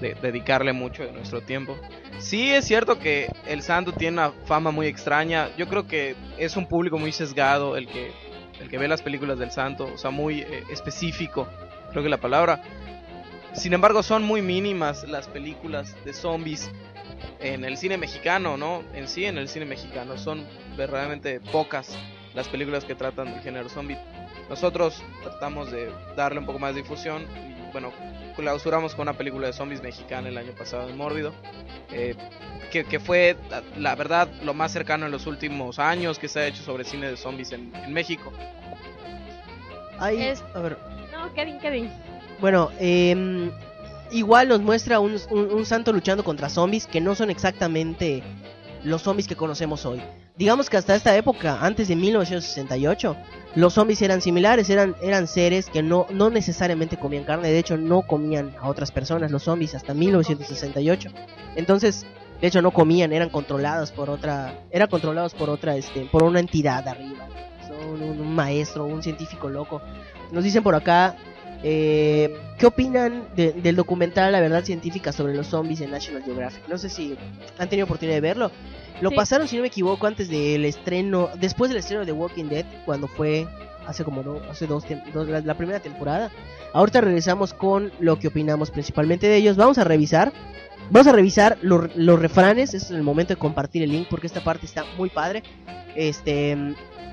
de- 0.00 0.14
dedicarle 0.14 0.72
mucho 0.72 1.02
de 1.02 1.10
nuestro 1.12 1.40
tiempo. 1.40 1.76
Sí 2.18 2.50
es 2.52 2.64
cierto 2.64 2.98
que 3.00 3.28
el 3.46 3.62
santo 3.62 3.92
tiene 3.92 4.18
una 4.18 4.30
fama 4.44 4.70
muy 4.70 4.86
extraña. 4.86 5.48
Yo 5.56 5.66
creo 5.68 5.86
que 5.88 6.14
es 6.38 6.56
un 6.56 6.66
público 6.68 6.98
muy 6.98 7.10
sesgado 7.12 7.76
el 7.76 7.88
que 7.88 8.12
el 8.60 8.68
que 8.68 8.78
ve 8.78 8.86
las 8.86 9.02
películas 9.02 9.40
del 9.40 9.50
santo, 9.50 9.90
o 9.92 9.98
sea, 9.98 10.10
muy 10.10 10.42
eh, 10.42 10.62
específico, 10.70 11.48
creo 11.90 12.04
que 12.04 12.08
la 12.08 12.18
palabra. 12.18 12.62
Sin 13.54 13.72
embargo, 13.74 14.02
son 14.02 14.22
muy 14.22 14.42
mínimas 14.42 15.04
las 15.08 15.28
películas 15.28 15.94
de 16.04 16.12
zombies 16.12 16.70
en 17.40 17.64
el 17.64 17.76
cine 17.76 17.96
mexicano, 17.98 18.56
¿no? 18.56 18.82
En 18.94 19.06
sí, 19.08 19.24
en 19.26 19.38
el 19.38 19.48
cine 19.48 19.66
mexicano. 19.66 20.16
Son 20.16 20.44
verdaderamente 20.76 21.40
pocas 21.40 21.96
las 22.34 22.48
películas 22.48 22.84
que 22.84 22.94
tratan 22.94 23.32
del 23.32 23.42
género 23.42 23.68
zombie. 23.68 23.98
Nosotros 24.48 25.02
tratamos 25.22 25.70
de 25.70 25.90
darle 26.16 26.40
un 26.40 26.46
poco 26.46 26.58
más 26.58 26.74
de 26.74 26.82
difusión 26.82 27.22
y, 27.22 27.72
bueno, 27.72 27.92
clausuramos 28.36 28.94
con 28.94 29.02
una 29.08 29.16
película 29.16 29.46
de 29.46 29.52
zombies 29.52 29.82
mexicana 29.82 30.28
el 30.28 30.38
año 30.38 30.52
pasado 30.52 30.88
en 30.88 30.96
Mórbido. 30.96 31.32
eh, 31.90 32.14
que, 32.70 32.84
que 32.84 32.98
fue, 33.00 33.36
la, 33.50 33.62
la 33.76 33.94
verdad, 33.94 34.28
lo 34.42 34.54
más 34.54 34.72
cercano 34.72 35.04
en 35.04 35.12
los 35.12 35.26
últimos 35.26 35.78
años 35.78 36.18
que 36.18 36.26
se 36.26 36.40
ha 36.40 36.46
hecho 36.46 36.62
sobre 36.62 36.84
cine 36.84 37.10
de 37.10 37.18
zombies 37.18 37.52
en, 37.52 37.70
en 37.76 37.92
México. 37.92 38.32
Ahí, 39.98 40.22
Es- 40.22 40.42
a 40.54 40.60
ver, 40.60 40.78
No, 41.12 41.32
Kevin, 41.34 41.58
Kevin. 41.60 41.90
Bueno, 42.42 42.70
em, 42.80 43.50
igual 44.10 44.48
nos 44.48 44.60
muestra 44.60 44.98
un, 45.00 45.16
un- 45.30 45.64
santo 45.64 45.92
luchando 45.92 46.24
contra 46.24 46.48
zombies 46.48 46.86
que 46.88 47.00
no 47.00 47.14
son 47.14 47.30
exactamente 47.30 48.22
los 48.84 49.02
zombies 49.02 49.28
que 49.28 49.36
conocemos 49.36 49.86
hoy. 49.86 50.02
Digamos 50.36 50.68
que 50.68 50.76
hasta 50.76 50.96
esta 50.96 51.16
época, 51.16 51.58
antes 51.62 51.86
de 51.86 51.94
1968, 51.94 53.16
los 53.54 53.74
zombies 53.74 54.02
eran 54.02 54.20
similares, 54.20 54.68
eran, 54.70 54.96
eran 55.00 55.28
seres 55.28 55.70
que 55.70 55.82
no, 55.84 56.06
no 56.10 56.30
necesariamente 56.30 56.96
comían 56.96 57.22
carne, 57.22 57.48
de 57.48 57.58
hecho 57.60 57.76
no 57.76 58.02
comían 58.02 58.52
a 58.60 58.68
otras 58.68 58.90
personas 58.90 59.30
los 59.30 59.44
zombies 59.44 59.76
hasta 59.76 59.94
1968. 59.94 61.10
Entonces, 61.54 62.04
de 62.40 62.48
hecho 62.48 62.60
no 62.60 62.72
comían, 62.72 63.12
eran 63.12 63.30
controlados 63.30 63.92
por 63.92 64.10
otra, 64.10 64.52
eran 64.72 64.88
controlados 64.88 65.32
por 65.34 65.48
otra, 65.48 65.76
este, 65.76 66.06
por 66.06 66.24
una 66.24 66.40
entidad 66.40 66.88
arriba. 66.88 67.28
Son 67.68 68.02
un, 68.02 68.18
un 68.20 68.34
maestro, 68.34 68.84
un 68.84 69.00
científico 69.00 69.48
loco. 69.48 69.80
Nos 70.32 70.42
dicen 70.42 70.64
por 70.64 70.74
acá 70.74 71.14
eh, 71.62 72.36
¿Qué 72.58 72.66
opinan 72.66 73.24
de- 73.34 73.52
del 73.52 73.74
documental 73.76 74.30
La 74.32 74.40
verdad 74.40 74.64
científica 74.64 75.12
sobre 75.12 75.34
los 75.34 75.48
zombies 75.48 75.80
en 75.80 75.90
National 75.90 76.22
Geographic? 76.22 76.68
No 76.68 76.78
sé 76.78 76.88
si 76.88 77.16
han 77.58 77.68
tenido 77.68 77.84
oportunidad 77.86 78.16
de 78.16 78.20
verlo. 78.20 78.50
Lo 79.00 79.10
Sí. 79.10 79.16
pasaron, 79.16 79.48
si 79.48 79.56
no 79.56 79.62
me 79.62 79.68
equivoco, 79.68 80.06
antes 80.06 80.28
del 80.28 80.64
estreno, 80.64 81.30
después 81.40 81.70
del 81.70 81.78
estreno 81.78 82.04
de 82.04 82.12
Walking 82.12 82.44
Dead, 82.44 82.64
cuando 82.84 83.08
fue 83.08 83.46
hace 83.86 84.04
como 84.04 84.22
do- 84.22 84.40
hace 84.48 84.66
dos, 84.68 84.84
dos- 85.12 85.28
la, 85.28 85.40
la 85.40 85.54
primera 85.56 85.80
temporada. 85.80 86.30
Ahorita 86.72 87.00
regresamos 87.00 87.52
con 87.52 87.90
lo 87.98 88.18
que 88.18 88.28
opinamos 88.28 88.70
principalmente 88.70 89.26
de 89.26 89.36
ellos. 89.36 89.56
Vamos 89.56 89.78
a 89.78 89.84
revisar. 89.84 90.32
Vamos 90.90 91.06
a 91.08 91.12
revisar 91.12 91.58
lo- 91.62 91.88
los 91.96 92.18
refranes. 92.20 92.74
Es 92.74 92.90
el 92.92 93.02
momento 93.02 93.34
de 93.34 93.38
compartir 93.40 93.82
el 93.82 93.90
link 93.90 94.06
porque 94.08 94.28
esta 94.28 94.44
parte 94.44 94.66
está 94.66 94.84
muy 94.96 95.10
padre. 95.10 95.42
Este, 95.96 96.56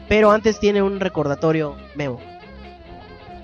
pero 0.07 0.31
antes 0.31 0.59
tiene 0.59 0.81
un 0.83 0.99
recordatorio 0.99 1.75
Memo. 1.95 2.19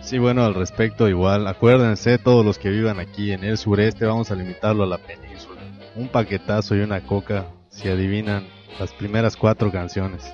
Sí, 0.06 0.20
bueno, 0.20 0.46
al 0.46 0.54
respecto, 0.54 1.10
igual, 1.10 1.48
acuérdense, 1.48 2.20
todos 2.20 2.46
los 2.46 2.60
que 2.60 2.70
vivan 2.70 3.00
aquí 3.00 3.32
en 3.32 3.44
el 3.44 3.58
sureste, 3.58 4.06
vamos 4.06 4.30
a 4.30 4.36
limitarlo 4.36 4.84
a 4.84 4.88
la 4.88 5.00
península. 5.00 5.62
Un 5.96 6.10
paquetazo 6.10 6.76
y 6.76 6.82
una 6.82 7.02
coca, 7.02 7.48
si 7.70 7.88
adivinan 7.90 8.46
las 8.80 8.94
primeras 8.94 9.36
cuatro 9.36 9.72
canciones. 9.72 10.32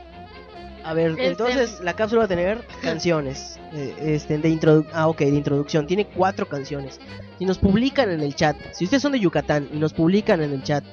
A 0.84 0.94
ver, 0.94 1.12
Este- 1.12 1.28
entonces 1.28 1.80
la 1.82 1.94
cápsula 1.94 2.22
va 2.22 2.26
a 2.26 2.28
tener 2.28 2.66
canciones. 2.82 3.60
eh, 3.74 3.96
este, 4.02 4.38
de 4.40 4.50
introdu 4.50 4.86
ah, 4.94 5.08
ok, 5.08 5.20
de 5.20 5.30
introducción. 5.30 5.88
Tiene 5.88 6.06
cuatro 6.06 6.46
canciones. 6.50 7.00
Si 7.40 7.46
nos 7.46 7.58
publican 7.58 8.12
en 8.12 8.20
el 8.20 8.36
chat, 8.36 8.58
si 8.74 8.84
ustedes 8.84 9.02
son 9.02 9.14
de 9.14 9.20
Yucatán 9.22 9.70
y 9.72 9.78
nos 9.78 9.94
publican 9.94 10.42
en 10.42 10.52
el 10.52 10.62
chat 10.64 10.84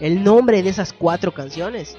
el 0.00 0.22
nombre 0.22 0.62
de 0.62 0.68
esas 0.70 0.92
cuatro 0.92 1.32
canciones, 1.34 1.96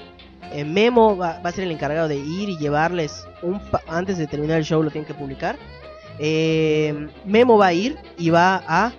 eh, 0.52 0.64
Memo 0.64 1.18
va, 1.18 1.40
va 1.44 1.50
a 1.50 1.52
ser 1.52 1.64
el 1.64 1.72
encargado 1.72 2.08
de 2.08 2.16
ir 2.16 2.48
y 2.48 2.56
llevarles 2.56 3.26
un 3.42 3.60
pa- 3.60 3.82
antes 3.88 4.16
de 4.16 4.26
terminar 4.26 4.56
el 4.56 4.64
show 4.64 4.82
lo 4.82 4.90
tienen 4.90 5.06
que 5.06 5.12
publicar. 5.14 5.56
Eh, 6.18 7.08
Memo 7.24 7.58
va 7.58 7.66
a 7.68 7.72
ir 7.72 7.96
y 8.18 8.30
va 8.30 8.62
a 8.66 8.92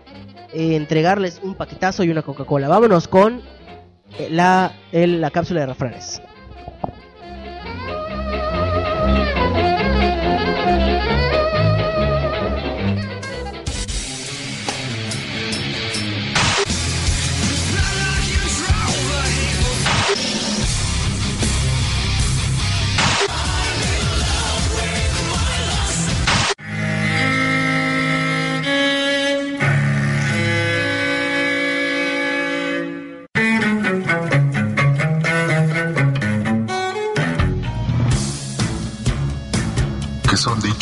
eh, 0.53 0.75
entregarles 0.75 1.39
un 1.43 1.55
paquetazo 1.55 2.03
y 2.03 2.09
una 2.09 2.21
Coca-Cola. 2.21 2.67
Vámonos 2.67 3.07
con 3.07 3.41
eh, 4.17 4.27
la, 4.29 4.73
la 4.91 5.31
cápsula 5.31 5.61
de 5.61 5.67
refranes. 5.67 6.21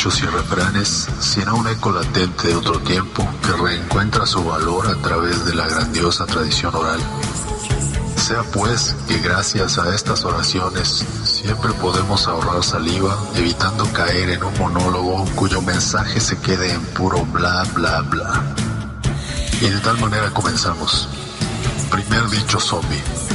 Dichos 0.10 0.24
y 0.24 0.26
refranes, 0.26 1.08
sino 1.20 1.56
un 1.56 1.68
eco 1.68 1.92
latente 1.92 2.48
de 2.48 2.56
otro 2.56 2.80
tiempo 2.80 3.28
que 3.44 3.52
reencuentra 3.52 4.26
su 4.26 4.44
valor 4.44 4.88
a 4.88 4.96
través 4.96 5.46
de 5.46 5.54
la 5.54 5.68
grandiosa 5.68 6.26
tradición 6.26 6.74
oral. 6.76 7.00
Sea 8.16 8.42
pues 8.54 8.96
que 9.08 9.20
gracias 9.20 9.78
a 9.78 9.94
estas 9.94 10.26
oraciones 10.26 11.06
siempre 11.24 11.74
podemos 11.74 12.28
ahorrar 12.28 12.64
saliva, 12.64 13.18
evitando 13.36 13.86
caer 13.94 14.32
en 14.32 14.44
un 14.44 14.58
monólogo 14.58 15.26
cuyo 15.36 15.62
mensaje 15.62 16.20
se 16.20 16.38
quede 16.40 16.72
en 16.72 16.82
puro 16.86 17.24
bla 17.26 17.64
bla 17.76 18.02
bla. 18.02 18.44
Y 19.62 19.70
de 19.70 19.80
tal 19.80 20.00
manera 20.00 20.32
comenzamos. 20.32 21.08
Primer 21.92 22.28
dicho 22.30 22.60
zombie. 22.60 23.29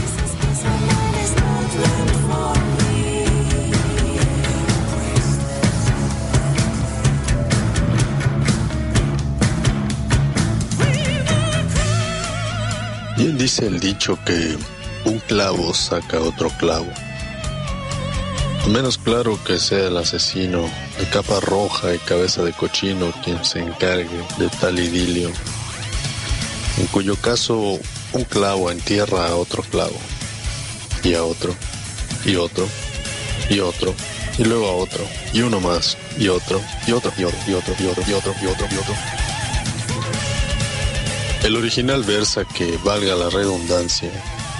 Dice 13.44 13.66
el 13.66 13.78
dicho 13.78 14.18
que 14.24 14.56
un 15.04 15.18
clavo 15.18 15.74
saca 15.74 16.18
otro 16.18 16.48
clavo. 16.58 16.90
Menos 18.70 18.96
claro 18.96 19.38
que 19.44 19.58
sea 19.58 19.88
el 19.88 19.98
asesino 19.98 20.62
de 20.98 21.06
capa 21.12 21.40
roja 21.40 21.94
y 21.94 21.98
cabeza 21.98 22.42
de 22.42 22.54
cochino 22.54 23.12
quien 23.22 23.44
se 23.44 23.58
encargue 23.58 24.24
de 24.38 24.48
tal 24.48 24.78
idilio. 24.78 25.30
en 26.78 26.86
cuyo 26.86 27.16
caso 27.16 27.78
un 28.14 28.24
clavo 28.24 28.70
entierra 28.70 29.26
a 29.26 29.36
otro 29.36 29.62
clavo, 29.64 29.98
y 31.02 31.12
a 31.12 31.22
otro, 31.22 31.54
y 32.24 32.36
otro, 32.36 32.66
y 33.50 33.60
otro, 33.60 33.94
y 34.38 34.44
luego 34.44 34.70
a 34.70 34.76
otro, 34.76 35.04
y 35.34 35.42
uno 35.42 35.60
más, 35.60 35.98
y 36.18 36.28
otro, 36.28 36.62
y 36.86 36.92
otro, 36.92 37.12
y 37.18 37.24
otro, 37.24 37.40
y 37.46 37.52
otro, 37.52 37.74
y 37.78 37.84
otro, 37.84 38.04
y 38.08 38.14
otro, 38.14 38.34
y 38.40 38.46
otro, 38.46 38.66
y 38.70 38.76
otro. 38.78 39.23
El 41.44 41.56
original 41.56 42.02
versa 42.04 42.46
que, 42.46 42.78
valga 42.78 43.14
la 43.14 43.28
redundancia, 43.28 44.10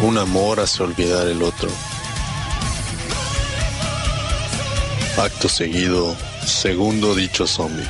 un 0.01 0.18
amor 0.18 0.61
hace 0.61 0.83
olvidar 0.83 1.27
el 1.29 1.42
otro. 1.42 1.70
Acto 5.16 5.49
seguido, 5.49 6.14
segundo 6.44 7.14
dicho 7.14 7.47
zombie. 7.47 7.88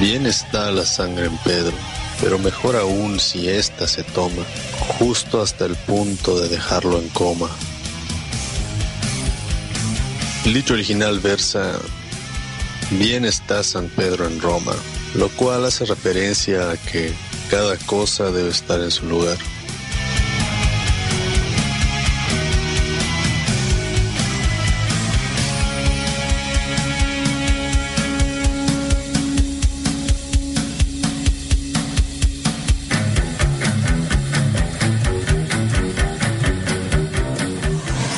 Bien 0.00 0.24
está 0.24 0.70
la 0.70 0.86
sangre 0.86 1.26
en 1.26 1.36
Pedro, 1.44 1.76
pero 2.22 2.38
mejor 2.38 2.74
aún 2.74 3.20
si 3.20 3.46
ésta 3.50 3.86
se 3.86 4.04
toma, 4.04 4.42
justo 4.98 5.42
hasta 5.42 5.66
el 5.66 5.76
punto 5.76 6.40
de 6.40 6.48
dejarlo 6.48 6.98
en 6.98 7.10
coma. 7.10 7.50
El 10.46 10.54
dicho 10.54 10.72
original 10.72 11.20
versa, 11.20 11.72
bien 12.92 13.26
está 13.26 13.62
San 13.62 13.88
Pedro 13.88 14.26
en 14.26 14.40
Roma, 14.40 14.72
lo 15.14 15.28
cual 15.30 15.64
hace 15.64 15.84
referencia 15.84 16.70
a 16.70 16.76
que 16.76 17.12
cada 17.50 17.76
cosa 17.78 18.30
debe 18.30 18.50
estar 18.50 18.80
en 18.80 18.90
su 18.90 19.06
lugar. 19.06 19.38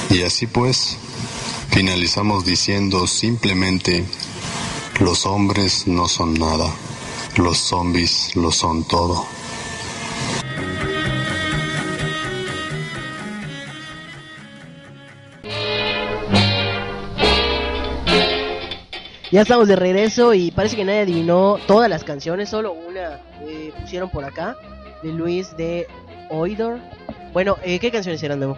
Y 0.08 0.22
así 0.22 0.46
pues, 0.46 0.96
finalizamos 1.70 2.46
diciendo 2.46 3.06
simplemente, 3.06 4.02
los 4.98 5.26
hombres 5.26 5.86
no 5.86 6.08
son 6.08 6.32
nada, 6.34 6.74
los 7.38 7.58
zombies 7.58 8.34
lo 8.34 8.50
son 8.50 8.84
todo. 8.84 9.26
Ya 19.32 19.42
estamos 19.42 19.68
de 19.68 19.76
regreso 19.76 20.32
y 20.32 20.50
parece 20.50 20.76
que 20.76 20.84
nadie 20.84 21.00
adivinó 21.00 21.58
todas 21.66 21.90
las 21.90 22.04
canciones, 22.04 22.48
solo 22.48 22.72
una 22.72 23.20
eh, 23.42 23.72
pusieron 23.80 24.08
por 24.08 24.24
acá, 24.24 24.56
de 25.02 25.12
Luis 25.12 25.54
de 25.56 25.86
Oidor. 26.30 26.78
Bueno, 27.32 27.56
eh, 27.62 27.78
¿qué 27.78 27.90
canciones 27.90 28.22
eran, 28.22 28.38
Memo? 28.38 28.56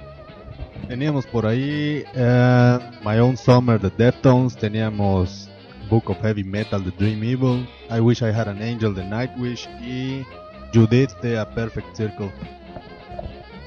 Teníamos 0.87 1.27
por 1.27 1.47
ahí 1.47 2.05
eh, 2.14 2.79
My 3.05 3.19
Own 3.19 3.37
Summer 3.37 3.81
de 3.81 3.91
Deftones, 3.91 4.57
teníamos 4.57 5.49
Book 5.88 6.11
of 6.11 6.20
Heavy 6.20 6.44
Metal 6.44 6.85
de 6.85 6.90
Dream 6.90 7.22
Evil, 7.22 7.68
I 7.90 8.01
Wish 8.01 8.22
I 8.22 8.31
Had 8.31 8.48
an 8.48 8.62
Angel 8.62 8.94
de 8.94 9.05
Nightwish 9.05 9.68
y 9.81 10.24
Judith 10.72 11.11
de 11.22 11.38
A 11.38 11.48
Perfect 11.48 11.96
Circle. 11.96 12.31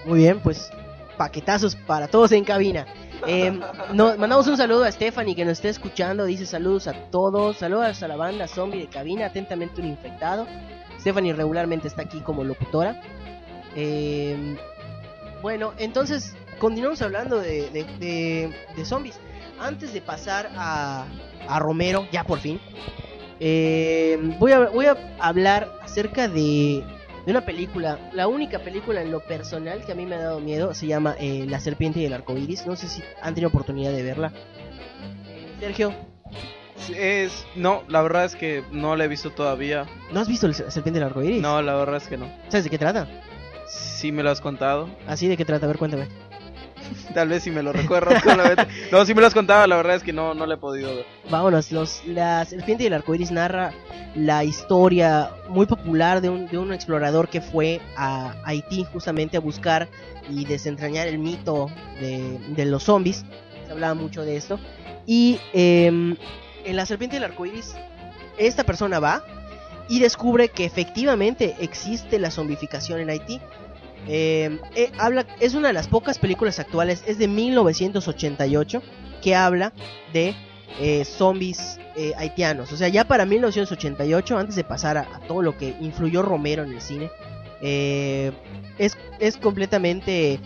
Muy 0.05 0.19
bien, 0.19 0.39
pues 0.39 0.71
paquetazos 1.17 1.75
para 1.75 2.07
todos 2.07 2.31
en 2.31 2.43
cabina. 2.43 2.85
Eh, 3.27 3.51
mandamos 3.93 4.47
un 4.47 4.57
saludo 4.57 4.83
a 4.83 4.91
Stephanie 4.91 5.35
que 5.35 5.45
nos 5.45 5.53
está 5.53 5.69
escuchando. 5.69 6.25
Dice 6.25 6.45
saludos 6.45 6.87
a 6.87 6.93
todos. 7.11 7.57
Saludos 7.57 8.01
a 8.01 8.07
la 8.07 8.15
banda 8.15 8.47
zombie 8.47 8.81
de 8.81 8.87
cabina. 8.87 9.27
Atentamente 9.27 9.81
un 9.81 9.87
infectado. 9.87 10.47
Stephanie 10.99 11.33
regularmente 11.33 11.87
está 11.87 12.03
aquí 12.03 12.21
como 12.21 12.43
locutora. 12.43 13.01
Eh, 13.75 14.57
bueno, 15.41 15.73
entonces 15.77 16.35
continuamos 16.59 17.01
hablando 17.01 17.39
de 17.39 18.53
zombies. 18.83 19.19
Antes 19.59 19.93
de 19.93 20.01
pasar 20.01 20.49
a, 20.55 21.05
a 21.47 21.59
Romero, 21.59 22.07
ya 22.11 22.23
por 22.23 22.39
fin, 22.39 22.59
eh, 23.39 24.17
voy, 24.39 24.51
a, 24.51 24.59
voy 24.69 24.85
a 24.85 24.97
hablar 25.19 25.71
acerca 25.81 26.27
de, 26.27 26.83
de 27.25 27.31
una 27.31 27.41
película. 27.45 27.97
La 28.13 28.27
única 28.27 28.59
película 28.59 29.01
en 29.01 29.11
lo 29.11 29.19
personal 29.21 29.83
que 29.85 29.91
a 29.91 29.95
mí 29.95 30.05
me 30.05 30.15
ha 30.15 30.19
dado 30.21 30.39
miedo 30.39 30.73
se 30.73 30.87
llama 30.87 31.15
eh, 31.19 31.45
La 31.47 31.59
Serpiente 31.59 31.99
y 31.99 32.05
el 32.05 32.13
Arco 32.13 32.37
Iris. 32.37 32.65
No 32.65 32.75
sé 32.75 32.87
si 32.87 33.01
han 33.21 33.33
tenido 33.33 33.49
oportunidad 33.49 33.91
de 33.91 34.03
verla. 34.03 34.31
Sergio, 35.59 35.93
Es, 36.95 37.45
no, 37.55 37.83
la 37.87 38.01
verdad 38.01 38.25
es 38.25 38.35
que 38.35 38.63
no 38.71 38.95
la 38.95 39.05
he 39.05 39.07
visto 39.07 39.29
todavía. 39.31 39.85
¿no 40.11 40.19
has 40.19 40.27
visto 40.27 40.47
La 40.47 40.53
Serpiente 40.53 40.99
y 40.99 41.01
el 41.01 41.07
Arco 41.07 41.21
Iris? 41.21 41.41
No, 41.41 41.61
la 41.61 41.75
verdad 41.75 41.97
es 41.97 42.07
que 42.07 42.17
no. 42.17 42.27
¿Sabes 42.49 42.63
de 42.65 42.69
qué 42.69 42.77
trata? 42.77 43.07
Sí 43.67 44.11
me 44.11 44.23
lo 44.23 44.31
has 44.31 44.41
contado. 44.41 44.89
Así 45.07 45.27
de 45.27 45.37
qué 45.37 45.45
trata, 45.45 45.65
a 45.65 45.69
ver, 45.69 45.77
cuéntame. 45.77 46.07
Tal 47.13 47.29
vez 47.29 47.43
si 47.43 47.51
me 47.51 47.63
lo 47.63 47.73
recuerdo. 47.73 48.11
no, 48.91 49.05
sí 49.05 49.13
me 49.13 49.21
lo 49.21 49.27
has 49.27 49.33
contado, 49.33 49.65
la 49.67 49.75
verdad 49.75 49.95
es 49.95 50.03
que 50.03 50.13
no, 50.13 50.33
no 50.33 50.45
la 50.45 50.55
he 50.55 50.57
podido 50.57 50.95
ver. 50.95 51.05
Vámonos, 51.29 51.71
los, 51.71 52.05
la 52.05 52.45
serpiente 52.45 52.83
y 52.83 52.87
el 52.87 52.93
arco 52.93 53.15
iris 53.15 53.31
narra 53.31 53.73
la 54.15 54.43
historia 54.43 55.31
muy 55.49 55.65
popular 55.65 56.21
de 56.21 56.29
un, 56.29 56.47
de 56.47 56.57
un 56.57 56.73
explorador 56.73 57.29
que 57.29 57.41
fue 57.41 57.79
a 57.95 58.35
Haití 58.43 58.83
justamente 58.91 59.37
a 59.37 59.39
buscar 59.39 59.87
y 60.29 60.45
desentrañar 60.45 61.07
el 61.07 61.19
mito 61.19 61.69
de, 61.99 62.39
de 62.49 62.65
los 62.65 62.83
zombies. 62.83 63.25
Se 63.65 63.71
hablaba 63.71 63.93
mucho 63.93 64.23
de 64.23 64.35
esto. 64.35 64.59
Y 65.05 65.39
em, 65.53 66.15
en 66.65 66.75
la 66.75 66.85
serpiente 66.85 67.15
y 67.15 67.17
el 67.17 67.23
arco 67.23 67.45
iris, 67.45 67.75
esta 68.37 68.63
persona 68.63 68.99
va 68.99 69.23
y 69.89 69.99
descubre 69.99 70.49
que 70.49 70.65
efectivamente 70.65 71.55
existe 71.59 72.19
la 72.19 72.31
zombificación 72.31 72.99
en 72.99 73.09
Haití. 73.09 73.41
Eh, 74.07 74.59
eh, 74.75 74.91
habla, 74.97 75.25
es 75.39 75.53
una 75.53 75.67
de 75.67 75.73
las 75.73 75.87
pocas 75.87 76.17
películas 76.19 76.59
actuales, 76.59 77.03
es 77.05 77.17
de 77.17 77.27
1988, 77.27 78.81
que 79.21 79.35
habla 79.35 79.73
de 80.13 80.35
eh, 80.79 81.05
zombies 81.05 81.79
eh, 81.95 82.13
haitianos. 82.17 82.71
O 82.71 82.77
sea, 82.77 82.87
ya 82.87 83.05
para 83.05 83.25
1988, 83.25 84.37
antes 84.37 84.55
de 84.55 84.63
pasar 84.63 84.97
a, 84.97 85.05
todo 85.27 85.41
lo 85.41 85.57
que 85.57 85.75
influyó 85.81 86.21
Romero 86.23 86.63
en 86.63 86.71
el 86.73 86.81
cine, 86.81 87.09
eh, 87.61 88.31
es, 88.79 88.97
es 89.19 89.37
completamente 89.37 90.39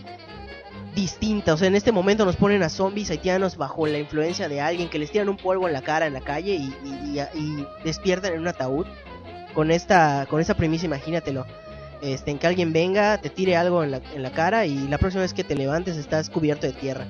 distinta. 0.94 1.54
O 1.54 1.56
sea, 1.56 1.68
en 1.68 1.74
este 1.76 1.92
momento 1.92 2.24
nos 2.24 2.36
ponen 2.36 2.62
a 2.62 2.68
zombies 2.68 3.10
haitianos 3.10 3.56
bajo 3.56 3.86
la 3.86 3.98
influencia 3.98 4.48
de 4.48 4.60
alguien 4.60 4.88
que 4.88 4.98
les 4.98 5.10
tiran 5.10 5.28
un 5.28 5.36
polvo 5.36 5.66
en 5.66 5.72
la 5.72 5.82
cara 5.82 6.06
en 6.06 6.12
la 6.14 6.20
calle 6.20 6.54
y- 6.54 6.74
y 7.34 7.66
despiertan 7.84 8.34
en 8.34 8.40
un 8.40 8.48
ataúd. 8.48 8.86
Con 9.54 9.70
esta, 9.70 10.26
con 10.28 10.38
esta 10.40 10.52
premisa, 10.54 10.84
imagínatelo. 10.84 11.46
Este, 12.02 12.30
en 12.30 12.38
que 12.38 12.46
alguien 12.46 12.72
venga, 12.72 13.18
te 13.20 13.30
tire 13.30 13.56
algo 13.56 13.82
en 13.82 13.90
la, 13.90 14.00
en 14.14 14.22
la 14.22 14.30
cara 14.30 14.66
y 14.66 14.86
la 14.88 14.98
próxima 14.98 15.22
vez 15.22 15.32
que 15.32 15.44
te 15.44 15.54
levantes 15.54 15.96
estás 15.96 16.28
cubierto 16.30 16.66
de 16.66 16.72
tierra. 16.72 17.06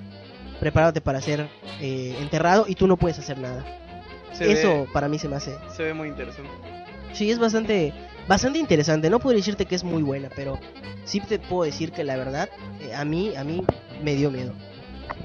Prepárate 0.61 1.01
para 1.01 1.20
ser 1.20 1.49
eh, 1.81 2.16
enterrado 2.20 2.66
y 2.68 2.75
tú 2.77 2.87
no 2.87 2.96
puedes 2.96 3.18
hacer 3.18 3.38
nada. 3.38 3.64
Se 4.33 4.51
Eso 4.51 4.83
ve, 4.85 4.88
para 4.92 5.09
mí 5.09 5.18
se 5.18 5.29
me 5.29 5.37
hace. 5.37 5.57
se 5.75 5.83
ve 5.83 5.94
muy 5.94 6.09
interesante. 6.09 6.51
Sí, 7.12 7.31
es 7.31 7.38
bastante, 7.38 7.92
bastante 8.29 8.59
interesante. 8.59 9.11
No 9.11 9.18
podría 9.18 9.38
decirte 9.38 9.66
que 9.66 9.75
es 9.75 9.85
muy 9.85 10.03
buena, 10.03 10.29
pero 10.35 10.59
sí 11.05 11.20
te 11.20 11.38
puedo 11.38 11.64
decir 11.64 11.92
que 11.92 12.05
la 12.05 12.16
verdad, 12.16 12.49
eh, 12.81 12.94
a 12.94 13.05
mí, 13.05 13.35
a 13.37 13.44
mí 13.44 13.64
me 14.03 14.14
dio 14.14 14.31
miedo. 14.31 14.53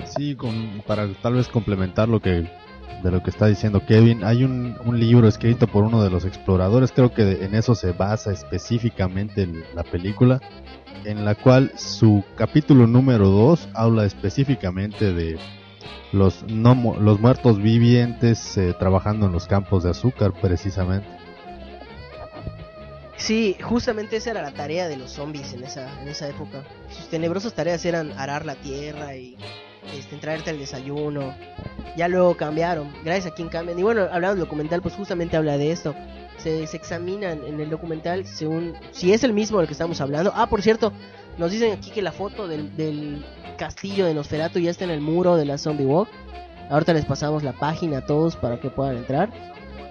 Sí, 0.05 0.35
con, 0.35 0.81
para 0.87 1.07
tal 1.21 1.35
vez 1.35 1.47
complementar 1.47 2.09
lo 2.09 2.19
que 2.21 2.49
de 3.03 3.11
lo 3.11 3.23
que 3.23 3.29
está 3.29 3.47
diciendo 3.47 3.85
Kevin, 3.85 4.23
hay 4.23 4.43
un, 4.43 4.77
un 4.85 4.99
libro 4.99 5.27
escrito 5.27 5.67
por 5.67 5.83
uno 5.83 6.03
de 6.03 6.09
los 6.09 6.25
exploradores, 6.25 6.91
creo 6.91 7.13
que 7.13 7.43
en 7.43 7.55
eso 7.55 7.75
se 7.75 7.91
basa 7.93 8.31
específicamente 8.31 9.47
la 9.73 9.83
película, 9.83 10.39
en 11.03 11.25
la 11.25 11.35
cual 11.35 11.71
su 11.75 12.23
capítulo 12.35 12.87
número 12.87 13.27
2 13.27 13.69
habla 13.73 14.05
específicamente 14.05 15.13
de 15.13 15.39
los, 16.11 16.43
no, 16.43 16.95
los 16.99 17.19
muertos 17.19 17.61
vivientes 17.61 18.57
eh, 18.57 18.75
trabajando 18.77 19.25
en 19.27 19.31
los 19.31 19.47
campos 19.47 19.83
de 19.83 19.91
azúcar 19.91 20.33
precisamente. 20.33 21.07
Sí, 23.15 23.55
justamente 23.61 24.17
esa 24.17 24.31
era 24.31 24.41
la 24.41 24.51
tarea 24.51 24.87
de 24.87 24.97
los 24.97 25.11
zombies 25.11 25.53
en 25.53 25.63
esa, 25.63 26.01
en 26.01 26.07
esa 26.07 26.27
época. 26.27 26.63
Sus 26.89 27.07
tenebrosas 27.07 27.53
tareas 27.53 27.85
eran 27.85 28.11
arar 28.17 28.45
la 28.45 28.55
tierra 28.55 29.15
y 29.15 29.37
este, 29.93 30.17
traerte 30.17 30.51
el 30.51 30.59
desayuno. 30.59 31.35
Ya 31.97 32.07
luego 32.07 32.37
cambiaron, 32.37 32.91
gracias 33.03 33.31
a 33.31 33.35
quien 33.35 33.49
cambian. 33.49 33.77
Y 33.77 33.83
bueno, 33.83 34.03
hablando 34.03 34.35
del 34.35 34.45
documental, 34.45 34.81
pues 34.81 34.95
justamente 34.95 35.37
habla 35.37 35.57
de 35.57 35.71
esto. 35.71 35.95
Se, 36.37 36.65
se 36.65 36.77
examinan 36.77 37.43
en 37.45 37.59
el 37.59 37.69
documental 37.69 38.25
según 38.25 38.73
si 38.91 39.13
es 39.13 39.23
el 39.23 39.33
mismo 39.33 39.59
del 39.59 39.67
que 39.67 39.73
estamos 39.73 40.01
hablando. 40.01 40.31
Ah, 40.35 40.47
por 40.47 40.61
cierto, 40.61 40.91
nos 41.37 41.51
dicen 41.51 41.73
aquí 41.73 41.91
que 41.91 42.01
la 42.01 42.11
foto 42.11 42.47
del, 42.47 42.75
del 42.75 43.23
castillo 43.57 44.05
de 44.05 44.13
Nosferatu 44.13 44.59
ya 44.59 44.71
está 44.71 44.85
en 44.85 44.91
el 44.91 45.01
muro 45.01 45.35
de 45.35 45.45
la 45.45 45.57
Zombie 45.57 45.85
Walk. 45.85 46.09
Ahorita 46.69 46.93
les 46.93 47.05
pasamos 47.05 47.43
la 47.43 47.53
página 47.53 47.97
a 47.97 48.05
todos 48.05 48.35
para 48.35 48.59
que 48.59 48.69
puedan 48.69 48.97
entrar. 48.97 49.29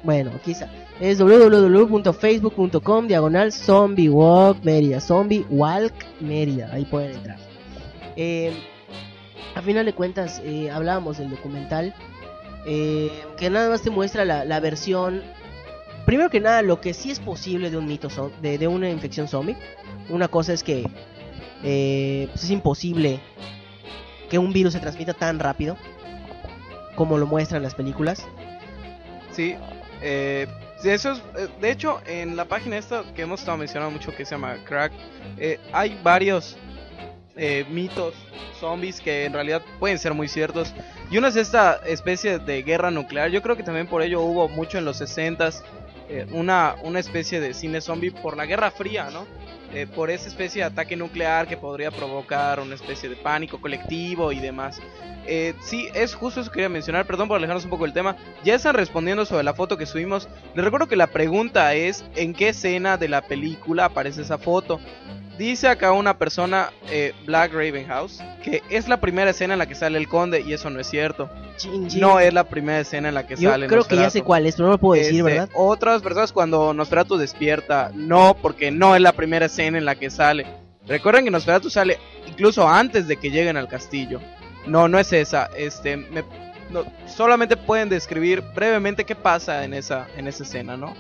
Bueno, 0.03 0.31
está. 0.47 0.71
Es 0.99 1.19
www.facebook.com 1.19 3.07
diagonal 3.07 3.53
zombie 3.53 4.09
walk 4.11 4.63
Mérida. 4.63 5.01
Zombie 5.01 5.47
walk 5.49 5.95
Mérida. 6.21 6.71
Ahí 6.73 6.85
pueden 6.85 7.13
entrar. 7.13 7.39
Eh, 8.17 8.53
a 9.55 9.63
final 9.63 9.85
de 9.87 9.93
cuentas, 9.93 10.41
eh, 10.45 10.71
hablábamos 10.71 11.19
del 11.19 11.31
documental. 11.31 11.95
eh, 12.67 13.11
que 13.39 13.49
nada 13.49 13.71
más 13.71 13.81
te 13.83 13.89
muestra 13.89 14.27
la, 14.27 14.45
la 14.45 14.61
versión 14.61 15.23
primero 16.05 16.29
que 16.29 16.41
nada, 16.41 16.63
lo 16.63 16.81
que 16.81 16.93
sí 16.93 17.11
es 17.11 17.21
posible 17.21 17.71
de 17.71 17.77
un 17.77 17.87
mito 17.87 18.09
de, 18.43 18.69
una 18.69 18.91
infección 18.91 19.29
zombie. 19.29 19.57
Una 20.09 20.29
cosa 20.29 20.53
es 20.53 20.63
que 20.63 20.85
eh, 21.63 22.29
pues 22.33 22.45
es 22.45 22.51
imposible 22.51 23.21
que 24.29 24.39
un 24.39 24.53
virus 24.53 24.73
se 24.73 24.81
transmita 24.81 25.15
tan 25.15 25.39
rápido 25.39 25.77
como 26.97 27.17
lo 27.17 27.27
muestran 27.27 27.63
las 27.63 27.75
películas. 27.75 28.27
Sí, 29.31 29.55
eh, 30.03 30.47
eso 30.83 31.13
es, 31.13 31.23
de 31.61 31.71
hecho, 31.71 32.01
en 32.07 32.37
la 32.37 32.45
página 32.45 32.77
esta 32.77 33.05
que 33.15 33.23
hemos 33.23 33.41
estado 33.41 33.59
mencionando 33.59 33.93
mucho 33.93 34.15
que 34.15 34.25
se 34.25 34.33
llama 34.33 34.57
Crack, 34.65 34.93
hay 35.73 35.99
varios 36.03 36.57
eh, 37.37 37.65
mitos 37.71 38.15
zombies 38.59 39.01
que 39.01 39.25
en 39.25 39.33
realidad 39.33 39.63
pueden 39.79 39.99
ser 39.99 40.15
muy 40.15 40.29
ciertos. 40.29 40.75
Y 41.11 41.19
uno 41.19 41.29
es 41.29 41.37
esta 41.37 41.81
especie 41.87 42.39
de 42.39 42.63
guerra 42.63 42.91
nuclear. 42.91 43.31
Yo 43.31 43.43
creo 43.43 43.57
que 43.57 43.63
también 43.63 43.87
por 43.87 44.03
ello 44.03 44.21
hubo 44.21 44.49
mucho 44.49 44.79
en 44.79 44.85
los 44.85 45.01
60s 45.01 45.63
eh, 46.13 46.27
una, 46.33 46.75
una 46.83 46.99
especie 46.99 47.39
de 47.39 47.55
cine 47.55 47.81
zombie 47.81 48.11
por 48.11 48.37
la 48.37 48.45
Guerra 48.45 48.73
Fría, 48.73 49.11
¿no? 49.11 49.27
Eh, 49.73 49.87
por 49.87 50.11
esa 50.11 50.27
especie 50.27 50.63
de 50.63 50.67
ataque 50.67 50.97
nuclear 50.97 51.47
que 51.47 51.57
podría 51.57 51.93
provocar 51.93 52.59
una 52.59 52.75
especie 52.75 53.09
de 53.09 53.15
pánico 53.15 53.61
colectivo 53.61 54.33
y 54.33 54.41
demás. 54.41 54.81
Eh, 55.27 55.55
sí, 55.63 55.87
es 55.95 56.17
justo 56.17 56.41
eso 56.41 56.51
que 56.51 56.55
quería 56.55 56.69
mencionar, 56.69 57.07
perdón 57.07 57.29
por 57.29 57.37
alejarnos 57.37 57.63
un 57.63 57.71
poco 57.71 57.85
del 57.85 57.93
tema. 57.93 58.17
Ya 58.43 58.57
están 58.57 58.75
respondiendo 58.75 59.25
sobre 59.25 59.45
la 59.45 59.55
foto 59.55 59.77
que 59.77 59.87
subimos. 59.87 60.29
Les 60.57 60.65
recuerdo 60.65 60.89
que 60.89 60.97
la 60.97 61.07
pregunta 61.07 61.73
es 61.75 62.05
en 62.17 62.35
qué 62.35 62.49
escena 62.49 62.97
de 62.97 63.09
la 63.09 63.23
película 63.23 63.85
aparece 63.85 64.23
esa 64.23 64.39
foto. 64.39 64.81
Dice 65.41 65.69
acá 65.69 65.93
una 65.93 66.19
persona, 66.19 66.69
eh, 66.91 67.15
Black 67.25 67.55
Ravenhouse, 67.55 68.23
que 68.45 68.63
es 68.69 68.89
la 68.89 69.01
primera 69.01 69.31
escena 69.31 69.55
en 69.55 69.59
la 69.59 69.65
que 69.65 69.75
sale 69.75 69.97
el 69.97 70.07
conde 70.07 70.43
y 70.43 70.53
eso 70.53 70.69
no 70.69 70.79
es 70.81 70.87
cierto. 70.87 71.31
Chin, 71.57 71.89
chin. 71.89 71.99
No 71.99 72.21
es 72.21 72.35
la 72.35 72.45
primera 72.45 72.81
escena 72.81 73.09
en 73.09 73.15
la 73.15 73.27
que 73.27 73.37
Yo 73.37 73.49
sale 73.51 73.67
creo 73.67 73.85
que 73.85 73.97
ya 73.97 74.11
sé 74.11 74.21
cuál 74.21 74.45
es, 74.45 74.57
pero 74.57 74.67
no 74.67 74.73
lo 74.73 74.79
puedo 74.79 75.01
decir, 75.01 75.21
Este, 75.21 75.23
¿verdad? 75.23 75.49
Otras 75.55 76.03
personas 76.03 76.31
cuando 76.35 76.75
Nosferatu 76.75 77.17
despierta, 77.17 77.91
no, 77.95 78.37
porque 78.43 78.71
no 78.71 78.95
es 78.95 79.01
la 79.01 79.13
primera 79.15 79.47
escena 79.47 79.79
en 79.79 79.87
la 79.87 79.95
que 79.95 80.11
sale. 80.11 80.45
Recuerden 80.87 81.25
que 81.25 81.31
Nosferatu 81.31 81.71
sale 81.71 81.97
incluso 82.27 82.69
antes 82.69 83.09
de 83.09 83.17
que 83.17 83.31
lleguen 83.31 83.57
al 83.57 83.67
castillo. 83.67 84.21
No, 84.67 84.89
no 84.89 84.99
es 84.99 85.11
esa. 85.15 85.49
Este, 85.57 85.97
me- 85.97 86.23
no, 86.69 86.85
solamente 87.07 87.57
pueden 87.57 87.89
describir 87.89 88.43
brevemente 88.55 89.05
qué 89.07 89.15
pasa 89.15 89.65
en 89.65 89.73
esa, 89.73 90.07
en 90.19 90.29
esa 90.29 90.43
escena, 90.43 90.77
¿no? 90.77 90.95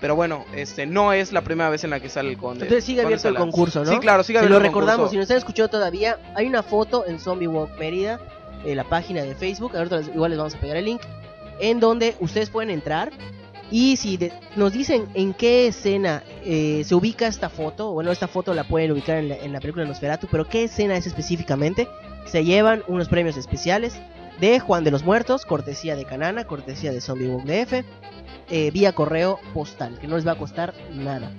Pero 0.00 0.16
bueno, 0.16 0.44
este, 0.54 0.86
no 0.86 1.12
es 1.12 1.32
la 1.32 1.42
primera 1.42 1.68
vez 1.70 1.84
en 1.84 1.90
la 1.90 2.00
que 2.00 2.08
sale 2.08 2.30
el 2.30 2.38
conde. 2.38 2.64
Entonces 2.64 2.84
sigue 2.84 3.02
abierto 3.02 3.28
el 3.28 3.34
concurso, 3.34 3.84
¿no? 3.84 3.90
Sí, 3.92 3.98
claro, 3.98 4.22
sigue 4.22 4.38
Se 4.38 4.44
abierto 4.46 4.58
lo 4.60 4.64
el 4.64 4.70
recordamos, 4.70 4.96
concurso. 4.96 5.10
si 5.10 5.16
nos 5.18 5.24
están 5.24 5.36
escuchando 5.38 5.68
todavía, 5.70 6.18
hay 6.34 6.46
una 6.46 6.62
foto 6.62 7.04
en 7.06 7.18
Zombie 7.18 7.46
Walk 7.48 7.78
Mérida, 7.78 8.18
en 8.64 8.76
la 8.76 8.84
página 8.84 9.22
de 9.22 9.34
Facebook, 9.34 9.76
ahorita 9.76 10.00
igual 10.14 10.30
les 10.30 10.38
vamos 10.38 10.54
a 10.54 10.60
pegar 10.60 10.76
el 10.76 10.84
link, 10.86 11.02
en 11.60 11.80
donde 11.80 12.14
ustedes 12.20 12.48
pueden 12.50 12.70
entrar 12.70 13.10
y 13.70 13.96
si 13.96 14.16
de- 14.16 14.32
nos 14.56 14.72
dicen 14.72 15.06
en 15.14 15.32
qué 15.34 15.66
escena 15.68 16.22
eh, 16.44 16.82
se 16.84 16.94
ubica 16.94 17.26
esta 17.26 17.48
foto, 17.50 17.92
bueno, 17.92 18.10
esta 18.10 18.26
foto 18.26 18.52
la 18.54 18.64
pueden 18.64 18.90
ubicar 18.92 19.18
en 19.18 19.28
la, 19.28 19.36
en 19.36 19.52
la 19.52 19.60
película 19.60 19.84
Nosferatu, 19.84 20.26
pero 20.30 20.46
qué 20.48 20.64
escena 20.64 20.96
es 20.96 21.06
específicamente, 21.06 21.88
se 22.26 22.44
llevan 22.44 22.82
unos 22.88 23.08
premios 23.08 23.36
especiales 23.36 23.94
de 24.40 24.58
Juan 24.60 24.84
de 24.84 24.90
los 24.90 25.04
Muertos, 25.04 25.44
cortesía 25.44 25.96
de 25.96 26.04
Canana, 26.04 26.44
cortesía 26.44 26.92
de 26.92 27.00
Zombie 27.00 27.28
Walk 27.28 27.44
DF, 27.44 27.84
eh, 28.50 28.70
vía 28.72 28.92
correo 28.92 29.38
postal, 29.54 29.98
que 29.98 30.06
no 30.06 30.16
les 30.16 30.26
va 30.26 30.32
a 30.32 30.38
costar 30.38 30.74
nada. 30.92 31.30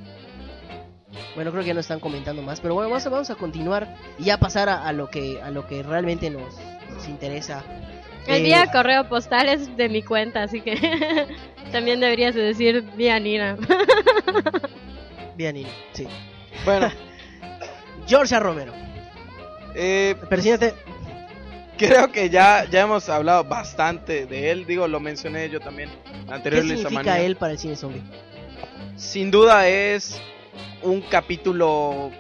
Bueno, 1.36 1.52
creo 1.52 1.64
que 1.64 1.68
ya 1.70 1.74
no 1.74 1.80
están 1.80 2.00
comentando 2.00 2.42
más, 2.42 2.62
pero 2.62 2.74
bueno, 2.74 2.90
vamos 2.90 3.06
a, 3.06 3.10
vamos 3.10 3.30
a 3.30 3.36
continuar 3.36 3.96
y 4.18 4.26
ya 4.26 4.38
pasar 4.38 4.70
a, 4.70 4.86
a 4.88 4.94
lo 4.94 5.10
que 5.10 5.42
a 5.42 5.50
lo 5.50 5.68
que 5.68 5.84
realmente 5.84 6.30
nos, 6.30 6.56
nos 6.94 7.08
interesa. 7.08 7.64
El 8.28 8.42
Eh, 8.42 8.44
vía 8.44 8.72
correo 8.72 9.08
postal 9.10 9.50
es 9.50 9.76
de 9.76 9.90
mi 9.90 10.04
cuenta, 10.04 10.44
así 10.44 10.62
que 10.62 10.78
también 11.72 12.00
deberías 12.00 12.36
de 12.36 12.42
decir 12.42 12.84
vía 12.96 13.20
Nina. 13.20 13.58
Bien, 15.36 15.56
Nini, 15.56 15.70
sí. 15.94 16.08
Bueno, 16.66 16.90
Georgia 18.08 18.40
Romero, 18.40 18.74
eh, 19.76 20.16
persínate. 20.30 20.74
Creo 21.78 22.12
que 22.12 22.30
ya, 22.30 22.66
ya 22.70 22.82
hemos 22.82 23.08
hablado 23.10 23.44
bastante 23.44 24.26
de 24.26 24.52
él. 24.52 24.66
Digo, 24.66 24.88
lo 24.88 25.00
mencioné 25.00 25.50
yo 25.50 25.60
también 25.60 25.90
¿Qué 26.28 26.34
anterior 26.34 26.64
significa 26.64 27.20
él 27.20 27.36
para 27.36 27.54
el 27.54 27.60
cine 27.60 27.76
zombie? 27.76 28.02
sin 28.96 29.32
duda 29.32 29.68
es 29.68 30.22
un 30.84 31.02
capítulo 31.02 32.12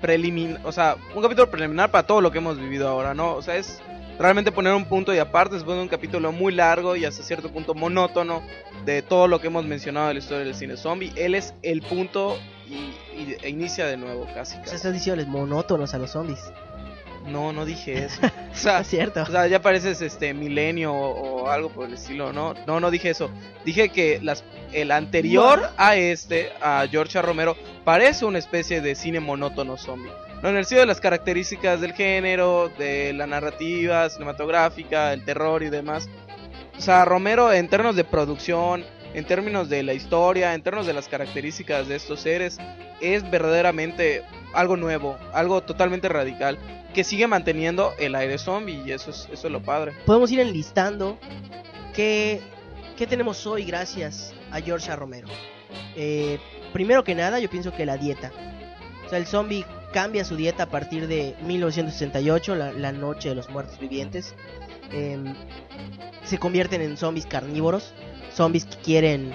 preliminar, 0.00 0.60
o 0.64 0.72
sea, 0.72 0.96
un 1.14 1.22
capítulo 1.22 1.50
preliminar 1.50 1.90
para 1.90 2.06
todo 2.06 2.20
lo 2.20 2.30
que 2.30 2.38
hemos 2.38 2.58
vivido 2.58 2.88
ahora, 2.88 3.14
¿no? 3.14 3.34
O 3.34 3.42
sea, 3.42 3.56
es 3.56 3.80
realmente 4.18 4.52
poner 4.52 4.72
un 4.74 4.84
punto 4.84 5.12
y 5.14 5.18
aparte 5.18 5.54
después 5.56 5.76
de 5.76 5.82
un 5.82 5.88
capítulo 5.88 6.30
muy 6.32 6.52
largo 6.54 6.94
y 6.96 7.04
hasta 7.04 7.22
cierto 7.22 7.50
punto 7.50 7.74
monótono 7.74 8.42
de 8.84 9.02
todo 9.02 9.26
lo 9.28 9.40
que 9.40 9.48
hemos 9.48 9.64
mencionado 9.64 10.08
de 10.08 10.14
la 10.14 10.20
historia 10.20 10.44
del 10.44 10.54
cine 10.54 10.76
zombie. 10.76 11.12
Él 11.16 11.34
es 11.34 11.54
el 11.62 11.82
punto 11.82 12.38
y, 12.68 12.74
y- 13.20 13.36
e 13.42 13.48
inicia 13.48 13.86
de 13.86 13.96
nuevo 13.96 14.26
casi. 14.34 14.52
O 14.52 14.56
sea, 14.56 14.62
casi. 14.64 14.76
estás 14.76 14.92
diciéndoles 14.92 15.26
monótonos 15.28 15.94
a 15.94 15.98
los 15.98 16.10
zombies. 16.12 16.40
No, 17.24 17.52
no 17.52 17.64
dije 17.64 18.04
eso. 18.04 18.20
O 18.54 18.56
sea, 18.56 18.80
Es 18.80 18.86
cierto. 18.86 19.22
o 19.22 19.26
sea, 19.26 19.48
ya 19.48 19.60
pareces 19.60 20.00
este 20.00 20.32
milenio 20.32 20.92
o, 20.92 21.42
o 21.42 21.50
algo 21.50 21.70
por 21.70 21.88
el 21.88 21.94
estilo, 21.94 22.32
¿no? 22.32 22.54
No, 22.68 22.78
no 22.78 22.90
dije 22.92 23.10
eso. 23.10 23.28
Dije 23.64 23.88
que 23.88 24.20
las, 24.22 24.44
el 24.72 24.92
anterior 24.92 25.70
a 25.76 25.96
este, 25.96 26.52
a 26.60 26.86
George. 26.88 27.20
Romero, 27.20 27.56
parece 27.84 28.24
una 28.24 28.38
especie 28.38 28.80
de 28.80 28.94
cine 28.94 29.18
monótono 29.18 29.76
zombie. 29.76 30.12
No, 30.40 30.50
en 30.50 30.56
el 30.56 30.64
sentido 30.64 30.82
de 30.82 30.86
las 30.86 31.00
características 31.00 31.80
del 31.80 31.94
género, 31.94 32.70
de 32.78 33.12
la 33.12 33.26
narrativa 33.26 34.08
cinematográfica, 34.08 35.12
el 35.12 35.24
terror 35.24 35.62
y 35.62 35.70
demás. 35.70 36.08
O 36.76 36.80
sea, 36.80 37.04
Romero 37.04 37.52
en 37.52 37.68
términos 37.68 37.96
de 37.96 38.04
producción, 38.04 38.84
en 39.14 39.24
términos 39.24 39.68
de 39.68 39.82
la 39.82 39.94
historia, 39.94 40.54
en 40.54 40.62
términos 40.62 40.86
de 40.86 40.92
las 40.92 41.08
características 41.08 41.88
de 41.88 41.96
estos 41.96 42.20
seres, 42.20 42.58
es 43.00 43.28
verdaderamente 43.30 44.22
algo 44.54 44.76
nuevo, 44.76 45.18
algo 45.32 45.62
totalmente 45.62 46.08
radical, 46.08 46.58
que 46.94 47.04
sigue 47.04 47.26
manteniendo 47.26 47.92
el 47.98 48.14
aire 48.14 48.38
zombie 48.38 48.82
y 48.84 48.92
eso 48.92 49.10
es, 49.10 49.28
eso 49.32 49.46
es 49.48 49.52
lo 49.52 49.62
padre. 49.62 49.92
Podemos 50.06 50.30
ir 50.30 50.40
enlistando 50.40 51.18
qué, 51.94 52.40
qué 52.96 53.06
tenemos 53.06 53.46
hoy 53.46 53.64
gracias 53.64 54.32
a 54.50 54.60
George 54.60 54.90
A. 54.90 54.96
Romero. 54.96 55.28
Eh, 55.96 56.38
primero 56.72 57.04
que 57.04 57.14
nada, 57.14 57.38
yo 57.40 57.50
pienso 57.50 57.72
que 57.72 57.86
la 57.86 57.96
dieta. 57.96 58.32
O 59.06 59.08
sea, 59.08 59.18
el 59.18 59.26
zombie 59.26 59.66
cambia 59.92 60.24
su 60.24 60.36
dieta 60.36 60.64
a 60.64 60.70
partir 60.70 61.06
de 61.06 61.36
1968, 61.42 62.54
la, 62.54 62.72
la 62.72 62.92
noche 62.92 63.28
de 63.28 63.34
los 63.34 63.48
muertos 63.50 63.78
vivientes. 63.78 64.34
Em, 64.90 65.34
se 66.24 66.38
convierten 66.38 66.80
en 66.80 66.96
zombies 66.96 67.26
carnívoros, 67.26 67.92
zombies 68.32 68.64
que 68.64 68.76
quieren 68.78 69.32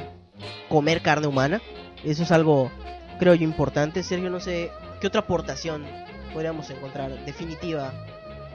comer 0.68 1.02
carne 1.02 1.28
humana. 1.28 1.62
Eso 2.04 2.24
es 2.24 2.32
algo, 2.32 2.72
creo 3.20 3.36
yo, 3.36 3.44
importante. 3.44 4.02
Sergio, 4.04 4.30
no 4.30 4.40
sé 4.40 4.72
qué 5.02 5.08
otra 5.08 5.22
aportación 5.22 5.86
podríamos 6.34 6.70
encontrar 6.70 7.12
definitiva 7.26 7.92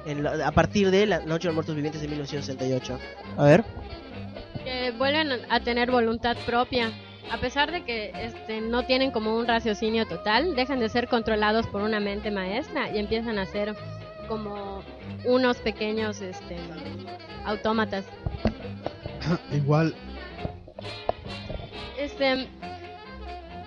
en 0.07 0.23
la- 0.23 0.47
a 0.47 0.53
partir 0.53 0.91
de 0.91 1.07
la 1.07 1.21
Noche 1.21 1.43
de 1.43 1.49
los 1.49 1.55
Muertos 1.55 1.75
Vivientes 1.75 2.01
de 2.03 2.09
1968. 2.09 2.99
A 3.37 3.45
ver. 3.45 3.65
que 4.65 4.93
vuelven 4.93 5.31
a 5.51 5.61
tener 5.61 5.91
voluntad 5.91 6.37
propia. 6.47 6.91
A 7.31 7.37
pesar 7.39 7.71
de 7.71 7.85
que 7.85 8.13
este, 8.15 8.61
no 8.63 8.85
tienen 8.87 9.11
como 9.11 9.37
un 9.37 9.47
raciocinio 9.47 10.07
total, 10.07 10.55
dejan 10.55 10.79
de 10.81 10.89
ser 10.89 11.09
controlados 11.09 11.67
por 11.67 11.83
una 11.83 12.01
mente 12.01 12.31
maestra 12.31 12.91
y 12.91 12.99
empiezan 12.99 13.39
a 13.39 13.45
ser 13.47 13.75
como 14.29 14.83
unos 15.27 15.59
pequeños 15.59 16.21
este, 16.23 16.57
autómatas. 17.45 18.05
Igual, 19.53 19.95
Este, 21.99 22.47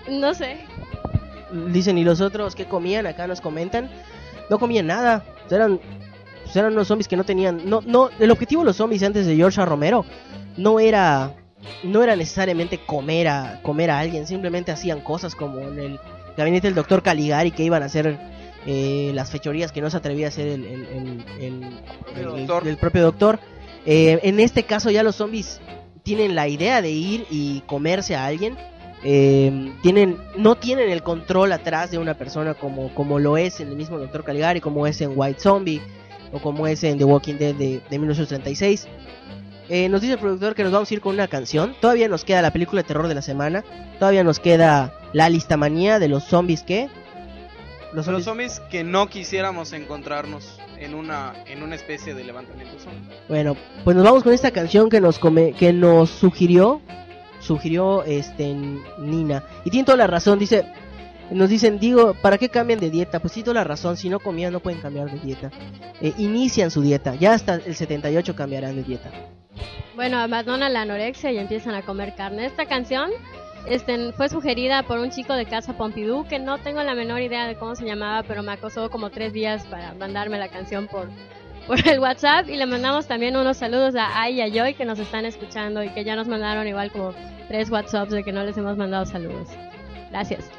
no 0.09 0.33
sé, 0.33 0.57
Dicen, 1.71 1.97
¿y 1.97 2.03
los 2.03 2.19
otros 2.19 2.55
qué 2.55 2.65
comían? 2.65 3.07
Acá 3.07 3.25
nos 3.25 3.39
comentan. 3.39 3.89
No 4.49 4.59
comían 4.59 4.87
nada. 4.87 5.23
Pues 5.43 5.51
Eran, 5.53 5.79
pues 6.43 6.55
eran 6.57 6.73
unos 6.73 6.87
zombies 6.89 7.07
que 7.07 7.15
no 7.15 7.23
tenían... 7.23 7.61
No, 7.69 7.81
no, 7.85 8.09
el 8.19 8.31
objetivo 8.31 8.61
de 8.63 8.65
los 8.65 8.75
zombies 8.75 9.01
antes 9.03 9.25
de 9.25 9.35
George 9.35 9.61
A. 9.61 9.65
Romero 9.65 10.03
no 10.57 10.79
era... 10.81 11.35
No 11.83 12.03
era 12.03 12.15
necesariamente 12.17 12.79
comer 12.85 13.29
a, 13.29 13.61
comer 13.63 13.91
a 13.91 13.99
alguien. 13.99 14.27
Simplemente 14.27 14.73
hacían 14.73 14.99
cosas 14.99 15.35
como 15.35 15.59
en 15.59 15.79
el 15.79 15.99
gabinete 16.35 16.67
del 16.67 16.75
doctor 16.75 17.01
Caligari 17.01 17.51
que 17.51 17.63
iban 17.63 17.81
a 17.81 17.85
hacer 17.85 18.19
eh, 18.65 19.11
las 19.15 19.31
fechorías 19.31 19.71
que 19.71 19.79
no 19.81 19.89
se 19.89 19.95
atrevía 19.97 20.25
a 20.27 20.29
hacer 20.29 20.47
el, 20.49 20.65
el, 20.65 21.25
el- 21.39 22.67
el 22.67 22.77
propio 22.77 23.03
doctor. 23.03 23.39
Eh, 23.85 24.19
en 24.23 24.39
este 24.41 24.63
caso 24.63 24.91
ya 24.91 25.01
los 25.01 25.15
zombies 25.15 25.61
tienen 26.03 26.35
la 26.35 26.47
idea 26.49 26.81
de 26.81 26.91
ir 26.91 27.25
y 27.29 27.61
comerse 27.61 28.15
a 28.17 28.25
alguien. 28.25 28.57
Eh, 29.03 29.71
tienen 29.83 30.17
no 30.37 30.55
tienen 30.55 30.89
el 30.89 31.03
control 31.03 31.51
atrás 31.51 31.91
de 31.91 31.97
una 31.99 32.15
persona 32.15 32.55
como, 32.55 32.93
como 32.95 33.19
lo 33.19 33.37
es 33.37 33.59
en 33.59 33.69
el 33.69 33.75
mismo 33.75 33.97
Doctor 33.99 34.23
Caligari, 34.23 34.59
como 34.59 34.87
es 34.87 34.99
en 35.01 35.11
White 35.15 35.39
Zombie 35.39 35.81
o 36.31 36.39
como 36.39 36.65
es 36.67 36.83
en 36.83 36.97
The 36.97 37.03
Walking 37.05 37.35
Dead 37.35 37.53
de, 37.55 37.79
de 37.89 37.99
1936. 37.99 38.87
Eh, 39.69 39.89
nos 39.89 40.01
dice 40.01 40.13
el 40.13 40.19
productor 40.19 40.55
que 40.55 40.63
nos 40.63 40.71
vamos 40.71 40.89
a 40.89 40.93
ir 40.93 41.01
con 41.01 41.13
una 41.13 41.27
canción. 41.27 41.75
Todavía 41.79 42.07
nos 42.07 42.23
queda 42.25 42.41
la 42.41 42.51
película 42.51 42.81
de 42.81 42.87
terror 42.87 43.07
de 43.07 43.15
la 43.15 43.21
semana. 43.21 43.63
Todavía 43.99 44.23
nos 44.23 44.39
queda 44.39 44.93
la 45.13 45.29
listamanía 45.29 45.99
de 45.99 46.07
los 46.07 46.23
zombies 46.23 46.63
que... 46.63 46.87
Los 47.93 48.07
Los 48.07 48.07
zombies- 48.07 48.23
zombies 48.23 48.59
que 48.71 48.83
no 48.83 49.07
quisiéramos 49.07 49.73
encontrarnos 49.73 50.59
en 50.77 50.93
una, 50.95 51.33
en 51.47 51.63
una 51.63 51.75
especie 51.75 52.13
de 52.13 52.23
levantamiento 52.23 52.77
zombie. 52.79 53.01
Bueno, 53.29 53.55
pues 53.83 53.95
nos 53.95 54.05
vamos 54.05 54.23
con 54.23 54.33
esta 54.33 54.51
canción 54.51 54.89
que 54.89 54.99
nos 55.01 55.19
come, 55.19 55.53
que 55.53 55.71
nos 55.73 56.09
sugirió 56.09 56.81
sugirió 57.47 58.03
este 58.03 58.53
Nina. 58.99 59.43
Y 59.65 59.69
tiene 59.69 59.85
toda 59.85 59.97
la 59.97 60.07
razón, 60.07 60.37
dice, 60.37 60.65
nos 61.31 61.49
dicen, 61.49 61.79
digo, 61.79 62.13
¿para 62.21 62.37
qué 62.37 62.49
cambian 62.49 62.79
de 62.79 62.89
dieta? 62.89 63.19
Pues 63.19 63.33
sí, 63.33 63.43
toda 63.43 63.55
la 63.55 63.63
razón, 63.63 63.97
si 63.97 64.09
no 64.09 64.19
comían 64.19 64.53
no 64.53 64.59
pueden 64.59 64.79
cambiar 64.79 65.09
de 65.09 65.19
dieta. 65.19 65.51
Eh, 66.01 66.13
inician 66.17 66.71
su 66.71 66.81
dieta, 66.81 67.15
ya 67.15 67.33
hasta 67.33 67.55
el 67.55 67.75
78 67.75 68.35
cambiarán 68.35 68.75
de 68.75 68.83
dieta. 68.83 69.09
Bueno, 69.95 70.19
abandonan 70.19 70.73
la 70.73 70.81
anorexia 70.81 71.31
y 71.31 71.37
empiezan 71.39 71.73
a 71.73 71.81
comer 71.81 72.13
carne. 72.15 72.45
Esta 72.45 72.65
canción 72.65 73.09
este, 73.67 74.13
fue 74.13 74.29
sugerida 74.29 74.83
por 74.83 74.99
un 74.99 75.09
chico 75.09 75.33
de 75.33 75.45
casa 75.45 75.75
Pompidou 75.75 76.27
que 76.27 76.39
no 76.39 76.59
tengo 76.59 76.83
la 76.83 76.93
menor 76.93 77.21
idea 77.21 77.47
de 77.47 77.55
cómo 77.55 77.75
se 77.75 77.85
llamaba, 77.85 78.23
pero 78.23 78.43
me 78.43 78.51
acosó 78.51 78.89
como 78.89 79.09
tres 79.09 79.33
días 79.33 79.65
para 79.65 79.93
mandarme 79.95 80.37
la 80.37 80.49
canción 80.49 80.87
por, 80.87 81.09
por 81.67 81.85
el 81.85 81.99
WhatsApp 81.99 82.47
y 82.47 82.55
le 82.55 82.65
mandamos 82.65 83.07
también 83.07 83.35
unos 83.35 83.57
saludos 83.57 83.93
a 83.95 84.21
Ai 84.21 84.35
y 84.35 84.41
a 84.41 84.47
Joy 84.47 84.73
que 84.73 84.85
nos 84.85 84.97
están 84.99 85.25
escuchando 85.25 85.83
y 85.83 85.89
que 85.89 86.03
ya 86.05 86.15
nos 86.15 86.27
mandaron 86.27 86.65
igual 86.67 86.91
como 86.91 87.13
tres 87.49 87.69
WhatsApps 87.69 88.11
de 88.11 88.23
que 88.23 88.31
no 88.31 88.43
les 88.43 88.57
hemos 88.57 88.77
mandado 88.77 89.05
saludos. 89.05 89.49
Gracias. 90.09 90.49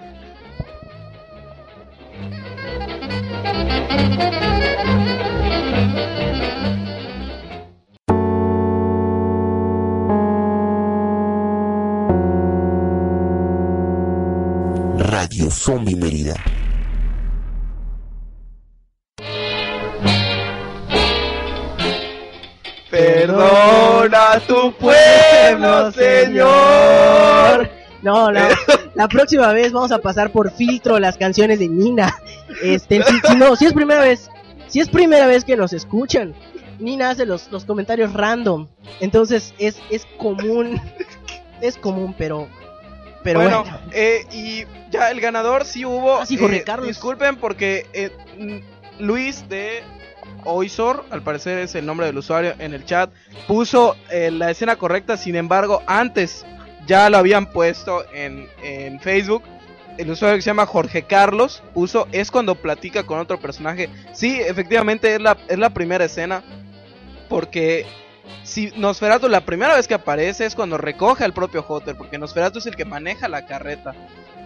Radio 14.99 15.51
Zombie 15.51 15.97
Mérida. 15.97 16.35
A 24.33 24.41
tu 24.41 24.73
pueblo, 24.75 25.93
Señor. 25.93 27.71
No, 28.03 28.31
la, 28.31 28.49
la 28.95 29.09
próxima 29.09 29.53
vez 29.53 29.73
vamos 29.73 29.91
a 29.93 29.99
pasar 29.99 30.31
por 30.31 30.51
filtro 30.53 30.99
las 30.99 31.17
canciones 31.17 31.59
de 31.59 31.69
Nina. 31.69 32.15
Este, 32.63 33.03
si, 33.03 33.21
si 33.29 33.37
no, 33.37 33.57
si 33.57 33.67
es 33.67 33.73
primera 33.73 34.01
vez, 34.01 34.31
si 34.69 34.81
es 34.81 34.89
primera 34.89 35.27
vez 35.27 35.45
que 35.45 35.57
nos 35.57 35.73
escuchan, 35.73 36.35
Nina 36.79 37.11
hace 37.11 37.27
los, 37.27 37.51
los 37.51 37.65
comentarios 37.65 38.13
random. 38.13 38.69
Entonces 39.01 39.55
es, 39.59 39.81
es 39.91 40.07
común, 40.17 40.81
es 41.61 41.77
común, 41.77 42.15
pero, 42.17 42.49
pero 43.25 43.41
bueno, 43.41 43.65
bueno. 43.65 43.79
eh, 43.93 44.25
y 44.33 44.65
ya 44.91 45.11
el 45.11 45.21
ganador 45.21 45.65
sí 45.65 45.85
hubo. 45.85 46.19
Ah, 46.19 46.27
sí, 46.27 46.37
Jorge 46.37 46.59
eh, 46.59 46.63
Carlos. 46.65 46.87
Disculpen 46.89 47.37
porque 47.37 47.87
eh, 47.93 48.11
mm, 48.39 49.03
Luis 49.03 49.49
de 49.49 49.83
Oisor, 50.45 51.05
al 51.11 51.23
parecer 51.23 51.59
es 51.59 51.75
el 51.75 51.87
nombre 51.87 52.07
del 52.07 52.19
usuario 52.19 52.55
en 52.59 52.75
el 52.75 52.85
chat, 52.85 53.11
puso 53.47 53.97
eh, 54.11 54.31
la 54.31 54.51
escena 54.51 54.77
correcta. 54.77 55.17
Sin 55.17 55.37
embargo, 55.37 55.83
antes 55.87 56.47
ya 56.87 57.11
lo 57.11 57.19
habían 57.19 57.47
puesto 57.47 58.05
en, 58.13 58.49
en 58.63 59.01
Facebook. 59.01 59.43
El 59.99 60.11
usuario 60.11 60.37
que 60.37 60.43
se 60.43 60.51
llama 60.51 60.65
Jorge 60.65 61.03
Carlos 61.03 61.63
puso 61.75 62.07
es 62.13 62.31
cuando 62.31 62.55
platica 62.55 63.05
con 63.05 63.19
otro 63.19 63.39
personaje. 63.41 63.91
Sí, 64.13 64.41
efectivamente 64.41 65.15
es 65.15 65.21
la, 65.21 65.37
es 65.49 65.59
la 65.59 65.71
primera 65.71 66.05
escena. 66.05 66.43
Porque 67.29 67.85
si 68.45 68.73
Nosferatu 68.77 69.29
la 69.29 69.43
primera 69.43 69.75
vez 69.75 69.89
que 69.89 69.95
aparece 69.95 70.47
es 70.47 70.55
cuando 70.55 70.79
recoge 70.79 71.25
al 71.25 71.35
propio 71.35 71.65
Hotter, 71.67 71.97
porque 71.97 72.19
Nosferatu 72.19 72.59
es 72.59 72.67
el 72.67 72.77
que 72.77 72.85
maneja 72.85 73.29
la 73.29 73.45
carreta. 73.45 73.95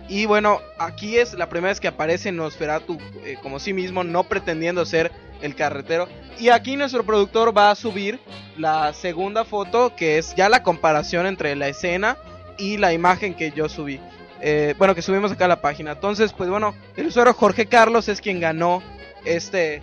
Y 0.09 0.27
bueno, 0.27 0.61
aquí 0.79 1.17
es 1.17 1.35
la 1.35 1.49
primera 1.49 1.71
vez 1.71 1.81
que 1.81 1.88
aparece 1.88 2.33
Nosferatu 2.33 2.99
eh, 3.25 3.37
como 3.43 3.59
sí 3.59 3.73
mismo, 3.73 4.05
no 4.05 4.25
pretendiendo 4.25 4.85
ser 4.85 5.11
el 5.41 5.55
carretero. 5.55 6.09
Y 6.38 6.49
aquí 6.49 6.77
nuestro 6.77 7.05
productor 7.05 7.57
va 7.57 7.71
a 7.71 7.75
subir 7.75 8.19
la 8.57 8.93
segunda 8.93 9.45
foto, 9.45 9.95
que 9.97 10.19
es 10.19 10.35
ya 10.35 10.49
la 10.49 10.62
comparación 10.62 11.27
entre 11.27 11.57
la 11.57 11.69
escena 11.69 12.17
y 12.59 12.77
la 12.77 12.93
imagen 12.93 13.35
que 13.35 13.53
yo 13.53 13.69
subí. 13.69 14.01
Eh, 14.41 14.75
bueno, 14.77 14.95
que 14.95 15.03
subimos 15.03 15.31
acá 15.31 15.45
a 15.45 15.49
la 15.49 15.61
página. 15.61 15.93
Entonces, 15.93 16.33
pues 16.33 16.51
bueno, 16.51 16.75
el 16.97 17.07
usuario 17.07 17.33
Jorge 17.33 17.67
Carlos 17.67 18.09
es 18.09 18.21
quien 18.21 18.41
ganó 18.41 18.83
este 19.25 19.83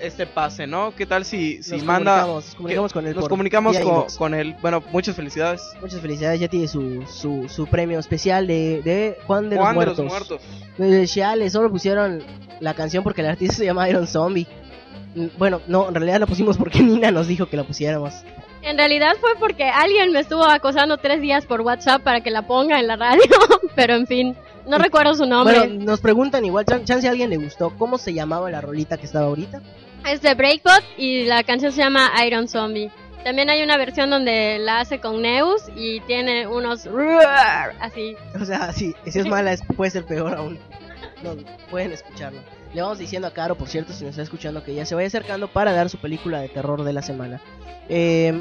este 0.00 0.26
pase, 0.26 0.66
¿no? 0.66 0.92
¿Qué 0.94 1.06
tal 1.06 1.24
si, 1.24 1.62
si 1.62 1.72
Nos 1.72 1.84
manda... 1.84 2.22
comunicamos, 2.22 2.44
nos 2.44 2.54
comunicamos 2.56 2.92
con 2.92 3.06
él 3.06 3.14
Nos 3.14 3.22
por- 3.22 3.30
comunicamos 3.30 4.16
con, 4.18 4.34
él. 4.34 4.56
Bueno, 4.60 4.82
muchas 4.92 5.16
felicidades. 5.16 5.62
Muchas 5.80 6.00
felicidades, 6.00 6.40
ya 6.40 6.48
tiene 6.48 6.68
su, 6.68 7.02
su, 7.06 7.48
su 7.48 7.66
premio 7.66 7.98
especial 7.98 8.46
de, 8.46 8.82
de 8.84 9.18
Juan 9.26 9.48
de 9.48 9.56
Juan 9.56 9.74
los 9.76 9.96
de 9.96 10.02
los 10.04 10.12
Muertos. 10.12 10.42
Chale, 11.14 11.48
solo 11.50 11.70
pusieron 11.70 12.22
la 12.60 12.74
canción 12.74 13.02
porque 13.02 13.22
el 13.22 13.28
artista 13.28 13.54
se 13.54 13.64
llama 13.64 13.88
Iron 13.88 14.06
Zombie. 14.06 14.46
Mm, 15.14 15.26
Bueno, 15.38 15.60
no, 15.66 15.88
en 15.88 15.94
realidad 15.94 16.20
la 16.20 16.26
pusimos 16.26 16.56
porque 16.58 16.80
Nina 16.82 17.10
nos 17.10 17.26
dijo 17.28 17.46
que 17.46 17.56
la 17.56 17.64
pusiéramos. 17.64 18.12
En 18.62 18.76
realidad 18.76 19.12
fue 19.20 19.30
porque 19.38 19.64
alguien 19.64 20.10
me 20.12 20.20
estuvo 20.20 20.44
acosando 20.44 20.98
tres 20.98 21.20
días 21.20 21.46
por 21.46 21.60
WhatsApp 21.60 22.02
para 22.02 22.20
que 22.20 22.30
la 22.30 22.42
ponga 22.46 22.80
en 22.80 22.88
la 22.88 22.96
radio, 22.96 23.22
pero 23.76 23.94
en 23.94 24.06
fin, 24.08 24.34
no 24.66 24.76
recuerdo 24.78 25.14
su 25.14 25.24
nombre. 25.24 25.56
Bueno, 25.60 25.84
nos 25.84 26.00
preguntan 26.00 26.44
igual, 26.44 26.64
chan- 26.64 26.84
chance 26.84 27.06
a 27.06 27.12
alguien 27.12 27.30
le 27.30 27.36
gustó, 27.36 27.70
¿cómo 27.78 27.96
se 27.96 28.12
llamaba 28.12 28.50
la 28.50 28.60
rolita 28.60 28.96
que 28.96 29.06
estaba 29.06 29.26
ahorita? 29.26 29.62
Es 30.06 30.22
de 30.22 30.34
Breakbot 30.34 30.84
y 30.96 31.24
la 31.24 31.42
canción 31.42 31.72
se 31.72 31.78
llama 31.78 32.12
Iron 32.24 32.46
Zombie. 32.46 32.92
También 33.24 33.50
hay 33.50 33.64
una 33.64 33.76
versión 33.76 34.08
donde 34.08 34.56
la 34.60 34.78
hace 34.78 35.00
con 35.00 35.20
Neus 35.20 35.62
y 35.74 35.98
tiene 36.02 36.46
unos 36.46 36.88
así. 37.80 38.16
O 38.40 38.44
sea, 38.44 38.72
si, 38.72 38.94
si 39.04 39.18
es 39.18 39.26
mala, 39.26 39.56
puede 39.76 39.90
ser 39.90 40.04
peor 40.04 40.34
aún. 40.34 40.60
No, 41.24 41.34
pueden 41.70 41.90
escucharlo. 41.90 42.40
Le 42.72 42.82
vamos 42.82 42.98
diciendo 42.98 43.26
a 43.26 43.32
Caro, 43.32 43.56
por 43.56 43.66
cierto, 43.66 43.92
si 43.92 44.04
nos 44.04 44.10
está 44.10 44.22
escuchando, 44.22 44.62
que 44.62 44.74
ya 44.74 44.86
se 44.86 44.94
vaya 44.94 45.08
acercando 45.08 45.48
para 45.48 45.72
dar 45.72 45.90
su 45.90 45.98
película 45.98 46.40
de 46.40 46.50
terror 46.50 46.84
de 46.84 46.92
la 46.92 47.02
semana. 47.02 47.40
Eh, 47.88 48.40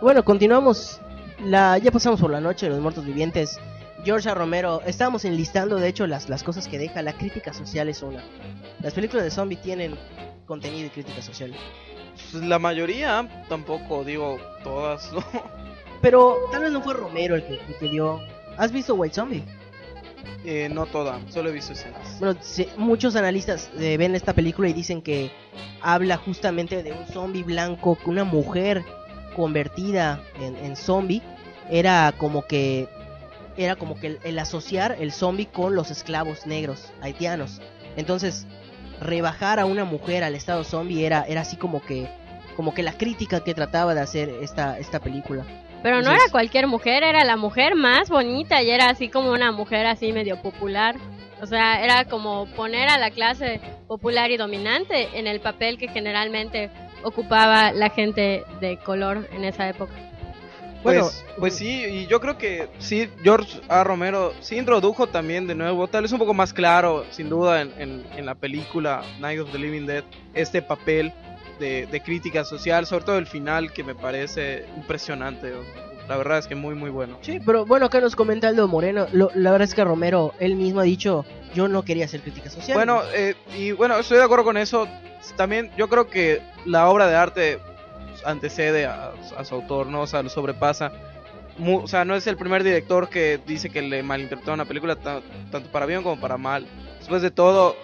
bueno, 0.00 0.24
continuamos. 0.24 1.00
Ya 1.44 1.90
pasamos 1.92 2.20
por 2.20 2.30
la 2.30 2.40
noche 2.40 2.66
de 2.66 2.70
los 2.70 2.80
muertos 2.80 3.04
vivientes. 3.04 3.60
George 4.04 4.28
A. 4.28 4.34
Romero, 4.34 4.82
estábamos 4.84 5.24
enlistando 5.24 5.76
de 5.76 5.86
hecho 5.86 6.08
las, 6.08 6.28
las 6.28 6.42
cosas 6.42 6.66
que 6.66 6.78
deja. 6.78 7.02
La 7.02 7.12
crítica 7.12 7.52
social 7.52 7.88
es 7.88 8.02
una. 8.02 8.24
Las 8.80 8.94
películas 8.94 9.24
de 9.24 9.30
zombie 9.30 9.56
tienen 9.56 9.96
contenido 10.48 10.86
y 10.86 10.90
crítica 10.90 11.22
social. 11.22 11.54
Pues 12.32 12.42
la 12.42 12.58
mayoría, 12.58 13.44
tampoco 13.48 14.02
digo 14.02 14.40
todas, 14.64 15.12
¿no? 15.12 15.22
Pero 16.02 16.36
tal 16.50 16.62
vez 16.62 16.72
no 16.72 16.82
fue 16.82 16.94
Romero 16.94 17.36
el 17.36 17.44
que, 17.46 17.54
el 17.54 17.76
que 17.78 17.88
dio. 17.88 18.20
¿Has 18.56 18.72
visto 18.72 18.94
White 18.94 19.14
Zombie? 19.14 19.44
Eh, 20.44 20.68
no 20.72 20.86
toda, 20.86 21.20
solo 21.30 21.50
he 21.50 21.52
visto 21.52 21.72
escenas. 21.72 22.18
Bueno, 22.18 22.36
se- 22.40 22.68
muchos 22.76 23.14
analistas 23.16 23.70
eh, 23.78 23.96
ven 23.96 24.14
esta 24.14 24.32
película 24.32 24.68
y 24.68 24.72
dicen 24.72 25.02
que 25.02 25.30
habla 25.80 26.16
justamente 26.16 26.82
de 26.82 26.92
un 26.92 27.06
zombie 27.06 27.42
blanco, 27.42 27.96
que 28.02 28.10
una 28.10 28.24
mujer 28.24 28.84
convertida 29.36 30.20
en, 30.40 30.56
en 30.56 30.76
zombie 30.76 31.22
era 31.70 32.12
como 32.16 32.42
que 32.46 32.88
era 33.56 33.74
como 33.76 33.98
que 33.98 34.06
el, 34.06 34.18
el 34.24 34.38
asociar 34.38 34.96
el 35.00 35.10
zombie 35.12 35.46
con 35.46 35.74
los 35.74 35.90
esclavos 35.90 36.46
negros 36.46 36.90
haitianos. 37.00 37.60
Entonces, 37.96 38.46
rebajar 39.00 39.60
a 39.60 39.66
una 39.66 39.84
mujer 39.84 40.24
al 40.24 40.34
estado 40.34 40.64
zombie 40.64 41.04
era 41.04 41.24
era 41.28 41.42
así 41.42 41.56
como 41.56 41.80
que 41.80 42.08
como 42.56 42.74
que 42.74 42.82
la 42.82 42.92
crítica 42.92 43.44
que 43.44 43.54
trataba 43.54 43.94
de 43.94 44.00
hacer 44.00 44.28
esta 44.42 44.78
esta 44.78 45.00
película. 45.00 45.44
Pero 45.82 45.96
no 45.96 46.00
Entonces- 46.00 46.24
era 46.24 46.32
cualquier 46.32 46.66
mujer, 46.66 47.04
era 47.04 47.24
la 47.24 47.36
mujer 47.36 47.76
más 47.76 48.08
bonita 48.08 48.62
y 48.62 48.70
era 48.70 48.88
así 48.90 49.08
como 49.08 49.30
una 49.30 49.52
mujer 49.52 49.86
así 49.86 50.12
medio 50.12 50.42
popular. 50.42 50.96
O 51.40 51.46
sea, 51.46 51.84
era 51.84 52.04
como 52.06 52.46
poner 52.56 52.88
a 52.88 52.98
la 52.98 53.12
clase 53.12 53.60
popular 53.86 54.32
y 54.32 54.36
dominante 54.36 55.08
en 55.14 55.28
el 55.28 55.38
papel 55.40 55.78
que 55.78 55.86
generalmente 55.86 56.68
ocupaba 57.04 57.70
la 57.70 57.90
gente 57.90 58.42
de 58.60 58.76
color 58.78 59.28
en 59.32 59.44
esa 59.44 59.68
época. 59.68 59.92
Pues, 60.82 60.96
Bueno, 60.96 61.10
pues 61.38 61.54
sí, 61.56 61.84
y 61.84 62.06
yo 62.06 62.20
creo 62.20 62.38
que 62.38 62.68
sí, 62.78 63.08
George 63.22 63.60
A. 63.68 63.82
Romero 63.84 64.32
sí 64.40 64.56
introdujo 64.56 65.06
también 65.08 65.46
de 65.46 65.54
nuevo, 65.54 65.88
tal 65.88 66.02
vez 66.02 66.12
un 66.12 66.18
poco 66.20 66.34
más 66.34 66.52
claro, 66.52 67.04
sin 67.10 67.28
duda, 67.28 67.62
en, 67.62 67.72
en- 67.78 68.04
en 68.16 68.24
la 68.26 68.34
película 68.36 69.02
Night 69.20 69.40
of 69.40 69.50
the 69.50 69.58
Living 69.58 69.86
Dead, 69.86 70.04
este 70.34 70.62
papel 70.62 71.12
de, 71.58 71.86
de 71.86 72.00
crítica 72.00 72.44
social, 72.44 72.86
sobre 72.86 73.04
todo 73.04 73.18
el 73.18 73.26
final, 73.26 73.72
que 73.72 73.82
me 73.82 73.94
parece 73.96 74.66
impresionante. 74.76 75.52
La 76.08 76.16
verdad 76.16 76.38
es 76.38 76.46
que 76.46 76.54
muy, 76.54 76.74
muy 76.74 76.88
bueno. 76.90 77.18
Sí, 77.22 77.38
pero 77.44 77.66
bueno, 77.66 77.86
acá 77.86 78.00
nos 78.00 78.14
comenta 78.16 78.48
Aldo 78.48 78.66
Moreno. 78.68 79.08
lo- 79.12 79.30
la 79.34 79.50
verdad 79.50 79.68
es 79.68 79.74
que 79.74 79.82
Romero, 79.84 80.32
él 80.38 80.54
mismo 80.54 80.80
ha 80.80 80.84
dicho, 80.84 81.26
yo 81.54 81.66
no 81.68 81.82
quería 81.84 82.04
hacer 82.06 82.20
crítica 82.22 82.48
social. 82.50 82.76
Bueno, 82.76 83.02
eh, 83.14 83.34
y 83.56 83.72
bueno, 83.72 83.98
estoy 83.98 84.16
de 84.18 84.24
acuerdo 84.24 84.44
con 84.44 84.56
eso. 84.56 84.86
También 85.36 85.70
yo 85.76 85.88
creo 85.88 86.06
que 86.08 86.40
la 86.64 86.88
obra 86.88 87.08
de 87.08 87.16
arte 87.16 87.58
antecede 88.24 88.86
a, 88.86 89.12
a 89.36 89.44
su 89.44 89.54
autor, 89.54 89.86
¿no? 89.86 90.02
O 90.02 90.06
sea, 90.06 90.22
lo 90.22 90.28
sobrepasa. 90.30 90.92
Mu- 91.58 91.80
o 91.80 91.88
sea, 91.88 92.04
no 92.04 92.14
es 92.14 92.26
el 92.26 92.36
primer 92.36 92.62
director 92.64 93.08
que 93.08 93.40
dice 93.46 93.70
que 93.70 93.82
le 93.82 94.02
malinterpretó 94.02 94.52
una 94.52 94.64
película 94.64 94.96
ta- 94.96 95.22
tanto 95.50 95.70
para 95.70 95.86
bien 95.86 96.02
como 96.02 96.20
para 96.20 96.36
mal. 96.38 96.66
Después 96.98 97.20
de 97.22 97.30
todo, 97.30 97.76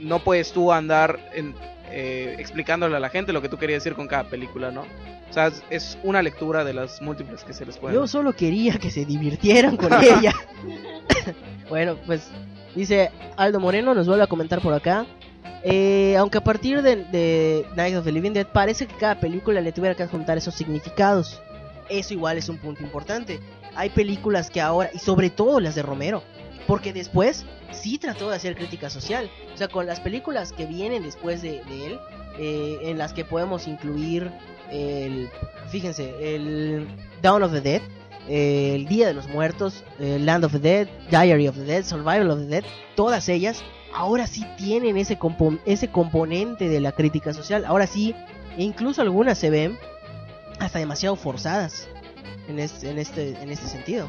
no 0.00 0.18
puedes 0.20 0.52
tú 0.52 0.72
andar 0.72 1.20
en, 1.34 1.54
eh, 1.90 2.34
explicándole 2.38 2.96
a 2.96 3.00
la 3.00 3.10
gente 3.10 3.32
lo 3.32 3.40
que 3.42 3.48
tú 3.48 3.58
querías 3.58 3.82
decir 3.84 3.94
con 3.96 4.08
cada 4.08 4.24
película, 4.24 4.70
¿no? 4.70 4.82
O 4.82 5.32
sea, 5.32 5.50
es, 5.70 5.96
una 6.02 6.20
lectura 6.20 6.62
de 6.64 6.74
las 6.74 7.00
múltiples 7.00 7.42
que 7.44 7.54
se 7.54 7.64
les 7.64 7.78
pueden. 7.78 7.96
yo 7.98 8.06
solo 8.06 8.32
quería 8.34 8.78
que 8.78 8.90
se 8.90 9.04
divirtieran 9.06 9.76
con 9.76 9.90
ella. 10.02 10.34
bueno, 11.68 11.96
pues 12.06 12.28
dice 12.74 13.10
Aldo 13.36 13.60
Moreno, 13.60 13.94
nos 13.94 14.06
vuelve 14.06 14.24
a 14.24 14.26
comentar 14.26 14.60
por 14.60 14.74
acá. 14.74 15.06
Eh, 15.64 16.16
aunque 16.16 16.38
a 16.38 16.44
partir 16.44 16.82
de, 16.82 16.96
de 16.96 17.66
Night 17.76 17.96
of 17.96 18.04
the 18.04 18.12
Living 18.12 18.32
Dead 18.32 18.46
parece 18.46 18.86
que 18.86 18.96
cada 18.96 19.20
película 19.20 19.60
le 19.60 19.72
tuviera 19.72 19.94
que 19.94 20.02
adjuntar 20.02 20.38
esos 20.38 20.54
significados. 20.54 21.40
Eso 21.88 22.14
igual 22.14 22.38
es 22.38 22.48
un 22.48 22.58
punto 22.58 22.82
importante. 22.82 23.40
hay 23.74 23.90
películas 23.90 24.50
que 24.50 24.60
ahora, 24.60 24.90
y 24.92 24.98
sobre 24.98 25.30
todo 25.30 25.60
las 25.60 25.74
de 25.74 25.82
Romero, 25.82 26.22
porque 26.66 26.92
después 26.92 27.44
sí 27.70 27.98
trató 27.98 28.30
de 28.30 28.36
hacer 28.36 28.56
crítica 28.56 28.90
social. 28.90 29.30
O 29.54 29.56
sea, 29.56 29.68
con 29.68 29.86
las 29.86 30.00
películas 30.00 30.52
que 30.52 30.66
vienen 30.66 31.02
después 31.02 31.42
de, 31.42 31.62
de 31.64 31.86
él, 31.86 31.98
eh, 32.38 32.78
en 32.82 32.98
las 32.98 33.12
que 33.12 33.24
podemos 33.24 33.66
incluir 33.66 34.30
el, 34.70 35.28
fíjense, 35.70 36.34
el 36.34 36.86
Dawn 37.20 37.42
of 37.42 37.52
the 37.52 37.60
Dead, 37.60 37.82
eh, 38.28 38.74
el 38.74 38.86
Día 38.86 39.06
de 39.06 39.14
los 39.14 39.28
Muertos, 39.28 39.84
eh, 39.98 40.18
Land 40.18 40.44
of 40.44 40.52
the 40.52 40.58
Dead, 40.58 40.88
Diary 41.10 41.48
of 41.48 41.56
the 41.56 41.64
Dead, 41.64 41.84
Survival 41.84 42.30
of 42.30 42.38
the 42.40 42.46
Dead, 42.46 42.64
todas 42.94 43.28
ellas 43.28 43.62
ahora 43.94 44.26
sí 44.26 44.46
tienen 44.56 44.96
ese, 44.96 45.18
compo- 45.18 45.58
ese 45.66 45.88
componente 45.88 46.68
de 46.68 46.80
la 46.80 46.92
crítica 46.92 47.32
social. 47.32 47.64
Ahora 47.64 47.86
sí, 47.86 48.14
e 48.56 48.62
incluso 48.62 49.02
algunas 49.02 49.38
se 49.38 49.50
ven 49.50 49.78
hasta 50.58 50.78
demasiado 50.78 51.16
forzadas 51.16 51.88
en, 52.48 52.58
es- 52.58 52.82
en, 52.84 52.98
este, 52.98 53.30
en 53.42 53.50
este 53.50 53.66
sentido. 53.68 54.08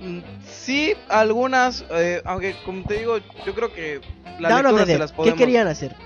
Mm, 0.00 0.18
Sí, 0.48 0.94
algunas, 1.08 1.84
eh, 1.90 2.22
aunque 2.24 2.54
como 2.64 2.84
te 2.84 2.98
digo, 2.98 3.18
yo 3.44 3.54
creo 3.54 3.72
que 3.72 4.00
las 4.38 4.52
the 4.54 4.62
lecturas 4.62 4.86
se 4.86 4.98
las 4.98 5.10
¿qué 5.12 5.16
podemos... 5.16 5.38
querían 5.38 5.66
hacer? 5.66 5.96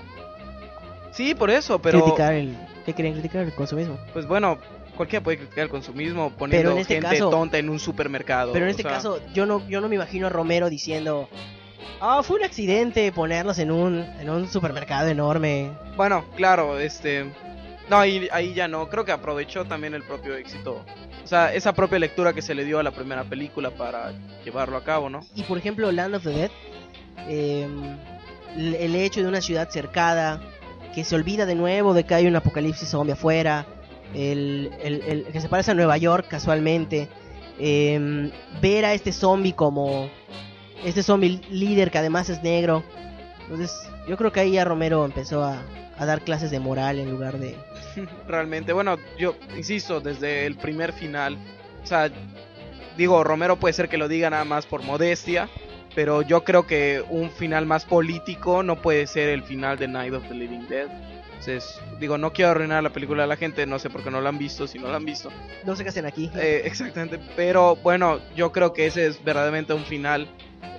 Sí, 1.11 1.35
por 1.35 1.51
eso, 1.51 1.79
pero 1.79 2.01
criticar 2.01 2.33
el, 2.33 2.57
¿Qué 2.85 2.93
querían 2.93 3.13
criticar? 3.13 3.43
El 3.43 3.53
consumismo. 3.53 3.97
pues 4.13 4.25
bueno, 4.27 4.57
cualquiera 4.97 5.23
puede 5.23 5.37
criticar 5.37 5.65
el 5.65 5.69
consumismo 5.69 6.29
Pero 6.29 6.37
poniendo 6.39 6.71
en 6.71 6.77
este 6.79 6.95
gente 6.95 7.09
caso- 7.17 7.29
tonta 7.29 7.57
en 7.59 7.69
un 7.69 7.79
supermercado. 7.79 8.51
Pero 8.51 8.65
en 8.65 8.69
o 8.69 8.71
este 8.71 8.81
sea, 8.83 8.93
caso, 8.93 9.19
yo 9.33 9.45
no, 9.45 9.67
yo 9.69 9.79
no 9.79 9.89
me 9.89 9.95
imagino 9.95 10.25
a 10.27 10.29
Romero 10.31 10.69
diciendo, 10.71 11.29
ah, 12.01 12.21
fue 12.23 12.37
un 12.37 12.43
accidente 12.43 13.11
ponerlos 13.11 13.59
en 13.59 13.71
un, 13.71 13.99
en 14.19 14.29
un 14.29 14.47
supermercado 14.49 15.07
enorme. 15.09 15.71
Bueno, 15.95 16.25
claro, 16.35 16.79
este... 16.79 17.25
No, 17.89 17.97
ahí, 17.97 18.27
ahí 18.31 18.53
ya 18.53 18.67
no, 18.69 18.87
creo 18.89 19.03
que 19.03 19.11
aprovechó 19.11 19.65
también 19.65 19.93
el 19.93 20.03
propio 20.03 20.35
éxito. 20.35 20.85
O 21.23 21.27
sea, 21.27 21.53
esa 21.53 21.73
propia 21.73 21.99
lectura 21.99 22.31
que 22.33 22.41
se 22.41 22.55
le 22.55 22.63
dio 22.63 22.79
a 22.79 22.83
la 22.83 22.91
primera 22.91 23.23
película 23.25 23.71
para 23.71 24.13
llevarlo 24.45 24.77
a 24.77 24.83
cabo, 24.83 25.09
¿no? 25.09 25.19
Y 25.35 25.43
por 25.43 25.57
ejemplo, 25.57 25.91
Land 25.91 26.15
of 26.15 26.23
the 26.23 26.29
Dead, 26.29 26.51
eh, 27.27 27.67
el 28.55 28.75
el 28.75 28.95
hecho 28.95 29.21
de 29.21 29.27
una 29.27 29.41
ciudad 29.41 29.69
cercada, 29.69 30.41
que 30.95 31.03
se 31.03 31.13
olvida 31.15 31.45
de 31.45 31.55
nuevo 31.55 31.93
de 31.93 32.05
que 32.05 32.13
hay 32.15 32.25
un 32.27 32.35
apocalipsis 32.37 32.87
zombie 32.87 33.13
afuera, 33.13 33.65
el, 34.13 34.71
el- 34.81 35.01
el- 35.01 35.23
que 35.25 35.41
se 35.41 35.49
parece 35.49 35.71
a 35.71 35.73
Nueva 35.73 35.97
York 35.97 36.27
casualmente, 36.29 37.09
eh, 37.59 38.31
ver 38.61 38.85
a 38.85 38.93
este 38.93 39.11
zombie 39.11 39.53
como 39.53 40.09
este 40.83 41.03
zombie 41.03 41.41
líder 41.49 41.91
que 41.91 41.97
además 41.97 42.29
es 42.29 42.41
negro. 42.43 42.83
Entonces, 43.43 43.71
yo 44.07 44.17
creo 44.17 44.31
que 44.31 44.39
ahí 44.39 44.51
ya 44.53 44.65
Romero 44.65 45.05
empezó 45.05 45.43
a, 45.43 45.61
a 45.97 46.05
dar 46.05 46.21
clases 46.21 46.51
de 46.51 46.59
moral 46.59 46.99
en 46.99 47.09
lugar 47.11 47.37
de... 47.39 47.55
Realmente, 48.27 48.73
bueno, 48.73 48.97
yo 49.17 49.35
insisto, 49.55 49.99
desde 49.99 50.45
el 50.45 50.55
primer 50.55 50.93
final, 50.93 51.37
o 51.83 51.87
sea, 51.87 52.09
digo, 52.97 53.23
Romero 53.23 53.57
puede 53.57 53.73
ser 53.73 53.89
que 53.89 53.97
lo 53.97 54.07
diga 54.07 54.29
nada 54.29 54.45
más 54.45 54.65
por 54.65 54.81
modestia, 54.83 55.49
pero 55.95 56.21
yo 56.21 56.43
creo 56.43 56.65
que 56.65 57.03
un 57.09 57.29
final 57.29 57.65
más 57.65 57.85
político 57.85 58.63
no 58.63 58.81
puede 58.81 59.07
ser 59.07 59.29
el 59.29 59.43
final 59.43 59.77
de 59.77 59.87
Night 59.87 60.13
of 60.13 60.27
the 60.27 60.33
Living 60.33 60.67
Dead. 60.67 60.87
Entonces, 61.27 61.79
digo, 61.99 62.17
no 62.17 62.31
quiero 62.31 62.51
arruinar 62.51 62.81
la 62.83 62.91
película 62.91 63.25
a 63.25 63.27
la 63.27 63.35
gente, 63.35 63.65
no 63.65 63.77
sé 63.77 63.89
por 63.89 64.01
qué 64.01 64.09
no 64.09 64.21
la 64.21 64.29
han 64.29 64.37
visto, 64.37 64.65
si 64.65 64.79
no 64.79 64.87
la 64.87 64.95
han 64.95 65.05
visto. 65.05 65.29
No 65.65 65.75
sé 65.75 65.83
qué 65.83 65.89
hacen 65.89 66.05
aquí. 66.05 66.31
Eh, 66.35 66.61
exactamente, 66.63 67.19
pero 67.35 67.75
bueno, 67.75 68.19
yo 68.35 68.51
creo 68.53 68.71
que 68.73 68.85
ese 68.85 69.07
es 69.07 69.23
verdaderamente 69.23 69.73
un 69.73 69.83
final 69.83 70.27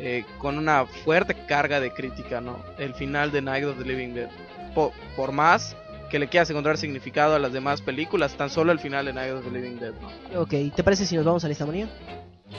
eh, 0.01 0.24
con 0.39 0.59
una 0.59 0.87
fuerte 0.87 1.35
carga 1.47 1.80
de 1.80 1.93
crítica, 1.93 2.41
¿no? 2.41 2.59
El 2.78 2.95
final 2.95 3.30
de 3.30 3.43
Night 3.43 3.64
of 3.64 3.78
the 3.78 3.85
Living 3.85 4.14
Dead. 4.14 4.28
Po- 4.74 4.93
por 5.16 5.32
más 5.32 5.76
que 6.11 6.18
le 6.18 6.28
quieras 6.28 6.51
encontrar 6.51 6.76
significado 6.78 7.35
a 7.35 7.39
las 7.39 7.53
demás 7.53 7.80
películas, 7.82 8.35
tan 8.37 8.51
solo 8.51 8.70
el 8.72 8.78
final 8.78 9.07
de 9.07 9.12
Night 9.12 9.32
of 9.32 9.45
the 9.45 9.51
Living 9.51 9.78
Dead, 9.78 9.93
¿no? 10.32 10.41
Ok, 10.43 10.55
¿te 10.74 10.85
parece 10.85 11.07
si 11.07 11.16
nos 11.16 11.24
vamos 11.24 11.45
a 11.45 11.49
la 11.49 11.66
manía? 11.66 11.89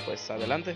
Pues 0.06 0.30
adelante. 0.30 0.76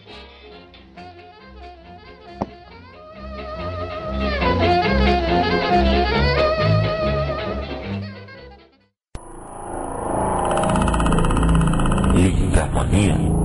Lindamanía. 12.15 13.38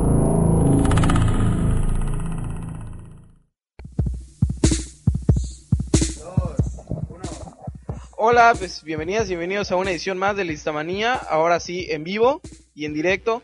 Hola, 8.27 8.55
pues 8.59 8.83
bienvenidas, 8.83 9.29
bienvenidos 9.29 9.71
a 9.71 9.77
una 9.77 9.91
edición 9.91 10.17
más 10.17 10.35
de 10.35 10.47
Listamanía, 10.47 11.13
ahora 11.13 11.61
sí 11.61 11.89
en 11.91 12.05
vivo 12.05 12.41
y 12.75 12.87
en 12.87 12.95
directo. 12.95 13.43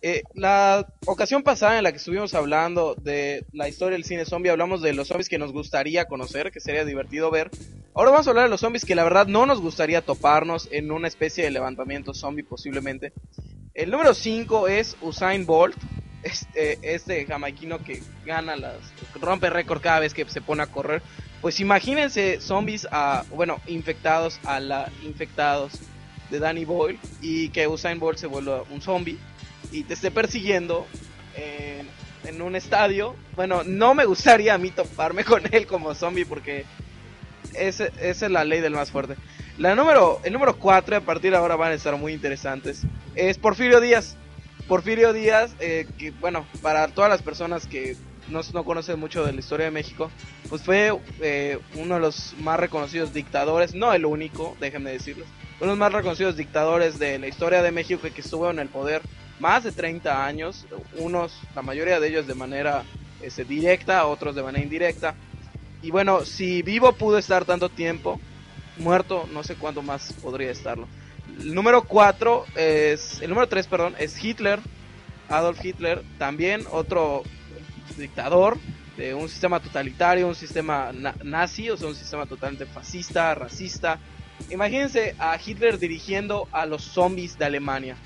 Eh, 0.00 0.22
la 0.34 0.86
ocasión 1.06 1.42
pasada 1.42 1.76
en 1.76 1.82
la 1.82 1.90
que 1.90 1.96
estuvimos 1.98 2.32
hablando 2.34 2.94
de 2.94 3.44
la 3.52 3.68
historia 3.68 3.96
del 3.96 4.04
cine 4.04 4.24
zombie, 4.24 4.52
hablamos 4.52 4.80
de 4.80 4.92
los 4.92 5.08
zombies 5.08 5.28
que 5.28 5.38
nos 5.38 5.52
gustaría 5.52 6.04
conocer, 6.04 6.52
que 6.52 6.60
sería 6.60 6.84
divertido 6.84 7.32
ver. 7.32 7.50
Ahora 7.94 8.12
vamos 8.12 8.28
a 8.28 8.30
hablar 8.30 8.44
de 8.44 8.50
los 8.50 8.60
zombies 8.60 8.84
que 8.84 8.94
la 8.94 9.02
verdad 9.02 9.26
no 9.26 9.44
nos 9.44 9.60
gustaría 9.60 10.02
toparnos 10.02 10.68
en 10.70 10.92
una 10.92 11.08
especie 11.08 11.42
de 11.42 11.50
levantamiento 11.50 12.14
zombie 12.14 12.44
posiblemente. 12.44 13.12
El 13.74 13.90
número 13.90 14.14
5 14.14 14.68
es 14.68 14.96
Usain 15.00 15.46
Bolt, 15.46 15.76
este, 16.22 16.78
este 16.94 17.26
jamaiquino 17.26 17.82
que 17.82 18.00
gana 18.24 18.54
las, 18.54 18.76
rompe 19.20 19.50
récord 19.50 19.82
cada 19.82 19.98
vez 19.98 20.14
que 20.14 20.24
se 20.28 20.40
pone 20.40 20.62
a 20.62 20.68
correr. 20.68 21.02
Pues 21.42 21.58
imagínense 21.58 22.40
zombies 22.40 22.86
a, 22.92 23.24
bueno, 23.30 23.60
infectados 23.66 24.38
a 24.44 24.60
la 24.60 24.90
infectados 25.02 25.72
de 26.30 26.38
Danny 26.38 26.64
Boyle 26.64 27.00
y 27.20 27.48
que 27.48 27.66
Usain 27.66 27.98
Bolt 27.98 28.16
se 28.16 28.28
vuelva 28.28 28.62
un 28.70 28.80
zombie 28.80 29.18
y 29.72 29.82
te 29.82 29.94
esté 29.94 30.12
persiguiendo 30.12 30.86
en, 32.24 32.40
un 32.40 32.54
estadio. 32.54 33.16
Bueno, 33.34 33.64
no 33.64 33.92
me 33.92 34.04
gustaría 34.04 34.54
a 34.54 34.58
mí 34.58 34.70
toparme 34.70 35.24
con 35.24 35.42
él 35.52 35.66
como 35.66 35.96
zombie 35.96 36.24
porque 36.24 36.64
esa 37.54 37.86
es 37.86 38.22
la 38.22 38.44
ley 38.44 38.60
del 38.60 38.74
más 38.74 38.92
fuerte. 38.92 39.16
La 39.58 39.74
número, 39.74 40.20
el 40.22 40.32
número 40.32 40.56
4, 40.56 40.96
a 40.96 41.00
partir 41.00 41.32
de 41.32 41.38
ahora 41.38 41.56
van 41.56 41.72
a 41.72 41.74
estar 41.74 41.96
muy 41.96 42.12
interesantes, 42.12 42.82
es 43.16 43.36
Porfirio 43.36 43.80
Díaz. 43.80 44.16
Porfirio 44.68 45.12
Díaz, 45.12 45.56
eh, 45.58 45.86
que 45.98 46.12
bueno, 46.12 46.46
para 46.62 46.86
todas 46.88 47.10
las 47.10 47.20
personas 47.20 47.66
que 47.66 47.96
no, 48.32 48.40
no 48.52 48.64
conocen 48.64 48.98
mucho 48.98 49.24
de 49.24 49.32
la 49.32 49.40
historia 49.40 49.66
de 49.66 49.72
México, 49.72 50.10
pues 50.48 50.62
fue 50.62 50.98
eh, 51.20 51.58
uno 51.76 51.94
de 51.94 52.00
los 52.00 52.34
más 52.40 52.58
reconocidos 52.58 53.12
dictadores, 53.12 53.74
no 53.74 53.92
el 53.92 54.06
único, 54.06 54.56
déjenme 54.60 54.90
decirles, 54.90 55.26
uno 55.60 55.72
de 55.72 55.76
los 55.76 55.78
más 55.78 55.92
reconocidos 55.92 56.36
dictadores 56.36 56.98
de 56.98 57.18
la 57.18 57.28
historia 57.28 57.62
de 57.62 57.70
México 57.70 58.02
que 58.02 58.20
estuvo 58.20 58.50
en 58.50 58.58
el 58.58 58.68
poder 58.68 59.02
más 59.38 59.64
de 59.64 59.72
30 59.72 60.24
años, 60.24 60.66
unos, 60.98 61.38
la 61.54 61.62
mayoría 61.62 62.00
de 62.00 62.08
ellos 62.08 62.26
de 62.26 62.34
manera 62.34 62.84
este, 63.20 63.44
directa, 63.44 64.06
otros 64.06 64.34
de 64.34 64.42
manera 64.42 64.62
indirecta. 64.62 65.14
Y 65.82 65.90
bueno, 65.90 66.24
si 66.24 66.62
vivo 66.62 66.92
pudo 66.92 67.18
estar 67.18 67.44
tanto 67.44 67.68
tiempo, 67.68 68.20
muerto 68.78 69.28
no 69.32 69.42
sé 69.42 69.56
cuánto 69.56 69.82
más 69.82 70.12
podría 70.14 70.50
estarlo. 70.50 70.86
El 71.40 71.54
número 71.54 71.82
4 71.82 72.46
es, 72.54 73.20
el 73.20 73.30
número 73.30 73.48
3, 73.48 73.66
perdón, 73.66 73.94
es 73.98 74.22
Hitler, 74.22 74.60
Adolf 75.28 75.64
Hitler, 75.64 76.02
también 76.18 76.64
otro 76.70 77.22
dictador 77.96 78.58
de 78.96 79.14
un 79.14 79.28
sistema 79.28 79.60
totalitario, 79.60 80.28
un 80.28 80.34
sistema 80.34 80.92
na- 80.92 81.14
nazi, 81.22 81.70
o 81.70 81.76
sea, 81.76 81.88
un 81.88 81.94
sistema 81.94 82.26
totalmente 82.26 82.66
fascista, 82.66 83.34
racista. 83.34 83.98
Imagínense 84.50 85.14
a 85.18 85.38
Hitler 85.44 85.78
dirigiendo 85.78 86.48
a 86.52 86.66
los 86.66 86.82
zombies 86.82 87.38
de 87.38 87.44
Alemania. 87.44 87.96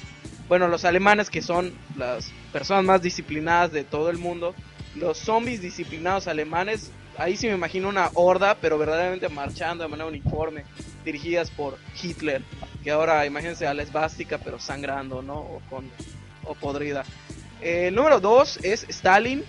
Bueno, 0.48 0.68
los 0.68 0.84
alemanes 0.84 1.28
que 1.28 1.42
son 1.42 1.72
las 1.96 2.30
personas 2.52 2.84
más 2.84 3.02
disciplinadas 3.02 3.72
de 3.72 3.82
todo 3.84 4.10
el 4.10 4.18
mundo, 4.18 4.54
los 4.94 5.18
zombies 5.18 5.60
disciplinados 5.60 6.28
alemanes, 6.28 6.92
ahí 7.18 7.36
sí 7.36 7.48
me 7.48 7.54
imagino 7.54 7.88
una 7.88 8.10
horda, 8.14 8.54
pero 8.60 8.78
verdaderamente 8.78 9.28
marchando 9.28 9.82
de 9.82 9.88
manera 9.88 10.08
uniforme, 10.08 10.64
dirigidas 11.04 11.50
por 11.50 11.78
Hitler, 12.00 12.42
que 12.84 12.90
ahora 12.92 13.26
imagínense 13.26 13.66
a 13.66 13.74
la 13.74 13.82
esvástica, 13.82 14.38
pero 14.38 14.60
sangrando, 14.60 15.20
¿no? 15.22 15.38
O, 15.38 15.62
con, 15.68 15.90
o 16.44 16.54
podrida. 16.54 17.04
Eh, 17.60 17.88
el 17.88 17.94
número 17.94 18.20
2 18.20 18.60
es 18.62 18.84
Stalin, 18.88 19.42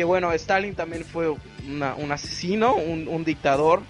que 0.00 0.04
bueno, 0.04 0.32
Stalin 0.32 0.74
también 0.74 1.04
fue 1.04 1.28
un 1.28 2.10
asesino, 2.10 2.74
un, 2.74 3.22
dictador 3.22 3.82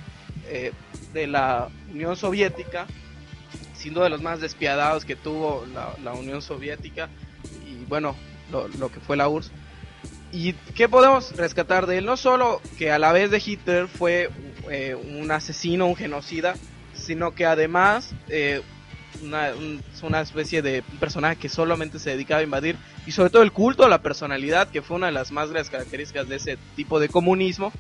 eh, 0.49 0.73
de 1.13 1.29
la 1.29 1.69
Unión 1.93 2.17
Soviética, 2.17 2.89
siendo 3.75 4.03
de 4.03 4.11
los 4.11 4.21
más 4.21 4.41
despiadados 4.41 5.05
que 5.05 5.15
tuvo 5.15 5.65
la, 6.03 6.13
Unión 6.15 6.43
Soviética 6.43 7.09
y 7.65 7.85
bueno, 7.85 8.17
lo, 8.51 8.67
lo 8.67 8.91
que 8.91 8.99
fue 8.99 9.17
la 9.17 9.29
URSS. 9.29 9.53
¿Y 10.33 10.55
qué 10.75 10.89
podemos 10.89 11.31
rescatar 11.37 11.87
de 11.87 11.99
él? 11.99 12.07
No 12.07 12.17
solo 12.17 12.61
que 12.77 12.91
a 12.91 12.99
la 12.99 13.13
vez 13.13 13.31
de 13.31 13.41
Hitler 13.47 13.87
fue 13.87 14.31
eh, 14.69 14.97
un 14.97 15.31
asesino, 15.31 15.87
un 15.87 15.95
genocida, 15.95 16.57
sino 16.93 17.37
que 17.37 17.47
además 17.47 18.17
eh, 18.27 18.63
una, 19.23 19.53
un- 19.55 19.83
una 20.03 20.21
especie 20.21 20.63
de 20.63 20.83
personaje 20.99 21.37
que 21.37 21.49
solamente 21.49 21.99
se 21.99 22.11
dedicaba 22.11 22.41
a 22.41 22.45
invadir 22.45 22.77
y 23.07 23.13
sobre 23.13 23.31
todo 23.31 23.43
el 23.43 23.53
culto 23.53 23.85
a 23.85 23.89
la 23.89 24.03
personalidad, 24.03 24.69
que 24.69 24.83
fue 24.83 24.97
una 24.97 25.07
de 25.07 25.13
las 25.13 25.31
más 25.33 25.51
grandes 25.51 25.71
características 25.71 26.29
de 26.29 26.37
ese 26.37 26.59
tipo 26.77 26.99
de 27.01 27.09
comunismo, 27.09 27.73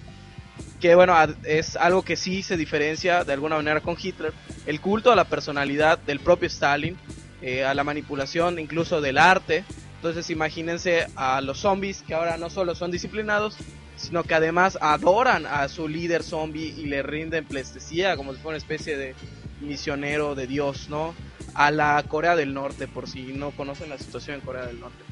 que 0.81 0.95
bueno, 0.95 1.14
es 1.45 1.76
algo 1.76 2.03
que 2.03 2.16
sí 2.16 2.43
se 2.43 2.57
diferencia 2.57 3.24
de 3.24 3.33
alguna 3.33 3.57
manera 3.57 3.81
con 3.81 3.97
Hitler, 4.01 4.33
el 4.66 4.81
culto 4.81 5.12
a 5.12 5.16
la 5.16 5.24
personalidad 5.24 5.99
del 5.99 6.20
propio 6.20 6.47
Stalin, 6.49 6.97
eh, 7.43 7.64
a 7.64 7.74
la 7.74 7.85
manipulación 7.85 8.59
incluso 8.59 9.01
del 9.01 9.18
arte, 9.18 9.64
Entonces 9.97 10.31
imagínense 10.31 11.07
a 11.16 11.41
los 11.43 11.59
zombies 11.59 12.03
que 12.03 12.14
ahora 12.14 12.39
no 12.39 12.49
solo 12.49 12.74
son 12.74 12.91
disciplinados, 12.91 13.57
sino 13.97 14.24
que 14.24 14.35
además 14.35 14.78
adoran 14.81 15.45
a 15.45 15.68
su 15.68 15.87
líder 15.89 16.22
zombie 16.22 16.74
y 16.74 16.87
le 16.87 17.03
rinden 17.03 17.45
pleistesía 17.45 18.16
como 18.16 18.33
si 18.33 18.39
fuera 18.41 18.57
una 18.57 18.59
especie 18.59 18.97
de 18.97 19.14
misionero 19.61 20.35
de 20.35 20.47
Dios, 20.47 20.89
¿no? 20.89 21.15
A 21.55 21.71
la 21.71 22.03
Corea 22.07 22.37
del 22.37 22.55
Norte, 22.55 22.89
por 22.89 23.09
si 23.09 23.23
no 23.33 23.51
conocen 23.51 23.89
la 23.91 23.99
situación 23.99 24.37
en 24.37 24.43
Corea 24.43 24.67
del 24.67 24.81
Norte. 24.81 25.05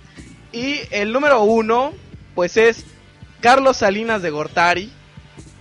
Y 0.53 0.81
el 0.91 1.13
número 1.13 1.43
uno, 1.43 1.93
pues 2.35 2.57
es 2.57 2.85
Carlos 3.41 3.79
Salinas 3.79 4.23
de 4.23 4.31
Gortari, 4.31 4.91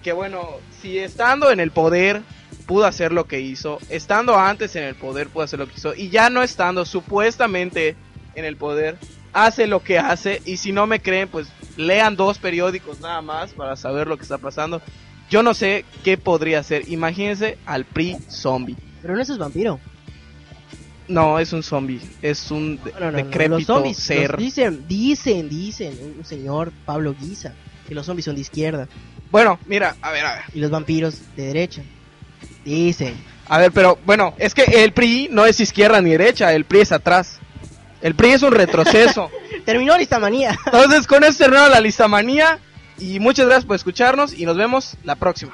que 0.04 0.14
bueno, 0.14 0.48
si 0.82 0.98
estando 0.98 1.52
en 1.52 1.60
el 1.60 1.72
poder 1.72 2.22
pudo 2.66 2.86
hacer 2.86 3.12
lo 3.12 3.28
que 3.28 3.40
hizo, 3.40 3.80
estando 3.90 4.38
antes 4.38 4.76
en 4.76 4.84
el 4.84 4.96
poder 4.96 5.30
pudo 5.30 5.44
hacer 5.44 5.60
lo 5.60 5.68
que 5.68 5.76
hizo, 5.76 5.94
y 5.96 6.10
ya 6.10 6.30
no 6.30 6.44
estando 6.44 6.86
supuestamente 6.86 7.96
en 8.36 8.46
el 8.46 8.58
poder, 8.58 8.98
hace 9.34 9.68
lo 9.68 9.84
que 9.84 10.00
hace, 10.00 10.42
y 10.46 10.58
si 10.58 10.72
no 10.72 10.88
me 10.88 11.02
creen, 11.02 11.28
pues 11.28 11.48
lean 11.76 12.16
dos 12.16 12.40
periódicos 12.40 13.00
nada 13.00 13.22
más 13.22 13.54
para 13.54 13.76
saber 13.76 14.08
lo 14.08 14.18
que 14.18 14.24
está 14.24 14.38
pasando. 14.38 14.82
Yo 15.30 15.44
no 15.44 15.54
sé 15.54 15.84
qué 16.04 16.18
podría 16.18 16.64
ser, 16.64 16.88
imagínense 16.90 17.58
al 17.66 17.86
PRI 17.86 18.18
zombie. 18.30 18.76
Pero 19.02 19.16
no 19.16 19.22
eso 19.22 19.34
es 19.34 19.40
vampiro. 19.40 19.80
No, 21.08 21.40
es 21.40 21.54
un 21.54 21.64
zombie, 21.64 22.02
es 22.22 22.52
un 22.52 22.80
de- 22.84 22.92
No, 22.94 23.00
no, 23.00 23.12
no, 23.12 23.18
decrépito 23.18 23.58
los 23.58 23.66
zombies 23.66 23.98
ser. 23.98 24.32
los 24.32 24.40
dicen, 24.40 24.86
dicen, 24.88 25.48
dicen, 25.50 26.16
un 26.18 26.26
señor 26.26 26.72
Pablo 26.86 27.16
Guisa, 27.18 27.54
que 27.88 27.96
los 27.96 28.06
zombies 28.06 28.26
son 28.26 28.36
de 28.36 28.42
izquierda 28.42 28.90
Bueno, 29.32 29.58
mira, 29.68 29.96
a 30.02 30.12
ver, 30.12 30.26
a 30.26 30.36
ver. 30.36 30.44
y 30.54 30.60
los 30.60 30.70
vampiros 30.70 31.18
de 31.38 31.46
derecha. 31.46 31.82
Dicen. 32.66 33.16
A 33.48 33.58
ver, 33.60 33.72
pero 33.72 33.98
bueno, 34.06 34.34
es 34.38 34.54
que 34.54 34.64
el 34.64 34.92
PRI 34.92 35.30
no 35.32 35.46
es 35.46 35.60
izquierda 35.62 36.02
ni 36.02 36.12
derecha, 36.12 36.54
el 36.54 36.66
PRI 36.66 36.82
es 36.82 36.92
atrás. 36.92 37.40
El 38.02 38.14
PRI 38.14 38.32
es 38.32 38.44
un 38.44 38.52
retroceso. 38.52 39.30
Terminó 39.66 39.98
lista 39.98 40.20
manía. 40.20 40.58
Entonces, 40.66 41.08
con 41.08 41.24
esto 41.24 41.46
terminamos 41.46 41.72
la 41.72 41.80
lista 41.80 42.08
manía. 42.10 42.60
Y 43.00 43.20
muchas 43.20 43.46
gracias 43.46 43.66
por 43.66 43.76
escucharnos 43.76 44.34
y 44.34 44.46
nos 44.46 44.58
vemos 44.58 44.98
la 45.04 45.16
próxima. 45.16 45.54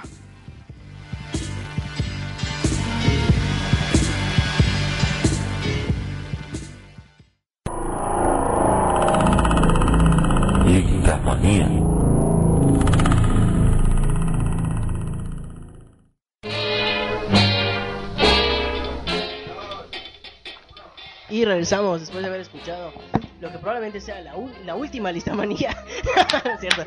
Y 21.30 21.46
regresamos 21.46 22.00
después 22.00 22.22
de 22.22 22.30
haber 22.30 22.42
escuchado 22.42 22.94
lo 23.42 23.52
que 23.52 23.58
probablemente 23.58 24.00
sea 24.00 24.22
la, 24.22 24.36
la 24.66 24.76
última 24.76 25.12
lista 25.12 25.34
manía. 25.34 25.76
¿Cierto? 26.60 26.86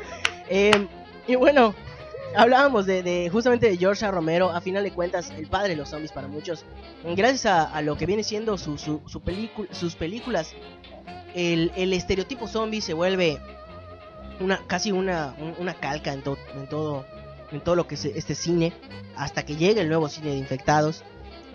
Eh, 0.49 0.87
y 1.27 1.35
bueno, 1.35 1.73
hablábamos 2.35 2.85
de, 2.85 3.03
de 3.03 3.29
justamente 3.29 3.69
de 3.69 3.77
George 3.77 4.05
A. 4.05 4.11
Romero, 4.11 4.49
a 4.51 4.61
final 4.61 4.83
de 4.83 4.91
cuentas, 4.91 5.31
el 5.37 5.47
padre 5.47 5.69
de 5.69 5.75
los 5.77 5.89
zombies 5.89 6.11
para 6.11 6.27
muchos. 6.27 6.65
Gracias 7.15 7.45
a, 7.45 7.63
a 7.63 7.81
lo 7.81 7.97
que 7.97 8.05
viene 8.05 8.23
siendo 8.23 8.57
su, 8.57 8.77
su, 8.77 9.01
su 9.07 9.21
sus 9.71 9.95
películas, 9.95 10.53
el, 11.35 11.71
el 11.75 11.93
estereotipo 11.93 12.47
zombie 12.47 12.81
se 12.81 12.93
vuelve 12.93 13.39
una 14.39 14.59
casi 14.67 14.91
una, 14.91 15.35
un- 15.39 15.55
una 15.59 15.73
calca 15.73 16.13
en, 16.13 16.21
to- 16.21 16.37
en 16.55 16.67
todo 16.67 17.05
en 17.51 17.61
todo 17.61 17.75
lo 17.75 17.87
que 17.87 17.95
es 17.95 18.05
este 18.05 18.35
cine 18.35 18.73
hasta 19.15 19.43
que 19.43 19.55
llegue 19.55 19.81
el 19.81 19.87
nuevo 19.87 20.09
cine 20.09 20.31
de 20.31 20.37
infectados 20.37 21.03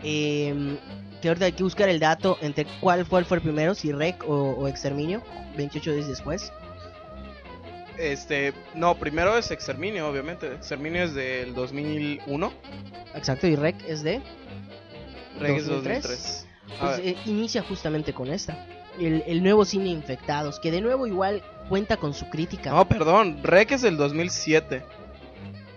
eh, 0.03 0.79
que 1.21 1.29
ahorita 1.29 1.47
hay 1.47 1.53
que 1.53 1.63
buscar 1.63 1.89
el 1.89 2.01
dato 2.01 2.39
entre 2.41 2.67
cuál 2.81 3.05
fue, 3.07 3.25
fue 3.25 3.37
el 3.37 3.43
primero 3.43 3.75
si 3.75 3.93
Rec 3.93 4.25
o, 4.27 4.33
o 4.53 4.69
Exterminio 4.69 5.23
28 5.57 5.93
días 5.93 6.09
después 6.09 6.51
Este, 7.99 8.53
no, 8.75 8.95
primero 8.97 9.37
es 9.37 9.51
Exterminio, 9.51 10.09
obviamente. 10.09 10.47
Exterminio 10.55 11.03
es 11.05 11.15
del 11.15 11.55
2001. 11.55 12.53
exacto 13.15 13.47
y 13.47 13.57
Rec 13.57 13.77
es 13.87 14.03
de 14.03 14.17
es 15.41 15.67
2003. 15.67 15.67
2003. 15.69 16.47
A 16.79 16.81
pues, 16.81 16.97
ver, 16.99 17.09
eh, 17.09 17.17
inicia 17.27 17.63
justamente 17.63 18.13
con 18.13 18.29
esta 18.31 18.67
el, 19.01 19.23
el 19.27 19.43
nuevo 19.43 19.65
cine 19.65 19.89
infectados 19.89 20.61
que 20.61 20.71
de 20.71 20.81
nuevo 20.81 21.07
igual 21.07 21.43
cuenta 21.69 21.97
con 21.97 22.15
su 22.15 22.29
crítica 22.29 22.71
no, 22.71 22.87
perdón, 22.89 23.41
Rec 23.43 23.73
es 23.73 23.83
del 23.83 23.97
2007. 23.97 24.83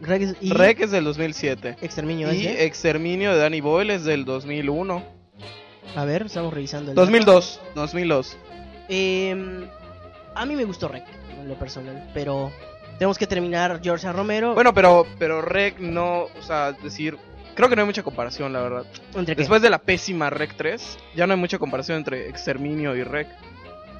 Rec 0.01 0.21
es- 0.21 0.35
y 0.41 0.51
Rec 0.51 0.81
es 0.81 0.91
del 0.91 1.03
2007. 1.05 1.77
Exterminio 1.81 2.29
es 2.29 2.35
Y 2.39 2.43
de- 2.43 2.65
Exterminio 2.65 3.31
de 3.33 3.39
Danny 3.39 3.61
Boyle 3.61 3.91
es 3.91 4.03
del 4.05 4.25
2001. 4.25 5.03
a 5.95 6.05
ver 6.05 6.23
estamos 6.23 6.53
revisando 6.53 6.91
el 6.91 6.95
dato. 6.95 7.01
2002, 7.05 7.61
2002. 7.75 8.37
Eh, 8.89 9.67
a 10.35 10.45
mí 10.45 10.55
me 10.55 10.65
gustó 10.65 10.87
Rec 10.89 11.05
en 11.45 11.49
lo 11.49 11.59
personal 11.59 12.09
pero 12.13 12.51
tenemos 12.97 13.17
que 13.17 13.27
terminar 13.27 13.79
George. 13.83 14.11
Romero 14.11 14.53
Bueno, 14.53 14.73
pero 14.73 15.05
pero 15.19 15.41
Rec 15.41 15.79
no, 15.79 16.23
o 16.23 16.41
sea, 16.41 16.71
decir, 16.71 17.17
creo 17.55 17.69
que 17.69 17.75
no 17.75 17.81
hay 17.81 17.85
mucha 17.85 18.03
comparación, 18.03 18.53
la 18.53 18.61
verdad. 18.61 18.85
¿entre 19.15 19.35
qué? 19.35 19.41
Después 19.41 19.61
de 19.61 19.69
la 19.69 19.79
pésima 19.79 20.29
Rec 20.29 20.55
3, 20.55 20.97
ya 21.15 21.27
no 21.27 21.33
hay 21.33 21.39
mucha 21.39 21.57
comparación 21.59 21.97
entre 21.97 22.29
Exterminio 22.29 22.95
y 22.95 23.03
Rec. 23.03 23.27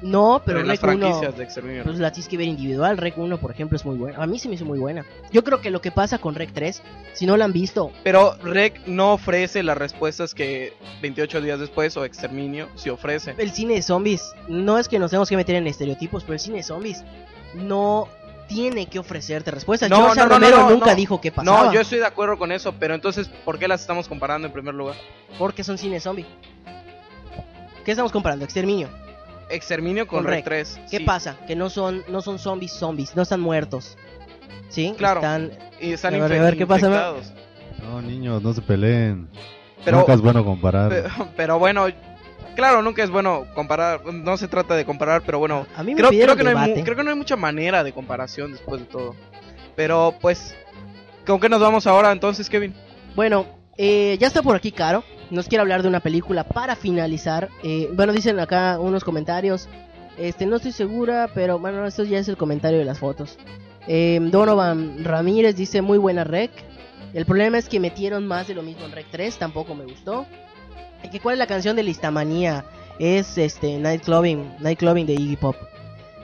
no 0.02 0.42
pero 0.44 0.62
las 0.62 0.80
Rec 0.80 0.84
1 0.84 0.98
franquicias 0.98 1.36
de 1.36 1.44
Exterminio. 1.44 1.84
Pues 1.84 1.98
la 1.98 2.10
tienes 2.12 2.28
que 2.28 2.36
ver 2.36 2.46
individual. 2.46 2.96
Rec 2.96 3.18
1, 3.18 3.38
por 3.38 3.50
ejemplo, 3.50 3.76
es 3.76 3.84
muy 3.84 3.96
buena. 3.96 4.22
A 4.22 4.26
mí 4.26 4.38
se 4.38 4.48
me 4.48 4.54
hizo 4.54 4.64
muy 4.64 4.78
buena. 4.78 5.04
Yo 5.32 5.44
creo 5.44 5.60
que 5.60 5.70
lo 5.70 5.80
que 5.80 5.90
pasa 5.90 6.18
con 6.18 6.34
Rec 6.34 6.52
3, 6.52 6.82
si 7.12 7.26
no 7.26 7.36
la 7.36 7.44
han 7.44 7.52
visto, 7.52 7.92
Pero 8.02 8.36
Rec 8.42 8.86
no 8.86 9.12
ofrece 9.14 9.62
las 9.62 9.76
respuestas 9.76 10.34
que 10.34 10.72
28 11.02 11.40
días 11.42 11.60
después 11.60 11.96
o 11.96 12.04
Exterminio 12.04 12.68
sí 12.76 12.88
ofrece. 12.88 13.34
el 13.36 13.50
cine 13.50 13.74
de 13.74 13.82
zombies, 13.82 14.32
no 14.48 14.78
es 14.78 14.88
que 14.88 14.98
nos 14.98 15.10
tenemos 15.10 15.28
que 15.28 15.36
meter 15.36 15.56
en 15.56 15.66
estereotipos, 15.66 16.24
pero 16.24 16.34
el 16.34 16.40
cine 16.40 16.58
de 16.58 16.62
zombies 16.62 17.04
no 17.54 18.08
tiene 18.48 18.86
que 18.86 18.98
ofrecerte 18.98 19.50
respuestas. 19.50 19.90
No, 19.90 19.96
George 19.96 20.20
no, 20.20 20.26
no, 20.26 20.34
Romero 20.34 20.56
no, 20.62 20.70
nunca 20.70 20.90
no. 20.90 20.96
dijo 20.96 21.20
qué 21.20 21.32
pasaba. 21.32 21.64
No, 21.64 21.72
yo 21.72 21.80
estoy 21.80 21.98
de 21.98 22.06
acuerdo 22.06 22.38
con 22.38 22.52
eso, 22.52 22.74
pero 22.78 22.94
entonces, 22.94 23.28
¿por 23.44 23.58
qué 23.58 23.66
las 23.68 23.80
estamos 23.80 24.08
comparando 24.08 24.46
en 24.46 24.52
primer 24.52 24.74
lugar? 24.74 24.94
Porque 25.38 25.64
son 25.64 25.78
cine 25.78 25.98
zombie. 26.00 26.26
¿Qué 27.84 27.90
estamos 27.92 28.12
comparando? 28.12 28.44
Exterminio. 28.44 28.88
Exterminio 29.48 30.06
con, 30.06 30.24
Con 30.24 30.26
Rec 30.32 30.46
Rec. 30.46 30.66
3. 30.66 30.80
¿Qué 30.90 30.98
sí. 30.98 31.04
pasa? 31.04 31.36
Que 31.46 31.54
no 31.54 31.70
son, 31.70 32.02
no 32.08 32.20
son 32.20 32.38
zombies 32.38 32.72
zombies, 32.72 33.14
no 33.14 33.22
están 33.22 33.40
muertos. 33.40 33.96
¿Sí? 34.68 34.92
Claro. 34.98 35.20
Están... 35.20 35.52
Y 35.80 35.92
están 35.92 36.14
A 36.14 36.18
ver, 36.18 36.30
infe- 36.32 36.40
a 36.40 36.42
ver, 36.44 36.56
¿qué 36.56 36.66
pasa, 36.66 36.88
ma? 36.88 36.94
infectados. 36.96 37.32
No, 37.82 38.02
niños, 38.02 38.42
no 38.42 38.52
se 38.52 38.60
peleen. 38.62 39.28
Pero- 39.84 39.98
Nunca 39.98 40.14
es 40.14 40.20
bueno 40.20 40.44
comparar. 40.44 40.88
Pero, 40.88 41.10
pero 41.36 41.58
bueno, 41.60 41.86
claro, 42.54 42.82
nunca 42.82 43.02
es 43.02 43.10
bueno 43.10 43.46
comparar. 43.54 44.04
No 44.04 44.36
se 44.36 44.48
trata 44.48 44.74
de 44.74 44.84
comparar, 44.84 45.22
pero 45.24 45.38
bueno, 45.38 45.66
A 45.76 45.82
mí 45.82 45.94
me 45.94 46.00
creo, 46.00 46.10
que 46.36 46.44
no 46.44 46.58
hay, 46.58 46.82
creo 46.82 46.96
que 46.96 47.04
no 47.04 47.10
hay 47.10 47.16
mucha 47.16 47.36
manera 47.36 47.82
de 47.84 47.92
comparación 47.92 48.52
después 48.52 48.80
de 48.80 48.86
todo. 48.86 49.14
Pero 49.74 50.14
pues, 50.20 50.54
¿con 51.26 51.40
qué 51.40 51.48
nos 51.48 51.60
vamos 51.60 51.86
ahora 51.86 52.12
entonces, 52.12 52.48
Kevin? 52.48 52.74
Bueno, 53.14 53.46
eh, 53.76 54.16
ya 54.20 54.26
está 54.26 54.42
por 54.42 54.56
aquí 54.56 54.72
Caro. 54.72 55.04
Nos 55.30 55.48
quiere 55.48 55.62
hablar 55.62 55.82
de 55.82 55.88
una 55.88 56.00
película 56.00 56.44
para 56.44 56.76
finalizar. 56.76 57.48
Eh, 57.62 57.90
bueno, 57.92 58.12
dicen 58.12 58.38
acá 58.40 58.78
unos 58.78 59.04
comentarios. 59.04 59.68
Este, 60.16 60.46
no 60.46 60.56
estoy 60.56 60.72
segura, 60.72 61.28
pero 61.34 61.58
bueno, 61.58 61.86
esto 61.86 62.04
ya 62.04 62.18
es 62.18 62.28
el 62.28 62.36
comentario 62.36 62.78
de 62.78 62.84
las 62.84 62.98
fotos. 62.98 63.38
Eh, 63.86 64.18
Donovan 64.20 65.04
Ramírez 65.04 65.56
dice 65.56 65.82
muy 65.82 65.98
buena 65.98 66.24
rec. 66.24 66.50
El 67.12 67.26
problema 67.26 67.58
es 67.58 67.68
que 67.68 67.80
metieron 67.80 68.26
más 68.26 68.48
de 68.48 68.54
lo 68.54 68.62
mismo 68.62 68.84
en 68.84 68.92
rec 68.92 69.06
3, 69.10 69.38
tampoco 69.38 69.74
me 69.74 69.84
gustó. 69.84 70.26
Y 71.12 71.18
cuál 71.20 71.34
es 71.34 71.38
la 71.38 71.46
canción 71.46 71.76
de 71.76 71.82
Listamanía 71.82 72.64
es 72.98 73.38
este 73.38 73.78
Nightclubbing, 73.78 74.56
Nightclubbing 74.60 75.06
de 75.06 75.14
Iggy 75.14 75.36
Pop. 75.36 75.56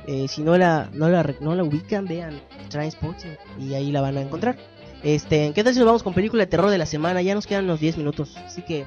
Eh, 0.06 0.26
si 0.28 0.42
no 0.42 0.58
la, 0.58 0.88
no 0.92 1.08
la 1.08 1.22
no 1.40 1.54
la 1.54 1.62
ubican, 1.62 2.06
vean 2.06 2.40
Transporting 2.68 3.36
y 3.60 3.74
ahí 3.74 3.92
la 3.92 4.00
van 4.00 4.16
a 4.16 4.22
encontrar. 4.22 4.56
Este, 5.02 5.52
¿qué 5.54 5.64
tal 5.64 5.72
si 5.72 5.78
nos 5.80 5.86
vamos 5.86 6.02
con 6.02 6.14
película 6.14 6.44
de 6.44 6.46
terror 6.48 6.70
de 6.70 6.78
la 6.78 6.86
semana? 6.86 7.22
Ya 7.22 7.34
nos 7.34 7.46
quedan 7.46 7.64
unos 7.64 7.80
10 7.80 7.98
minutos, 7.98 8.36
así 8.36 8.62
que... 8.62 8.84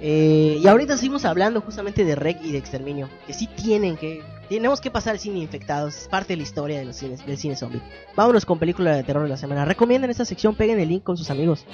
eh, 0.00 0.60
y 0.62 0.66
ahorita 0.66 0.96
seguimos 0.96 1.24
hablando 1.24 1.60
justamente 1.60 2.04
de 2.04 2.14
Rec 2.14 2.40
y 2.42 2.52
de 2.52 2.58
Exterminio, 2.58 3.08
que 3.26 3.32
sí 3.32 3.46
tienen 3.48 3.96
que... 3.96 4.22
Tenemos 4.48 4.80
que 4.80 4.90
pasar 4.90 5.12
al 5.12 5.18
cine 5.18 5.38
infectados, 5.38 5.96
es 5.96 6.08
parte 6.08 6.34
de 6.34 6.38
la 6.38 6.42
historia 6.42 6.78
de 6.78 6.84
los 6.84 7.00
del 7.00 7.38
cine 7.38 7.56
zombie. 7.56 7.80
Vámonos 8.14 8.44
con 8.44 8.58
película 8.58 8.94
de 8.94 9.02
terror 9.02 9.22
de 9.22 9.28
la 9.30 9.36
semana. 9.36 9.64
Recomienden 9.64 10.10
esta 10.10 10.24
sección, 10.24 10.54
peguen 10.56 10.78
el 10.78 10.88
link 10.88 11.04
con 11.04 11.16
sus 11.16 11.30
amigos. 11.30 11.64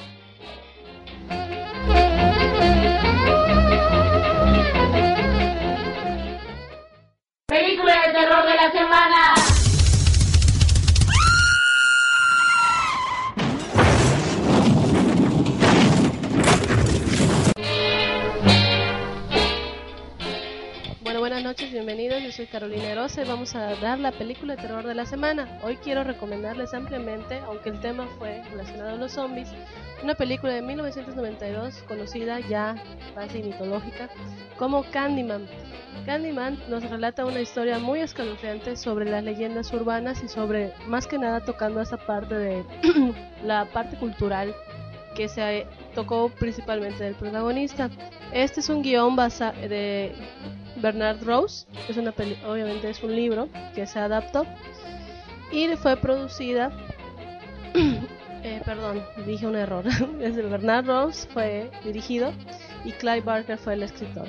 Buenas 21.39 21.53
noches, 21.53 21.71
bienvenidos. 21.71 22.21
Yo 22.21 22.33
soy 22.33 22.47
Carolina 22.47 22.91
Erosa 22.91 23.23
y 23.23 23.29
vamos 23.29 23.55
a 23.55 23.77
dar 23.77 24.01
la 24.01 24.11
película 24.11 24.57
de 24.57 24.63
terror 24.63 24.85
de 24.85 24.97
la 24.97 25.07
semana. 25.07 25.61
Hoy 25.63 25.77
quiero 25.77 26.03
recomendarles 26.03 26.75
ampliamente, 26.75 27.39
aunque 27.47 27.69
el 27.69 27.79
tema 27.79 28.09
fue 28.19 28.43
relacionado 28.51 28.95
a 28.95 28.97
los 28.97 29.13
zombies, 29.13 29.49
una 30.03 30.17
película 30.17 30.55
de 30.55 30.63
1992 30.63 31.85
conocida 31.87 32.41
ya 32.41 32.75
casi 33.15 33.41
mitológica 33.41 34.09
como 34.57 34.83
Candyman. 34.91 35.47
Candyman 36.07 36.59
nos 36.69 36.83
relata 36.91 37.25
una 37.25 37.41
historia 37.41 37.79
muy 37.79 38.01
escalofriante 38.01 38.75
sobre 38.75 39.09
las 39.09 39.23
leyendas 39.23 39.73
urbanas 39.73 40.21
y 40.25 40.29
sobre 40.29 40.73
más 40.89 41.07
que 41.07 41.19
nada 41.19 41.45
tocando 41.45 41.81
esa 41.81 41.99
parte 41.99 42.35
de 42.35 42.65
la 43.45 43.65
parte 43.67 43.97
cultural 43.97 44.53
que 45.15 45.29
se 45.29 45.69
tocó 45.95 46.31
principalmente 46.31 47.05
del 47.05 47.15
protagonista. 47.15 47.91
Este 48.33 48.59
es 48.59 48.69
un 48.69 48.83
guion 48.83 49.15
basa 49.15 49.53
de 49.53 50.17
Bernard 50.77 51.23
Rose, 51.23 51.67
es 51.89 51.97
una 51.97 52.11
obviamente 52.47 52.91
es 52.91 53.03
un 53.03 53.15
libro 53.15 53.49
que 53.75 53.87
se 53.87 53.99
adaptó 53.99 54.47
y 55.51 55.69
fue 55.77 55.97
producida, 55.97 56.71
eh, 58.43 58.61
perdón, 58.65 59.03
dije 59.27 59.47
un 59.47 59.57
error, 59.57 59.85
es 60.21 60.37
de 60.37 60.43
Bernard 60.43 60.87
Rose, 60.87 61.27
fue 61.29 61.71
dirigido 61.85 62.33
y 62.85 62.93
Clive 62.93 63.23
Barker 63.23 63.59
fue 63.59 63.75
el 63.75 63.83
escritor. 63.83 64.29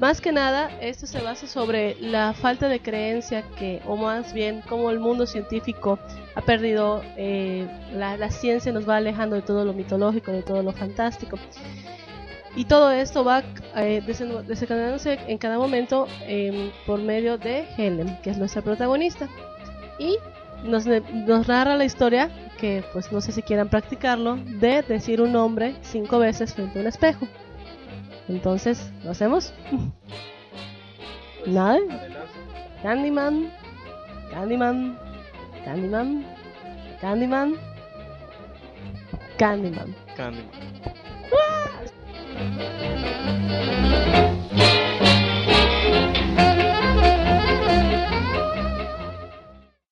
Más 0.00 0.20
que 0.20 0.30
nada, 0.30 0.70
esto 0.80 1.06
se 1.06 1.20
basa 1.20 1.46
sobre 1.48 1.96
la 2.00 2.32
falta 2.32 2.68
de 2.68 2.80
creencia 2.80 3.42
que, 3.58 3.82
o 3.84 3.96
más 3.96 4.32
bien, 4.32 4.62
como 4.68 4.90
el 4.90 5.00
mundo 5.00 5.26
científico 5.26 5.98
ha 6.36 6.40
perdido, 6.40 7.02
eh, 7.16 7.66
la, 7.92 8.16
la 8.16 8.30
ciencia 8.30 8.72
nos 8.72 8.88
va 8.88 8.96
alejando 8.96 9.34
de 9.34 9.42
todo 9.42 9.64
lo 9.64 9.72
mitológico, 9.72 10.30
de 10.30 10.42
todo 10.42 10.62
lo 10.62 10.72
fantástico. 10.72 11.36
Y 12.58 12.64
todo 12.64 12.90
esto 12.90 13.22
va 13.22 13.44
eh, 13.76 14.02
desen- 14.04 14.42
desencadenándose 14.42 15.20
en 15.28 15.38
cada 15.38 15.58
momento 15.58 16.08
em, 16.26 16.72
por 16.86 16.98
medio 17.00 17.38
de 17.38 17.64
Helen, 17.76 18.18
que 18.20 18.30
es 18.30 18.36
nuestra 18.38 18.62
protagonista. 18.62 19.28
Y 19.98 20.16
nos, 20.64 20.84
nos 20.84 21.46
narra 21.46 21.76
la 21.76 21.84
historia, 21.84 22.28
que 22.58 22.82
pues 22.92 23.12
no 23.12 23.20
sé 23.20 23.30
si 23.30 23.42
quieran 23.42 23.68
practicarlo, 23.68 24.36
de 24.36 24.82
decir 24.82 25.20
un 25.22 25.30
nombre 25.32 25.76
cinco 25.82 26.18
veces 26.18 26.52
frente 26.52 26.80
a 26.80 26.82
un 26.82 26.88
espejo. 26.88 27.28
Entonces, 28.28 28.90
¿lo 29.04 29.12
hacemos? 29.12 29.54
Nada. 31.46 31.78
Candyman, 32.82 33.52
Candyman, 34.32 34.98
Candyman, 35.64 36.24
Candyman, 37.00 37.54
Candyman. 39.38 39.94
Candyman. 40.16 40.68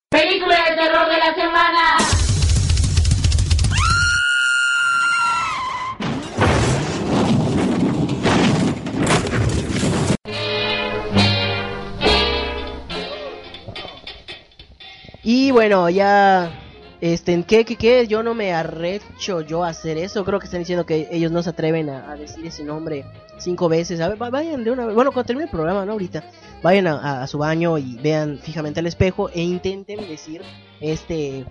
Película 0.09 0.55
de 0.69 0.75
terror 0.75 1.09
de 1.09 1.17
la 1.17 1.33
semana. 1.33 1.97
Y 15.23 15.51
bueno, 15.51 15.89
ya. 15.89 16.66
Este, 16.99 17.33
¿en 17.33 17.43
qué, 17.43 17.63
qué, 17.63 17.75
qué? 17.75 18.07
Yo 18.07 18.23
no 18.23 18.33
me 18.33 18.53
arrecho 18.53 19.41
yo 19.41 19.63
a 19.63 19.69
hacer 19.69 19.97
eso. 19.97 20.25
Creo 20.25 20.39
que 20.39 20.45
están 20.45 20.61
diciendo 20.61 20.85
que 20.85 21.07
ellos 21.11 21.31
no 21.31 21.43
se 21.43 21.51
atreven 21.51 21.89
a, 21.89 22.15
decir 22.15 22.45
ese 22.45 22.63
nombre 22.63 23.05
cinco 23.37 23.69
veces. 23.69 23.99
A 24.01 24.07
ver, 24.09 24.19
va- 24.21 24.29
vayan 24.31 24.63
de 24.63 24.71
una 24.71 24.85
vez. 24.85 24.95
Bueno, 24.95 25.11
cuando 25.11 25.27
termine 25.27 25.45
el 25.45 25.51
programa, 25.51 25.85
¿no? 25.85 25.91
Ahorita. 25.93 26.23
Vayan 26.63 26.87
a- 26.87 27.21
a 27.21 27.27
su 27.27 27.37
baño 27.37 27.77
y 27.77 27.97
vean 27.97 28.39
fijamente 28.39 28.79
al 28.79 28.87
espejo 28.87 29.29
e 29.29 29.41
intenten 29.41 30.07
decir 30.07 30.41
este 30.81 31.45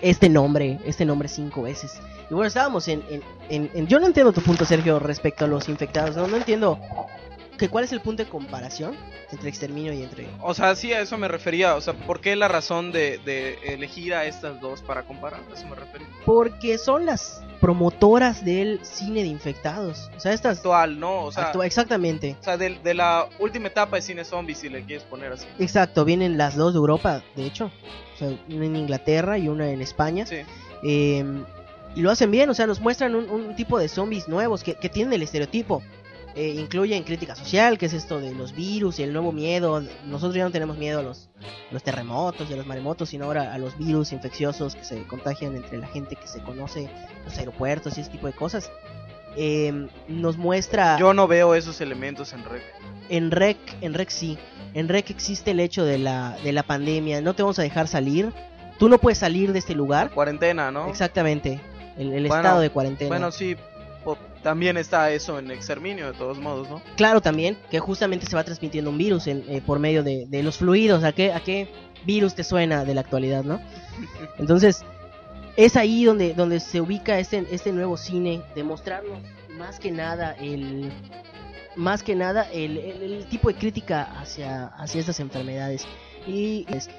este 0.00 0.28
nombre, 0.28 0.78
este 0.84 1.04
nombre 1.04 1.28
cinco 1.28 1.62
veces. 1.62 2.00
Y 2.30 2.34
bueno, 2.34 2.46
estábamos 2.46 2.86
en, 2.88 3.02
en, 3.10 3.22
en- 3.48 3.70
en- 3.74 3.86
Yo 3.88 3.98
no 4.00 4.06
entiendo 4.06 4.32
tu 4.32 4.40
punto, 4.42 4.64
Sergio, 4.64 4.98
respecto 5.00 5.44
a 5.44 5.48
los 5.48 5.68
infectados. 5.68 6.16
No, 6.16 6.26
no 6.28 6.36
entiendo 6.36 6.78
que 7.58 7.68
cuál 7.68 7.84
es 7.84 7.92
el 7.92 8.00
punto 8.00 8.24
de 8.24 8.30
comparación 8.30 8.96
entre 9.30 9.48
exterminio 9.48 9.92
y 9.92 10.02
entre... 10.02 10.26
O 10.40 10.54
sea, 10.54 10.74
sí, 10.76 10.92
a 10.92 11.00
eso 11.00 11.18
me 11.18 11.28
refería. 11.28 11.74
O 11.74 11.80
sea, 11.80 11.92
¿por 11.92 12.20
qué 12.20 12.36
la 12.36 12.48
razón 12.48 12.92
de, 12.92 13.18
de 13.18 13.58
elegir 13.74 14.14
a 14.14 14.24
estas 14.24 14.60
dos 14.60 14.80
para 14.80 15.02
comparar? 15.02 15.40
A 15.50 15.54
eso 15.54 15.66
me 15.66 15.74
refería. 15.76 16.06
Porque 16.24 16.78
son 16.78 17.04
las 17.04 17.42
promotoras 17.60 18.44
del 18.44 18.80
cine 18.84 19.22
de 19.22 19.26
infectados. 19.28 20.08
O 20.16 20.20
sea, 20.20 20.32
estas... 20.32 20.58
Actual, 20.58 20.98
¿no? 20.98 21.24
O 21.24 21.32
sea, 21.32 21.52
actua- 21.52 21.66
exactamente. 21.66 22.36
o 22.40 22.44
sea 22.44 22.56
de, 22.56 22.78
de 22.82 22.94
la 22.94 23.28
última 23.38 23.68
etapa 23.68 23.96
de 23.96 24.02
cine 24.02 24.24
zombie, 24.24 24.54
si 24.54 24.68
le 24.68 24.84
quieres 24.84 25.04
poner 25.04 25.32
así. 25.32 25.46
Exacto, 25.58 26.04
vienen 26.04 26.38
las 26.38 26.56
dos 26.56 26.72
de 26.72 26.78
Europa, 26.78 27.22
de 27.36 27.44
hecho. 27.44 27.70
O 28.14 28.18
sea, 28.18 28.28
una 28.48 28.64
en 28.64 28.76
Inglaterra 28.76 29.36
y 29.36 29.48
una 29.48 29.68
en 29.70 29.82
España. 29.82 30.24
Sí. 30.24 30.36
Eh, 30.84 31.24
y 31.96 32.00
lo 32.02 32.10
hacen 32.10 32.30
bien, 32.30 32.48
o 32.50 32.54
sea, 32.54 32.66
nos 32.66 32.80
muestran 32.80 33.14
un, 33.16 33.28
un 33.28 33.56
tipo 33.56 33.78
de 33.78 33.88
zombies 33.88 34.28
nuevos 34.28 34.62
que, 34.62 34.74
que 34.74 34.88
tienen 34.88 35.12
el 35.12 35.22
estereotipo. 35.22 35.82
Eh, 36.38 36.54
incluyen 36.56 37.02
crítica 37.02 37.34
social, 37.34 37.78
que 37.78 37.86
es 37.86 37.92
esto 37.92 38.20
de 38.20 38.32
los 38.32 38.54
virus 38.54 39.00
y 39.00 39.02
el 39.02 39.12
nuevo 39.12 39.32
miedo. 39.32 39.82
Nosotros 40.06 40.36
ya 40.36 40.44
no 40.44 40.52
tenemos 40.52 40.78
miedo 40.78 41.00
a 41.00 41.02
los, 41.02 41.30
los 41.72 41.82
terremotos 41.82 42.48
y 42.48 42.52
a 42.52 42.56
los 42.56 42.64
maremotos, 42.64 43.08
sino 43.08 43.24
ahora 43.24 43.52
a 43.52 43.58
los 43.58 43.76
virus 43.76 44.12
infecciosos 44.12 44.76
que 44.76 44.84
se 44.84 45.02
contagian 45.08 45.56
entre 45.56 45.78
la 45.78 45.88
gente 45.88 46.14
que 46.14 46.28
se 46.28 46.40
conoce, 46.40 46.88
los 47.24 47.36
aeropuertos 47.38 47.98
y 47.98 48.02
ese 48.02 48.10
tipo 48.10 48.28
de 48.28 48.34
cosas. 48.34 48.70
Eh, 49.36 49.88
nos 50.06 50.36
muestra... 50.36 50.96
Yo 50.96 51.12
no 51.12 51.26
veo 51.26 51.56
esos 51.56 51.80
elementos 51.80 52.32
en 52.32 52.44
Rec. 52.44 52.62
En 53.08 53.32
Rec, 53.32 53.58
en 53.80 53.94
Rec 53.94 54.10
sí. 54.10 54.38
En 54.74 54.88
Rec 54.88 55.10
existe 55.10 55.50
el 55.50 55.58
hecho 55.58 55.84
de 55.84 55.98
la, 55.98 56.38
de 56.44 56.52
la 56.52 56.62
pandemia. 56.62 57.20
No 57.20 57.34
te 57.34 57.42
vamos 57.42 57.58
a 57.58 57.62
dejar 57.62 57.88
salir. 57.88 58.32
Tú 58.78 58.88
no 58.88 58.98
puedes 58.98 59.18
salir 59.18 59.52
de 59.52 59.58
este 59.58 59.74
lugar. 59.74 60.10
Cuarentena, 60.10 60.70
¿no? 60.70 60.88
Exactamente. 60.88 61.60
El, 61.96 62.12
el 62.12 62.28
Bueno, 62.28 62.36
estado 62.36 62.60
de 62.60 62.70
cuarentena. 62.70 63.08
Bueno, 63.08 63.32
sí. 63.32 63.56
También 64.42 64.76
está 64.76 65.10
eso 65.10 65.38
en 65.38 65.50
Exterminio, 65.50 66.06
de 66.12 66.18
todos 66.18 66.38
modos, 66.38 66.68
¿no? 66.70 66.80
Claro 66.96 67.20
también 67.20 67.56
que 67.70 67.78
justamente 67.80 68.26
se 68.26 68.36
va 68.36 68.44
transmitiendo 68.44 68.90
un 68.90 68.98
virus 68.98 69.26
en- 69.26 69.44
eh, 69.48 69.60
por 69.64 69.78
medio 69.78 70.02
de, 70.02 70.26
de 70.26 70.42
los 70.42 70.58
fluidos. 70.58 71.04
¿A 71.04 71.12
qué, 71.12 71.32
¿A 71.32 71.40
qué 71.40 71.68
virus 72.04 72.34
te 72.34 72.44
suena 72.44 72.84
de 72.84 72.94
la 72.94 73.00
actualidad, 73.00 73.44
no? 73.44 73.60
Entonces, 74.38 74.84
es 75.56 75.76
ahí 75.76 76.04
donde, 76.04 76.34
donde 76.34 76.60
se 76.60 76.80
ubica 76.80 77.18
este, 77.18 77.44
este 77.50 77.72
nuevo 77.72 77.96
cine, 77.96 78.42
de 78.54 78.62
mostrarnos 78.64 79.18
más 79.58 79.80
que 79.80 79.90
nada 79.90 80.32
el 80.40 80.92
más 81.74 82.02
que 82.02 82.14
nada 82.16 82.48
el, 82.52 82.76
el- 82.78 83.02
el 83.12 83.26
tipo 83.26 83.48
de 83.48 83.54
crítica 83.54 84.02
hacia, 84.20 84.66
hacia 84.66 85.00
estas 85.00 85.20
enfermedades. 85.20 85.86
Y, 86.26 86.64
es- 86.68 86.90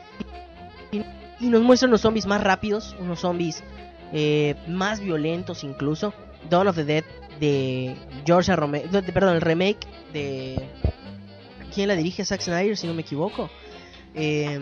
y, 0.92 1.04
y 1.40 1.48
nos 1.50 1.62
muestran 1.62 1.90
unos 1.90 2.02
zombies 2.02 2.26
más 2.26 2.42
rápidos, 2.44 2.96
unos 3.00 3.20
zombies 3.20 3.64
eh, 4.14 4.56
más 4.68 5.00
violentos 5.00 5.64
incluso. 5.64 6.14
Dawn 6.50 6.68
of 6.70 6.76
the 6.78 6.86
Dead 6.86 7.04
de 7.40 7.96
George 8.26 8.56
Romero, 8.56 8.90
perdón, 9.14 9.36
el 9.36 9.42
remake 9.42 9.88
de... 10.14 10.70
¿Quién 11.74 11.88
la 11.88 11.96
dirige? 11.96 12.26
Zack 12.26 12.42
Snyder, 12.42 12.76
si 12.76 12.88
no 12.88 12.94
me 12.94 13.02
equivoco. 13.02 13.50
Eh, 14.16 14.60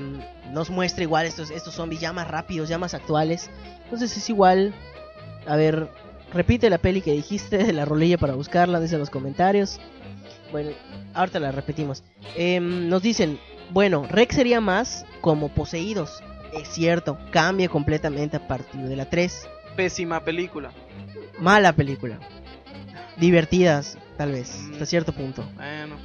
nos 0.52 0.70
muestra 0.70 1.04
igual 1.04 1.26
estos, 1.26 1.52
estos 1.52 1.74
zombies 1.74 2.02
ya 2.02 2.12
más 2.14 2.28
rápidos, 2.28 2.70
ya 2.70 2.78
más 2.78 2.94
actuales. 2.94 3.50
Entonces 3.86 4.16
es 4.18 4.30
igual. 4.30 4.74
A 5.48 5.56
ver, 5.56 5.90
repite 6.34 6.70
la 6.70 6.78
peli 6.78 7.02
que 7.02 7.14
dijiste 7.14 7.58
de 7.58 7.74
la 7.74 7.86
rolilla 7.86 8.18
para 8.18 8.34
buscarla, 8.34 8.80
dice 8.80 8.96
en 8.96 9.00
los 9.00 9.10
comentarios. 9.10 9.80
Bueno, 10.52 10.72
ahorita 11.14 11.40
la 11.40 11.52
repetimos. 11.52 12.04
Em, 12.36 12.90
nos 12.90 13.02
dicen, 13.02 13.40
bueno, 13.72 14.06
Rex 14.10 14.36
sería 14.36 14.62
más 14.62 15.06
como 15.22 15.50
poseídos. 15.50 16.22
Es 16.54 16.70
cierto, 16.70 17.18
cambia 17.32 17.70
completamente 17.70 18.38
a 18.38 18.48
partir 18.48 18.82
de 18.82 18.96
la 18.96 19.10
3. 19.10 19.48
Pésima 19.76 20.24
película. 20.24 20.72
Mala 21.40 21.74
película. 21.74 22.20
Divertidas, 23.18 23.98
tal 24.18 24.32
vez, 24.32 24.56
Mm. 24.60 24.74
hasta 24.74 24.86
cierto 24.86 25.12
punto. 25.12 25.44
Bueno, 25.56 25.96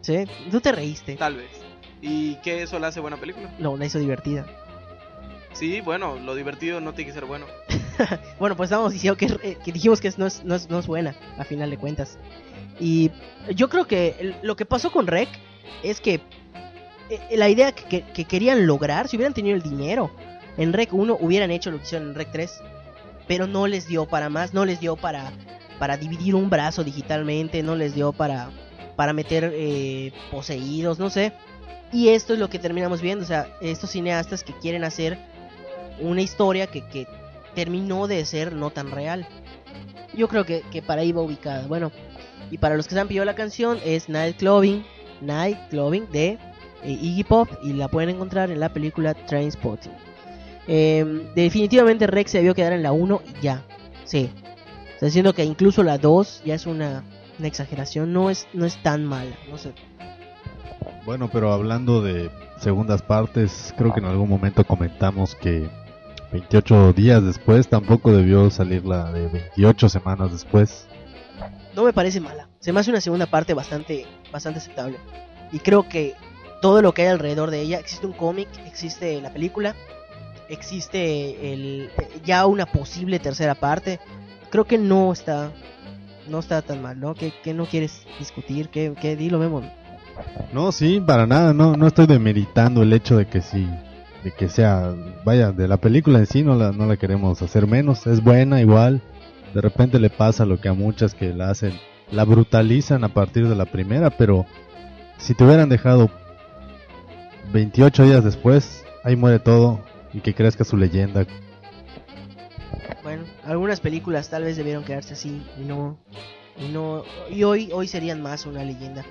¿Sí? 0.00 0.24
Tú 0.50 0.60
te 0.60 0.72
reíste. 0.72 1.16
tal 1.16 1.36
vez. 1.36 1.50
¿Y 2.00 2.34
qué 2.36 2.62
eso 2.62 2.78
la 2.80 2.88
hace 2.88 2.98
buena 3.00 3.16
película? 3.18 3.52
No, 3.58 3.76
la 3.76 3.86
hizo 3.86 3.98
divertida. 3.98 4.44
Sí, 5.52 5.80
bueno, 5.82 6.16
lo 6.16 6.34
divertido 6.34 6.80
no 6.80 6.92
tiene 6.94 7.10
que 7.10 7.14
ser 7.14 7.26
bueno. 7.26 7.46
Bueno, 8.40 8.56
pues 8.56 8.68
estábamos 8.68 8.92
diciendo 8.92 9.16
que, 9.16 9.26
eh, 9.48 9.58
que 9.64 9.70
dijimos 9.70 10.00
que 10.00 10.10
no, 10.16 10.26
es, 10.26 10.42
no, 10.44 10.54
es, 10.56 10.68
no 10.70 10.78
es 10.80 10.86
buena, 10.86 11.14
a 11.38 11.44
final 11.44 11.70
de 11.70 11.76
cuentas. 11.76 12.18
Y 12.80 13.10
yo 13.54 13.68
creo 13.68 13.86
que 13.86 14.34
lo 14.42 14.56
que 14.56 14.64
pasó 14.64 14.90
con 14.90 15.06
Rec 15.06 15.28
es 15.84 16.00
que 16.00 16.20
eh, 17.10 17.20
la 17.36 17.48
idea 17.48 17.70
que, 17.72 17.84
que- 17.84 18.02
que 18.12 18.24
querían 18.24 18.66
lograr, 18.66 19.06
si 19.08 19.16
hubieran 19.16 19.34
tenido 19.34 19.54
el 19.54 19.62
dinero 19.62 20.10
en 20.56 20.72
Rec 20.72 20.92
1, 20.92 21.18
hubieran 21.20 21.50
hecho 21.52 21.70
lo 21.70 21.76
que 21.78 21.84
hicieron 21.84 22.08
en 22.08 22.14
Rec 22.14 22.32
3. 22.32 22.60
Pero 23.28 23.46
no 23.46 23.66
les 23.68 23.86
dio 23.86 24.06
para 24.06 24.28
más, 24.30 24.52
no 24.54 24.64
les 24.64 24.80
dio 24.80 24.96
para, 24.96 25.30
para 25.82 25.96
dividir 25.96 26.36
un 26.36 26.48
brazo 26.48 26.84
digitalmente, 26.84 27.60
no 27.64 27.74
les 27.74 27.92
dio 27.92 28.12
para, 28.12 28.50
para 28.94 29.12
meter 29.12 29.50
eh, 29.52 30.12
poseídos, 30.30 31.00
no 31.00 31.10
sé. 31.10 31.32
Y 31.92 32.10
esto 32.10 32.34
es 32.34 32.38
lo 32.38 32.48
que 32.48 32.60
terminamos 32.60 33.02
viendo, 33.02 33.24
o 33.24 33.26
sea, 33.26 33.48
estos 33.60 33.90
cineastas 33.90 34.44
que 34.44 34.52
quieren 34.52 34.84
hacer 34.84 35.18
una 35.98 36.22
historia 36.22 36.68
que, 36.68 36.86
que 36.86 37.08
terminó 37.56 38.06
de 38.06 38.24
ser 38.26 38.52
no 38.52 38.70
tan 38.70 38.92
real. 38.92 39.26
Yo 40.14 40.28
creo 40.28 40.46
que, 40.46 40.62
que 40.70 40.82
para 40.82 41.02
ahí 41.02 41.10
va 41.10 41.22
ubicada. 41.22 41.66
Bueno, 41.66 41.90
y 42.52 42.58
para 42.58 42.76
los 42.76 42.86
que 42.86 42.94
se 42.94 43.00
han 43.00 43.08
pillado 43.08 43.24
la 43.24 43.34
canción 43.34 43.80
es 43.84 44.08
Night 44.08 44.36
Clubbing 44.36 44.84
Night 45.20 45.58
Clubbing 45.70 46.08
de 46.12 46.38
eh, 46.84 46.90
Iggy 46.92 47.24
Pop 47.24 47.48
y 47.64 47.72
la 47.72 47.88
pueden 47.88 48.10
encontrar 48.10 48.52
en 48.52 48.60
la 48.60 48.72
película 48.72 49.14
Trainspotting. 49.14 49.90
Eh, 50.68 51.26
definitivamente 51.34 52.06
Rex 52.06 52.30
se 52.30 52.38
debió 52.38 52.54
quedar 52.54 52.72
en 52.72 52.84
la 52.84 52.92
1 52.92 53.20
y 53.26 53.42
ya. 53.42 53.64
Sí. 54.04 54.30
Está 55.02 55.08
diciendo 55.08 55.34
que 55.34 55.42
incluso 55.42 55.82
la 55.82 55.98
2 55.98 56.42
ya 56.44 56.54
es 56.54 56.64
una, 56.64 57.02
una 57.36 57.48
exageración. 57.48 58.12
No 58.12 58.30
es, 58.30 58.46
no 58.52 58.64
es 58.64 58.80
tan 58.84 59.04
mala. 59.04 59.36
No 59.50 59.58
sé. 59.58 59.72
Bueno, 61.04 61.28
pero 61.28 61.52
hablando 61.52 62.00
de 62.02 62.30
segundas 62.60 63.02
partes, 63.02 63.74
creo 63.76 63.92
que 63.92 63.98
en 63.98 64.06
algún 64.06 64.28
momento 64.28 64.62
comentamos 64.62 65.34
que 65.34 65.68
28 66.30 66.92
días 66.92 67.20
después 67.24 67.66
tampoco 67.66 68.12
debió 68.12 68.48
salir 68.48 68.84
la 68.84 69.10
de 69.10 69.26
28 69.26 69.88
semanas 69.88 70.30
después. 70.30 70.86
No 71.74 71.82
me 71.82 71.92
parece 71.92 72.20
mala. 72.20 72.48
Se 72.60 72.72
me 72.72 72.78
hace 72.78 72.90
una 72.90 73.00
segunda 73.00 73.26
parte 73.26 73.54
bastante, 73.54 74.06
bastante 74.30 74.60
aceptable. 74.60 74.98
Y 75.50 75.58
creo 75.58 75.88
que 75.88 76.14
todo 76.60 76.80
lo 76.80 76.94
que 76.94 77.02
hay 77.02 77.08
alrededor 77.08 77.50
de 77.50 77.60
ella, 77.60 77.80
existe 77.80 78.06
un 78.06 78.12
cómic, 78.12 78.48
existe 78.66 79.20
la 79.20 79.32
película, 79.32 79.74
existe 80.48 81.52
el, 81.52 81.90
ya 82.24 82.46
una 82.46 82.66
posible 82.66 83.18
tercera 83.18 83.56
parte. 83.56 83.98
Creo 84.52 84.66
que 84.66 84.76
no 84.76 85.10
está, 85.10 85.50
no 86.28 86.38
está 86.38 86.60
tan 86.60 86.82
mal, 86.82 87.00
¿no? 87.00 87.14
¿Qué, 87.14 87.32
qué 87.42 87.54
no 87.54 87.64
quieres 87.64 88.06
discutir? 88.18 88.68
¿Qué, 88.68 88.92
qué 89.00 89.16
dilo, 89.16 89.38
Memo? 89.38 89.62
No, 90.52 90.72
sí, 90.72 91.00
para 91.00 91.26
nada, 91.26 91.54
no, 91.54 91.74
no 91.74 91.86
estoy 91.86 92.06
demeritando 92.06 92.82
el 92.82 92.92
hecho 92.92 93.16
de 93.16 93.26
que 93.26 93.40
sí, 93.40 93.66
de 94.22 94.30
que 94.30 94.50
sea, 94.50 94.94
vaya, 95.24 95.52
de 95.52 95.66
la 95.66 95.78
película 95.78 96.18
en 96.18 96.26
sí 96.26 96.42
no 96.42 96.54
la, 96.54 96.70
no 96.70 96.84
la 96.84 96.98
queremos 96.98 97.40
hacer 97.40 97.66
menos, 97.66 98.06
es 98.06 98.22
buena 98.22 98.60
igual, 98.60 99.00
de 99.54 99.62
repente 99.62 99.98
le 99.98 100.10
pasa 100.10 100.44
lo 100.44 100.60
que 100.60 100.68
a 100.68 100.74
muchas 100.74 101.14
que 101.14 101.32
la 101.32 101.48
hacen, 101.48 101.72
la 102.10 102.24
brutalizan 102.24 103.04
a 103.04 103.08
partir 103.08 103.48
de 103.48 103.56
la 103.56 103.64
primera, 103.64 104.10
pero 104.10 104.44
si 105.16 105.32
te 105.32 105.44
hubieran 105.44 105.70
dejado 105.70 106.10
28 107.54 108.04
días 108.04 108.22
después, 108.22 108.84
ahí 109.02 109.16
muere 109.16 109.38
todo 109.38 109.80
y 110.12 110.20
que 110.20 110.34
crezca 110.34 110.64
su 110.64 110.76
leyenda. 110.76 111.26
Bueno, 113.02 113.24
algunas 113.44 113.80
películas 113.80 114.28
tal 114.28 114.44
vez 114.44 114.56
debieron 114.56 114.84
quedarse 114.84 115.14
así 115.14 115.42
y 115.58 115.64
no, 115.64 115.98
y 116.56 116.68
no, 116.68 117.04
y 117.30 117.44
hoy, 117.44 117.70
hoy 117.72 117.88
serían 117.88 118.22
más 118.22 118.46
una 118.46 118.64
leyenda. 118.64 119.04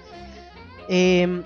Eh, 0.87 1.41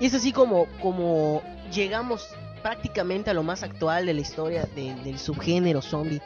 es 0.00 0.14
así 0.14 0.32
como, 0.32 0.66
como 0.80 1.42
llegamos 1.72 2.28
prácticamente 2.62 3.30
a 3.30 3.34
lo 3.34 3.42
más 3.42 3.62
actual 3.62 4.06
de 4.06 4.14
la 4.14 4.20
historia 4.20 4.68
de, 4.74 4.94
del 5.04 5.18
subgénero 5.18 5.82
zombie. 5.82 6.22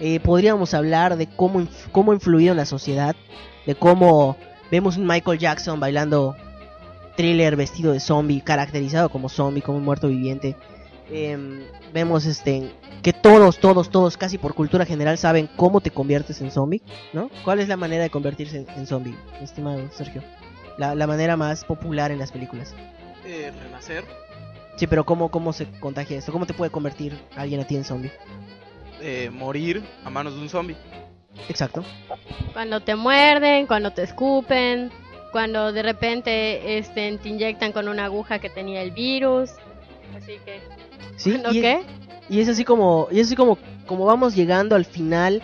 Eh, 0.00 0.20
podríamos 0.20 0.72
hablar 0.74 1.16
de 1.16 1.26
cómo, 1.26 1.66
cómo 1.92 2.12
influido 2.12 2.52
en 2.52 2.56
la 2.56 2.66
sociedad, 2.66 3.14
de 3.66 3.74
cómo 3.74 4.36
vemos 4.70 4.96
un 4.96 5.06
Michael 5.06 5.38
Jackson 5.38 5.78
bailando 5.78 6.36
thriller 7.16 7.56
vestido 7.56 7.92
de 7.92 8.00
zombie, 8.00 8.40
caracterizado 8.40 9.10
como 9.10 9.28
zombie, 9.28 9.62
como 9.62 9.78
un 9.78 9.84
muerto 9.84 10.08
viviente. 10.08 10.56
Em, 11.12 11.62
vemos 11.92 12.24
este 12.26 12.70
que 13.02 13.12
todos, 13.12 13.58
todos, 13.58 13.90
todos, 13.90 14.16
casi 14.16 14.36
por 14.38 14.54
cultura 14.54 14.84
general 14.84 15.16
saben 15.18 15.48
cómo 15.56 15.80
te 15.80 15.90
conviertes 15.90 16.40
en 16.40 16.50
zombie, 16.50 16.82
¿no? 17.12 17.30
¿Cuál 17.44 17.60
es 17.60 17.68
la 17.68 17.76
manera 17.76 18.02
de 18.02 18.10
convertirse 18.10 18.58
en, 18.58 18.66
en 18.76 18.86
zombie, 18.86 19.14
estimado 19.40 19.90
Sergio? 19.92 20.22
La, 20.76 20.94
la 20.94 21.06
manera 21.06 21.36
más 21.36 21.64
popular 21.64 22.10
en 22.10 22.18
las 22.18 22.30
películas. 22.30 22.74
Eh, 23.26 23.52
renacer, 23.64 24.04
Sí, 24.76 24.86
pero 24.86 25.04
¿cómo, 25.04 25.30
¿cómo 25.30 25.52
se 25.52 25.66
contagia 25.80 26.16
esto? 26.18 26.32
¿Cómo 26.32 26.46
te 26.46 26.54
puede 26.54 26.70
convertir 26.70 27.18
alguien 27.36 27.60
a 27.60 27.64
ti 27.66 27.76
en 27.76 27.84
zombie? 27.84 28.12
eh, 29.02 29.30
morir 29.32 29.82
a 30.04 30.10
manos 30.10 30.34
de 30.34 30.40
un 30.42 30.48
zombie. 30.48 30.76
Exacto. 31.48 31.82
Cuando 32.52 32.80
te 32.80 32.94
muerden, 32.96 33.66
cuando 33.66 33.92
te 33.92 34.02
escupen, 34.02 34.90
cuando 35.32 35.72
de 35.72 35.82
repente 35.82 36.78
este, 36.78 37.16
te 37.18 37.28
inyectan 37.30 37.72
con 37.72 37.88
una 37.88 38.04
aguja 38.06 38.38
que 38.40 38.50
tenía 38.50 38.82
el 38.82 38.90
virus. 38.90 39.50
Así 40.16 40.32
que, 40.44 40.60
Sí, 41.16 41.30
¿cuándo 41.32 41.52
y, 41.52 41.60
qué? 41.60 41.80
y 42.28 42.40
es 42.40 42.48
así 42.48 42.64
como, 42.64 43.08
y 43.10 43.20
es 43.20 43.26
así 43.28 43.36
como, 43.36 43.58
como 43.86 44.04
vamos 44.06 44.34
llegando 44.34 44.74
al 44.76 44.84
final 44.84 45.42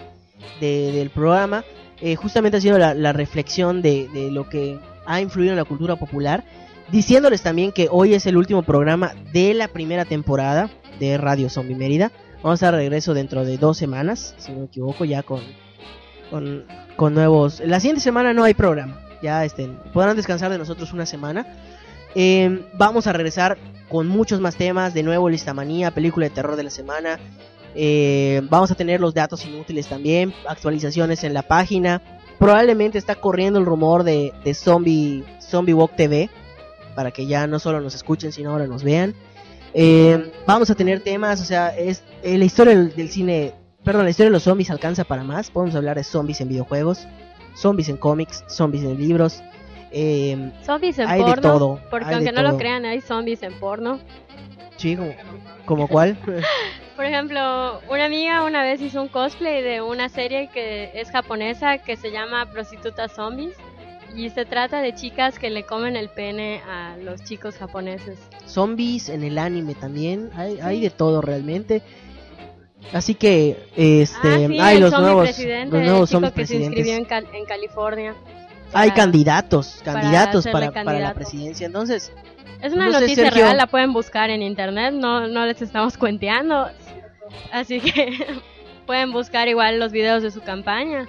de- 0.61 0.93
del 0.93 1.11
programa, 1.11 1.64
eh, 2.01 2.14
justamente 2.17 2.59
haciendo 2.59 2.79
la, 2.79 2.95
la 2.95 3.12
reflexión 3.12 3.83
de, 3.83 4.09
de 4.12 4.31
lo 4.31 4.49
que 4.49 4.79
ha 5.07 5.21
influido 5.21 5.53
en 5.53 5.57
la 5.59 5.64
cultura 5.64 5.97
popular, 5.97 6.45
diciéndoles 6.91 7.43
también 7.43 7.73
que 7.73 7.89
hoy 7.91 8.14
es 8.14 8.27
el 8.27 8.37
último 8.37 8.62
programa 8.62 9.12
de 9.33 9.55
la 9.55 9.69
primera 9.69 10.05
temporada 10.05 10.71
de 11.01 11.19
Radio 11.19 11.49
Zombie 11.51 11.75
Mérida. 11.77 12.12
Vamos 12.43 12.62
a 12.62 12.71
regreso 12.71 13.12
dentro 13.14 13.45
de 13.45 13.57
dos 13.59 13.77
semanas, 13.77 14.35
si 14.39 14.53
no 14.53 14.61
me 14.61 14.64
equivoco, 14.67 15.05
ya 15.05 15.23
con, 15.23 15.41
con, 16.31 16.64
con 16.97 17.14
nuevos... 17.14 17.61
La 17.61 17.81
siguiente 17.81 18.01
semana 18.03 18.33
no 18.35 18.45
hay 18.45 18.55
programa, 18.55 19.01
ya 19.23 19.45
estén, 19.45 19.77
podrán 19.93 20.17
descansar 20.17 20.51
de 20.53 20.59
nosotros 20.59 20.93
una 20.93 21.07
semana. 21.07 21.47
Eh, 22.19 22.67
vamos 22.73 23.07
a 23.07 23.12
regresar 23.12 23.59
con 23.91 24.09
muchos 24.09 24.41
más 24.41 24.57
temas, 24.57 24.95
de 24.95 25.03
nuevo 25.03 25.29
Listamanía, 25.29 25.91
película 25.91 26.25
de 26.25 26.31
terror 26.31 26.57
de 26.57 26.62
la 26.62 26.71
semana. 26.71 27.21
Eh, 27.75 28.41
vamos 28.49 28.71
a 28.71 28.75
tener 28.75 29.03
los 29.03 29.12
datos 29.12 29.45
inútiles 29.45 29.87
también, 29.87 30.33
actualizaciones 30.49 31.25
en 31.25 31.35
la 31.35 31.43
página. 31.43 32.01
Probablemente 32.39 32.97
está 32.97 33.17
corriendo 33.17 33.59
el 33.59 33.67
rumor 33.67 34.03
de, 34.03 34.33
Zombie, 34.55 35.25
Zombie 35.43 35.75
Walk 35.75 35.95
TV, 35.95 36.31
para 36.95 37.11
que 37.11 37.27
ya 37.27 37.47
no 37.47 37.59
solo 37.59 37.83
nos 37.83 37.95
escuchen, 37.95 38.33
sino 38.33 38.51
ahora 38.51 38.67
nos 38.67 38.83
vean. 38.83 39.14
Eh, 39.75 40.33
vamos 40.47 40.71
a 40.71 40.75
tener 40.75 41.01
temas, 41.01 41.43
o 41.43 41.45
sea, 41.45 41.69
es 41.69 42.03
eh, 42.23 42.39
la 42.39 42.47
historia 42.47 42.75
del, 42.75 42.97
del 42.97 43.11
cine, 43.11 43.53
perdón, 43.85 44.05
la 44.05 44.11
historia 44.11 44.31
de 44.31 44.33
los 44.33 44.45
zombies 44.45 44.71
alcanza 44.71 45.05
para 45.05 45.23
más. 45.23 45.51
Podemos 45.51 45.75
hablar 45.75 45.99
de 45.99 46.05
zombies 46.05 46.41
en 46.41 46.49
videojuegos, 46.49 47.07
zombies 47.55 47.91
en 47.91 47.99
cómics, 47.99 48.43
zombies 48.49 48.85
en 48.85 48.97
libros. 48.97 49.43
Eh, 49.99 50.53
Zombies 50.64 50.99
en 50.99 51.09
hay 51.09 51.20
de 51.20 51.24
porno. 51.26 51.42
todo, 51.42 51.80
Porque 51.90 52.05
hay 52.05 52.11
de 52.11 52.16
aunque 52.16 52.32
no 52.32 52.42
lo 52.42 52.51
todo. 52.51 52.59
crean, 52.59 52.84
hay 52.84 53.01
zombies 53.01 53.42
en 53.42 53.55
porno. 53.59 53.99
sí, 54.76 54.94
como, 54.97 55.14
como 55.64 55.88
cuál. 55.88 56.16
Por 56.97 57.05
ejemplo, 57.07 57.80
una 57.90 58.05
amiga 58.07 58.44
una 58.44 58.62
vez 58.62 58.80
hizo 58.82 59.01
un 59.01 59.09
cosplay 59.09 59.62
de 59.62 59.80
una 59.82 60.09
serie 60.11 60.49
que 60.53 60.90
es 60.94 61.11
japonesa 61.11 61.78
que 61.78 61.97
se 61.97 62.11
llama 62.11 62.44
Prostitutas 62.53 63.12
Zombies. 63.12 63.55
Y 64.14 64.30
se 64.30 64.44
trata 64.47 64.80
de 64.80 64.94
chicas 64.94 65.38
que 65.38 65.51
le 65.51 65.64
comen 65.64 65.94
el 65.97 66.09
pene 66.09 66.62
a 66.66 66.97
los 66.97 67.22
chicos 67.24 67.57
japoneses. 67.57 68.18
zombies 68.47 69.09
en 69.11 69.22
el 69.24 69.36
anime 69.38 69.74
también 69.74 70.30
hay, 70.34 70.59
hay 70.62 70.80
de 70.80 70.88
todo 70.90 71.20
realmente 71.20 71.82
así 72.94 73.14
que 73.14 73.68
este 73.76 74.28
ah, 74.28 74.47
sí, 74.49 74.59
hay 74.59 74.78
los 74.80 74.92
nuevos 74.92 75.28
los 75.38 75.68
nuevos 75.70 75.70
el 75.70 76.07
chico 76.07 76.07
zombies 76.07 76.32
que 76.32 76.47
se 76.47 76.55
inscribió 76.57 76.94
en, 76.94 77.05
presidentes 77.05 77.09
Cal- 77.09 77.26
en 77.34 77.44
California. 77.44 78.14
Hay 78.73 78.91
candidatos 78.93 79.81
para 79.85 80.01
candidatos 80.01 80.47
para, 80.49 80.71
para 80.73 80.99
la 81.01 81.14
presidencia 81.14 81.67
entonces 81.67 82.12
Es 82.61 82.73
una 82.73 82.87
No 82.87 83.01
noticia 83.01 83.31
real, 83.31 83.57
la 83.57 83.67
pueden 83.67 83.93
buscar 83.93 84.31
en 84.31 84.43
internet, 84.43 84.95
no, 84.95 85.29
no 85.29 85.45
les 85.47 85.61
estamos 85.61 85.97
cuenteando. 86.03 86.69
Así 87.53 87.81
que 87.81 88.41
pueden 88.87 89.12
buscar 89.12 89.47
igual 89.49 89.79
los 89.79 89.93
videos 89.93 90.23
de 90.23 90.31
su 90.31 90.41
campaña. 90.41 91.07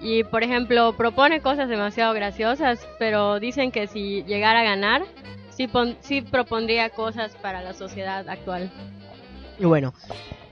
Y 0.00 0.22
por 0.24 0.42
ejemplo, 0.44 0.92
propone 0.96 1.40
cosas 1.40 1.68
demasiado 1.68 2.12
graciosas, 2.14 2.86
pero 2.98 3.40
dicen 3.40 3.72
que 3.72 3.86
si 3.88 4.22
llegara 4.24 4.60
a 4.60 4.64
ganar, 4.64 5.02
sí, 5.50 5.66
pon- 5.66 5.96
sí 6.02 6.20
propondría 6.22 6.90
cosas 6.90 7.32
para 7.42 7.62
la 7.62 7.72
sociedad 7.74 8.28
actual. 8.28 8.70
y 9.58 9.64
bueno 9.64 9.92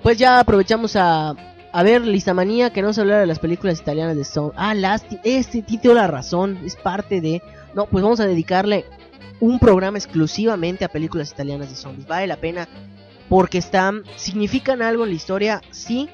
pues 0.02 0.16
ya 0.18 0.40
aprovechamos 0.40 0.96
a 0.96 1.34
a 1.74 1.82
ver 1.82 2.02
Listamanía 2.02 2.72
que 2.72 2.82
no 2.82 2.92
se 2.92 3.00
hablar 3.00 3.18
de 3.18 3.26
las 3.26 3.40
películas 3.40 3.80
italianas 3.80 4.14
de 4.14 4.22
Stone. 4.22 4.52
Ah 4.54 4.74
lástima 4.74 5.20
este 5.24 5.60
título 5.60 5.94
la 5.94 6.06
razón 6.06 6.60
es 6.64 6.76
parte 6.76 7.20
de 7.20 7.42
no 7.74 7.86
pues 7.86 8.04
vamos 8.04 8.20
a 8.20 8.28
dedicarle 8.28 8.84
un 9.40 9.58
programa 9.58 9.98
exclusivamente 9.98 10.84
a 10.84 10.88
películas 10.88 11.32
italianas 11.32 11.70
de 11.70 11.74
zombies. 11.74 12.06
Vale 12.06 12.28
la 12.28 12.36
pena 12.36 12.68
porque 13.28 13.58
están 13.58 14.04
significan 14.14 14.82
algo 14.82 15.02
en 15.02 15.10
la 15.10 15.16
historia 15.16 15.62
sí 15.72 16.08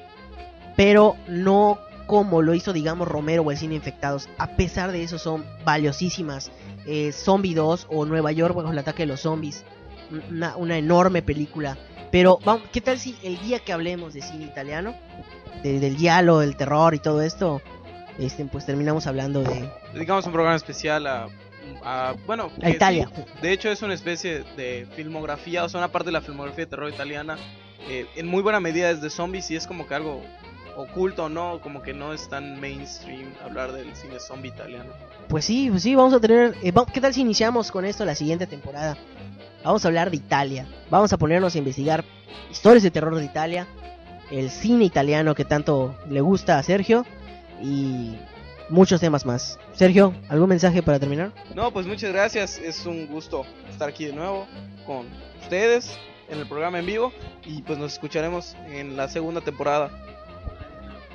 pero 0.75 1.15
no 1.27 1.77
como 2.07 2.41
lo 2.41 2.55
hizo 2.55 2.73
digamos 2.73 3.07
Romero 3.07 3.43
o 3.43 3.51
el 3.51 3.57
cine 3.57 3.75
infectados. 3.75 4.29
A 4.39 4.55
pesar 4.55 4.91
de 4.91 5.03
eso 5.03 5.19
son 5.19 5.45
valiosísimas. 5.63 6.51
Eh, 6.87 7.11
Zombie 7.11 7.53
2 7.53 7.85
o 7.91 8.05
Nueva 8.05 8.31
York 8.31 8.55
bajo 8.55 8.71
el 8.71 8.79
ataque 8.79 9.03
de 9.03 9.07
los 9.09 9.21
zombies. 9.21 9.63
Una, 10.31 10.57
una 10.57 10.79
enorme 10.79 11.21
película. 11.21 11.77
Pero 12.11 12.39
vamos 12.43 12.63
qué 12.73 12.81
tal 12.81 12.97
si 12.97 13.15
el 13.21 13.39
día 13.41 13.59
que 13.59 13.73
hablemos 13.73 14.15
de 14.15 14.23
cine 14.23 14.45
italiano 14.45 14.95
de- 15.63 15.79
del 15.79 15.97
diálogo 15.97 16.39
del 16.39 16.55
terror 16.55 16.93
y 16.95 16.99
todo 16.99 17.21
esto 17.21 17.61
este 18.19 18.45
pues 18.45 18.65
terminamos 18.65 19.07
hablando 19.07 19.41
de 19.43 19.69
Dedicamos 19.93 20.25
un 20.25 20.31
programa 20.33 20.55
especial 20.55 21.07
a, 21.07 21.27
a- 21.83 22.13
bueno, 22.25 22.51
a 22.61 22.69
Italia 22.69 23.09
sí, 23.15 23.21
de 23.41 23.51
hecho 23.53 23.69
es 23.71 23.81
una 23.81 23.93
especie 23.93 24.43
de 24.57 24.87
filmografía, 24.95 25.63
o 25.63 25.69
sea, 25.69 25.79
una 25.79 25.91
parte 25.91 26.07
de 26.07 26.13
la 26.13 26.21
filmografía 26.21 26.65
de 26.65 26.69
terror 26.69 26.89
italiana, 26.89 27.37
eh, 27.89 28.05
en 28.15 28.27
muy 28.27 28.41
buena 28.43 28.59
medida 28.59 28.89
es 28.91 29.01
de 29.01 29.09
zombies 29.09 29.49
y 29.51 29.55
es 29.55 29.65
como 29.67 29.87
que 29.87 29.95
algo 29.95 30.21
oculto, 30.77 31.27
¿no? 31.29 31.59
Como 31.61 31.81
que 31.81 31.93
no 31.93 32.13
es 32.13 32.29
tan 32.29 32.59
mainstream 32.61 33.25
hablar 33.43 33.71
del 33.73 33.93
cine 33.95 34.19
zombie 34.19 34.49
italiano. 34.49 34.91
Pues 35.27 35.43
sí, 35.45 35.67
pues 35.69 35.83
sí, 35.83 35.95
vamos 35.95 36.13
a 36.13 36.19
tener... 36.19 36.55
eh, 36.63 36.71
va- 36.71 36.85
¿Qué 36.85 37.01
tal 37.01 37.13
si 37.13 37.21
iniciamos 37.21 37.71
con 37.71 37.83
esto 37.85 38.05
la 38.05 38.15
siguiente 38.15 38.47
temporada? 38.47 38.97
Vamos 39.65 39.83
a 39.83 39.89
hablar 39.89 40.09
de 40.09 40.15
Italia. 40.17 40.65
Vamos 40.89 41.11
a 41.11 41.17
ponernos 41.17 41.55
a 41.55 41.57
investigar 41.57 42.05
historias 42.49 42.83
de 42.83 42.91
terror 42.91 43.13
de 43.15 43.25
Italia. 43.25 43.67
El 44.31 44.49
cine 44.49 44.85
italiano 44.85 45.35
que 45.35 45.45
tanto 45.45 45.95
le 46.09 46.21
gusta 46.21 46.57
a 46.57 46.63
Sergio. 46.63 47.05
Y, 47.61 48.15
muchos 48.71 49.01
temas 49.01 49.25
más. 49.25 49.59
Sergio, 49.73 50.13
¿algún 50.29 50.49
mensaje 50.49 50.81
para 50.81 50.99
terminar? 50.99 51.31
No, 51.53 51.71
pues 51.71 51.85
muchas 51.85 52.11
gracias. 52.11 52.57
Es 52.57 52.85
un 52.85 53.05
gusto 53.07 53.45
estar 53.69 53.89
aquí 53.89 54.05
de 54.05 54.13
nuevo 54.13 54.47
con 54.85 55.05
ustedes 55.41 55.99
en 56.29 56.39
el 56.39 56.47
programa 56.47 56.79
en 56.79 56.85
vivo 56.85 57.11
y 57.45 57.61
pues 57.61 57.77
nos 57.77 57.93
escucharemos 57.93 58.55
en 58.69 58.95
la 58.95 59.07
segunda 59.09 59.41
temporada. 59.41 59.91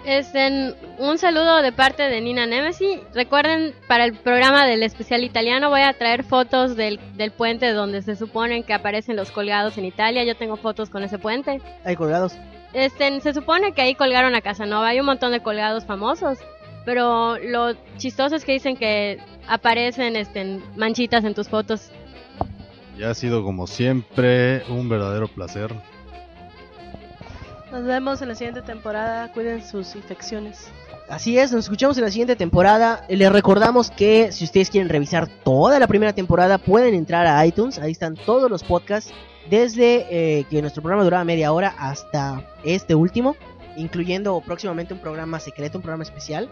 Este, 0.04 0.74
un 0.98 1.18
saludo 1.18 1.62
de 1.62 1.72
parte 1.72 2.04
de 2.04 2.20
Nina 2.20 2.46
Nemesi. 2.46 3.00
Recuerden, 3.12 3.74
para 3.88 4.04
el 4.04 4.12
programa 4.12 4.64
del 4.64 4.84
especial 4.84 5.24
italiano 5.24 5.68
voy 5.68 5.80
a 5.80 5.94
traer 5.94 6.22
fotos 6.22 6.76
del, 6.76 7.00
del 7.16 7.32
puente 7.32 7.72
donde 7.72 8.02
se 8.02 8.14
suponen 8.14 8.62
que 8.62 8.72
aparecen 8.72 9.16
los 9.16 9.32
colgados 9.32 9.78
en 9.78 9.84
Italia. 9.84 10.22
Yo 10.22 10.36
tengo 10.36 10.56
fotos 10.56 10.90
con 10.90 11.02
ese 11.02 11.18
puente. 11.18 11.60
¿Hay 11.84 11.96
colgados? 11.96 12.34
Este, 12.76 13.22
se 13.22 13.32
supone 13.32 13.72
que 13.72 13.80
ahí 13.80 13.94
colgaron 13.94 14.34
a 14.34 14.42
Casanova. 14.42 14.88
Hay 14.88 15.00
un 15.00 15.06
montón 15.06 15.32
de 15.32 15.40
colgados 15.40 15.86
famosos. 15.86 16.38
Pero 16.84 17.38
lo 17.38 17.72
chistoso 17.96 18.36
es 18.36 18.44
que 18.44 18.52
dicen 18.52 18.76
que 18.76 19.18
aparecen 19.48 20.14
este, 20.14 20.60
manchitas 20.76 21.24
en 21.24 21.32
tus 21.32 21.48
fotos. 21.48 21.90
Y 22.98 23.02
ha 23.02 23.14
sido 23.14 23.42
como 23.42 23.66
siempre 23.66 24.62
un 24.68 24.90
verdadero 24.90 25.26
placer. 25.26 25.74
Nos 27.72 27.84
vemos 27.84 28.20
en 28.20 28.28
la 28.28 28.34
siguiente 28.34 28.60
temporada. 28.60 29.32
Cuiden 29.32 29.66
sus 29.66 29.96
infecciones. 29.96 30.70
Así 31.08 31.38
es, 31.38 31.52
nos 31.52 31.64
escuchamos 31.64 31.96
en 31.96 32.04
la 32.04 32.10
siguiente 32.10 32.36
temporada. 32.36 33.06
Les 33.08 33.32
recordamos 33.32 33.90
que 33.90 34.32
si 34.32 34.44
ustedes 34.44 34.68
quieren 34.68 34.90
revisar 34.90 35.28
toda 35.28 35.78
la 35.78 35.86
primera 35.86 36.12
temporada, 36.12 36.58
pueden 36.58 36.92
entrar 36.92 37.26
a 37.26 37.46
iTunes. 37.46 37.78
Ahí 37.78 37.92
están 37.92 38.16
todos 38.16 38.50
los 38.50 38.62
podcasts, 38.62 39.14
desde 39.50 40.06
eh, 40.10 40.44
que 40.50 40.60
nuestro 40.60 40.82
programa 40.82 41.04
duraba 41.04 41.24
media 41.24 41.52
hora 41.52 41.74
hasta 41.78 42.44
este 42.64 42.94
último, 42.94 43.36
incluyendo 43.76 44.40
próximamente 44.40 44.92
un 44.94 45.00
programa 45.00 45.40
secreto, 45.40 45.78
un 45.78 45.82
programa 45.82 46.04
especial. 46.04 46.48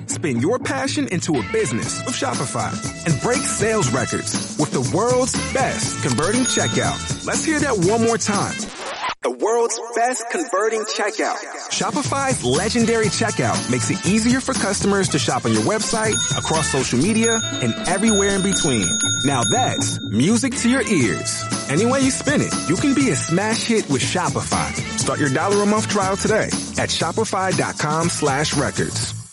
Spin 0.06 0.40
your 0.40 0.58
passion 0.58 1.08
into 1.08 1.38
a 1.38 1.52
business 1.52 2.04
with 2.04 2.14
Shopify 2.14 2.72
and 3.06 3.20
break 3.22 3.40
sales 3.42 3.90
records 3.92 4.56
with 4.58 4.70
the 4.72 4.96
world's 4.96 5.34
best 5.52 6.02
converting 6.02 6.42
checkout. 6.42 7.26
Let's 7.26 7.44
hear 7.44 7.60
that 7.60 7.76
one 7.90 8.02
more 8.02 8.18
time. 8.18 8.54
The 9.22 9.30
world's 9.30 9.80
best 9.96 10.22
converting 10.30 10.82
checkout. 10.82 11.36
Shopify's 11.70 12.44
legendary 12.44 13.06
checkout 13.06 13.70
makes 13.70 13.90
it 13.90 14.06
easier 14.06 14.38
for 14.38 14.52
customers 14.52 15.08
to 15.10 15.18
shop 15.18 15.46
on 15.46 15.52
your 15.54 15.62
website, 15.62 16.14
across 16.38 16.70
social 16.70 16.98
media, 16.98 17.40
and 17.62 17.72
everywhere 17.88 18.36
in 18.36 18.42
between. 18.42 18.86
Now 19.24 19.42
that's 19.44 19.98
music 20.10 20.54
to 20.56 20.68
your 20.68 20.82
ears. 20.82 21.42
Any 21.70 21.86
way 21.86 22.00
you 22.00 22.10
spin 22.10 22.42
it, 22.42 22.52
you 22.68 22.76
can 22.76 22.94
be 22.94 23.08
a 23.10 23.16
smash 23.16 23.64
hit 23.64 23.88
with 23.88 24.02
Shopify. 24.02 24.93
Start 25.04 25.20
your 25.20 25.28
dollar 25.28 25.62
a 25.62 25.66
month 25.66 25.88
trial 25.88 26.16
today 26.16 26.46
at 26.80 26.88
shopify.com 26.88 28.08
slash 28.08 28.56
records. 28.56 29.23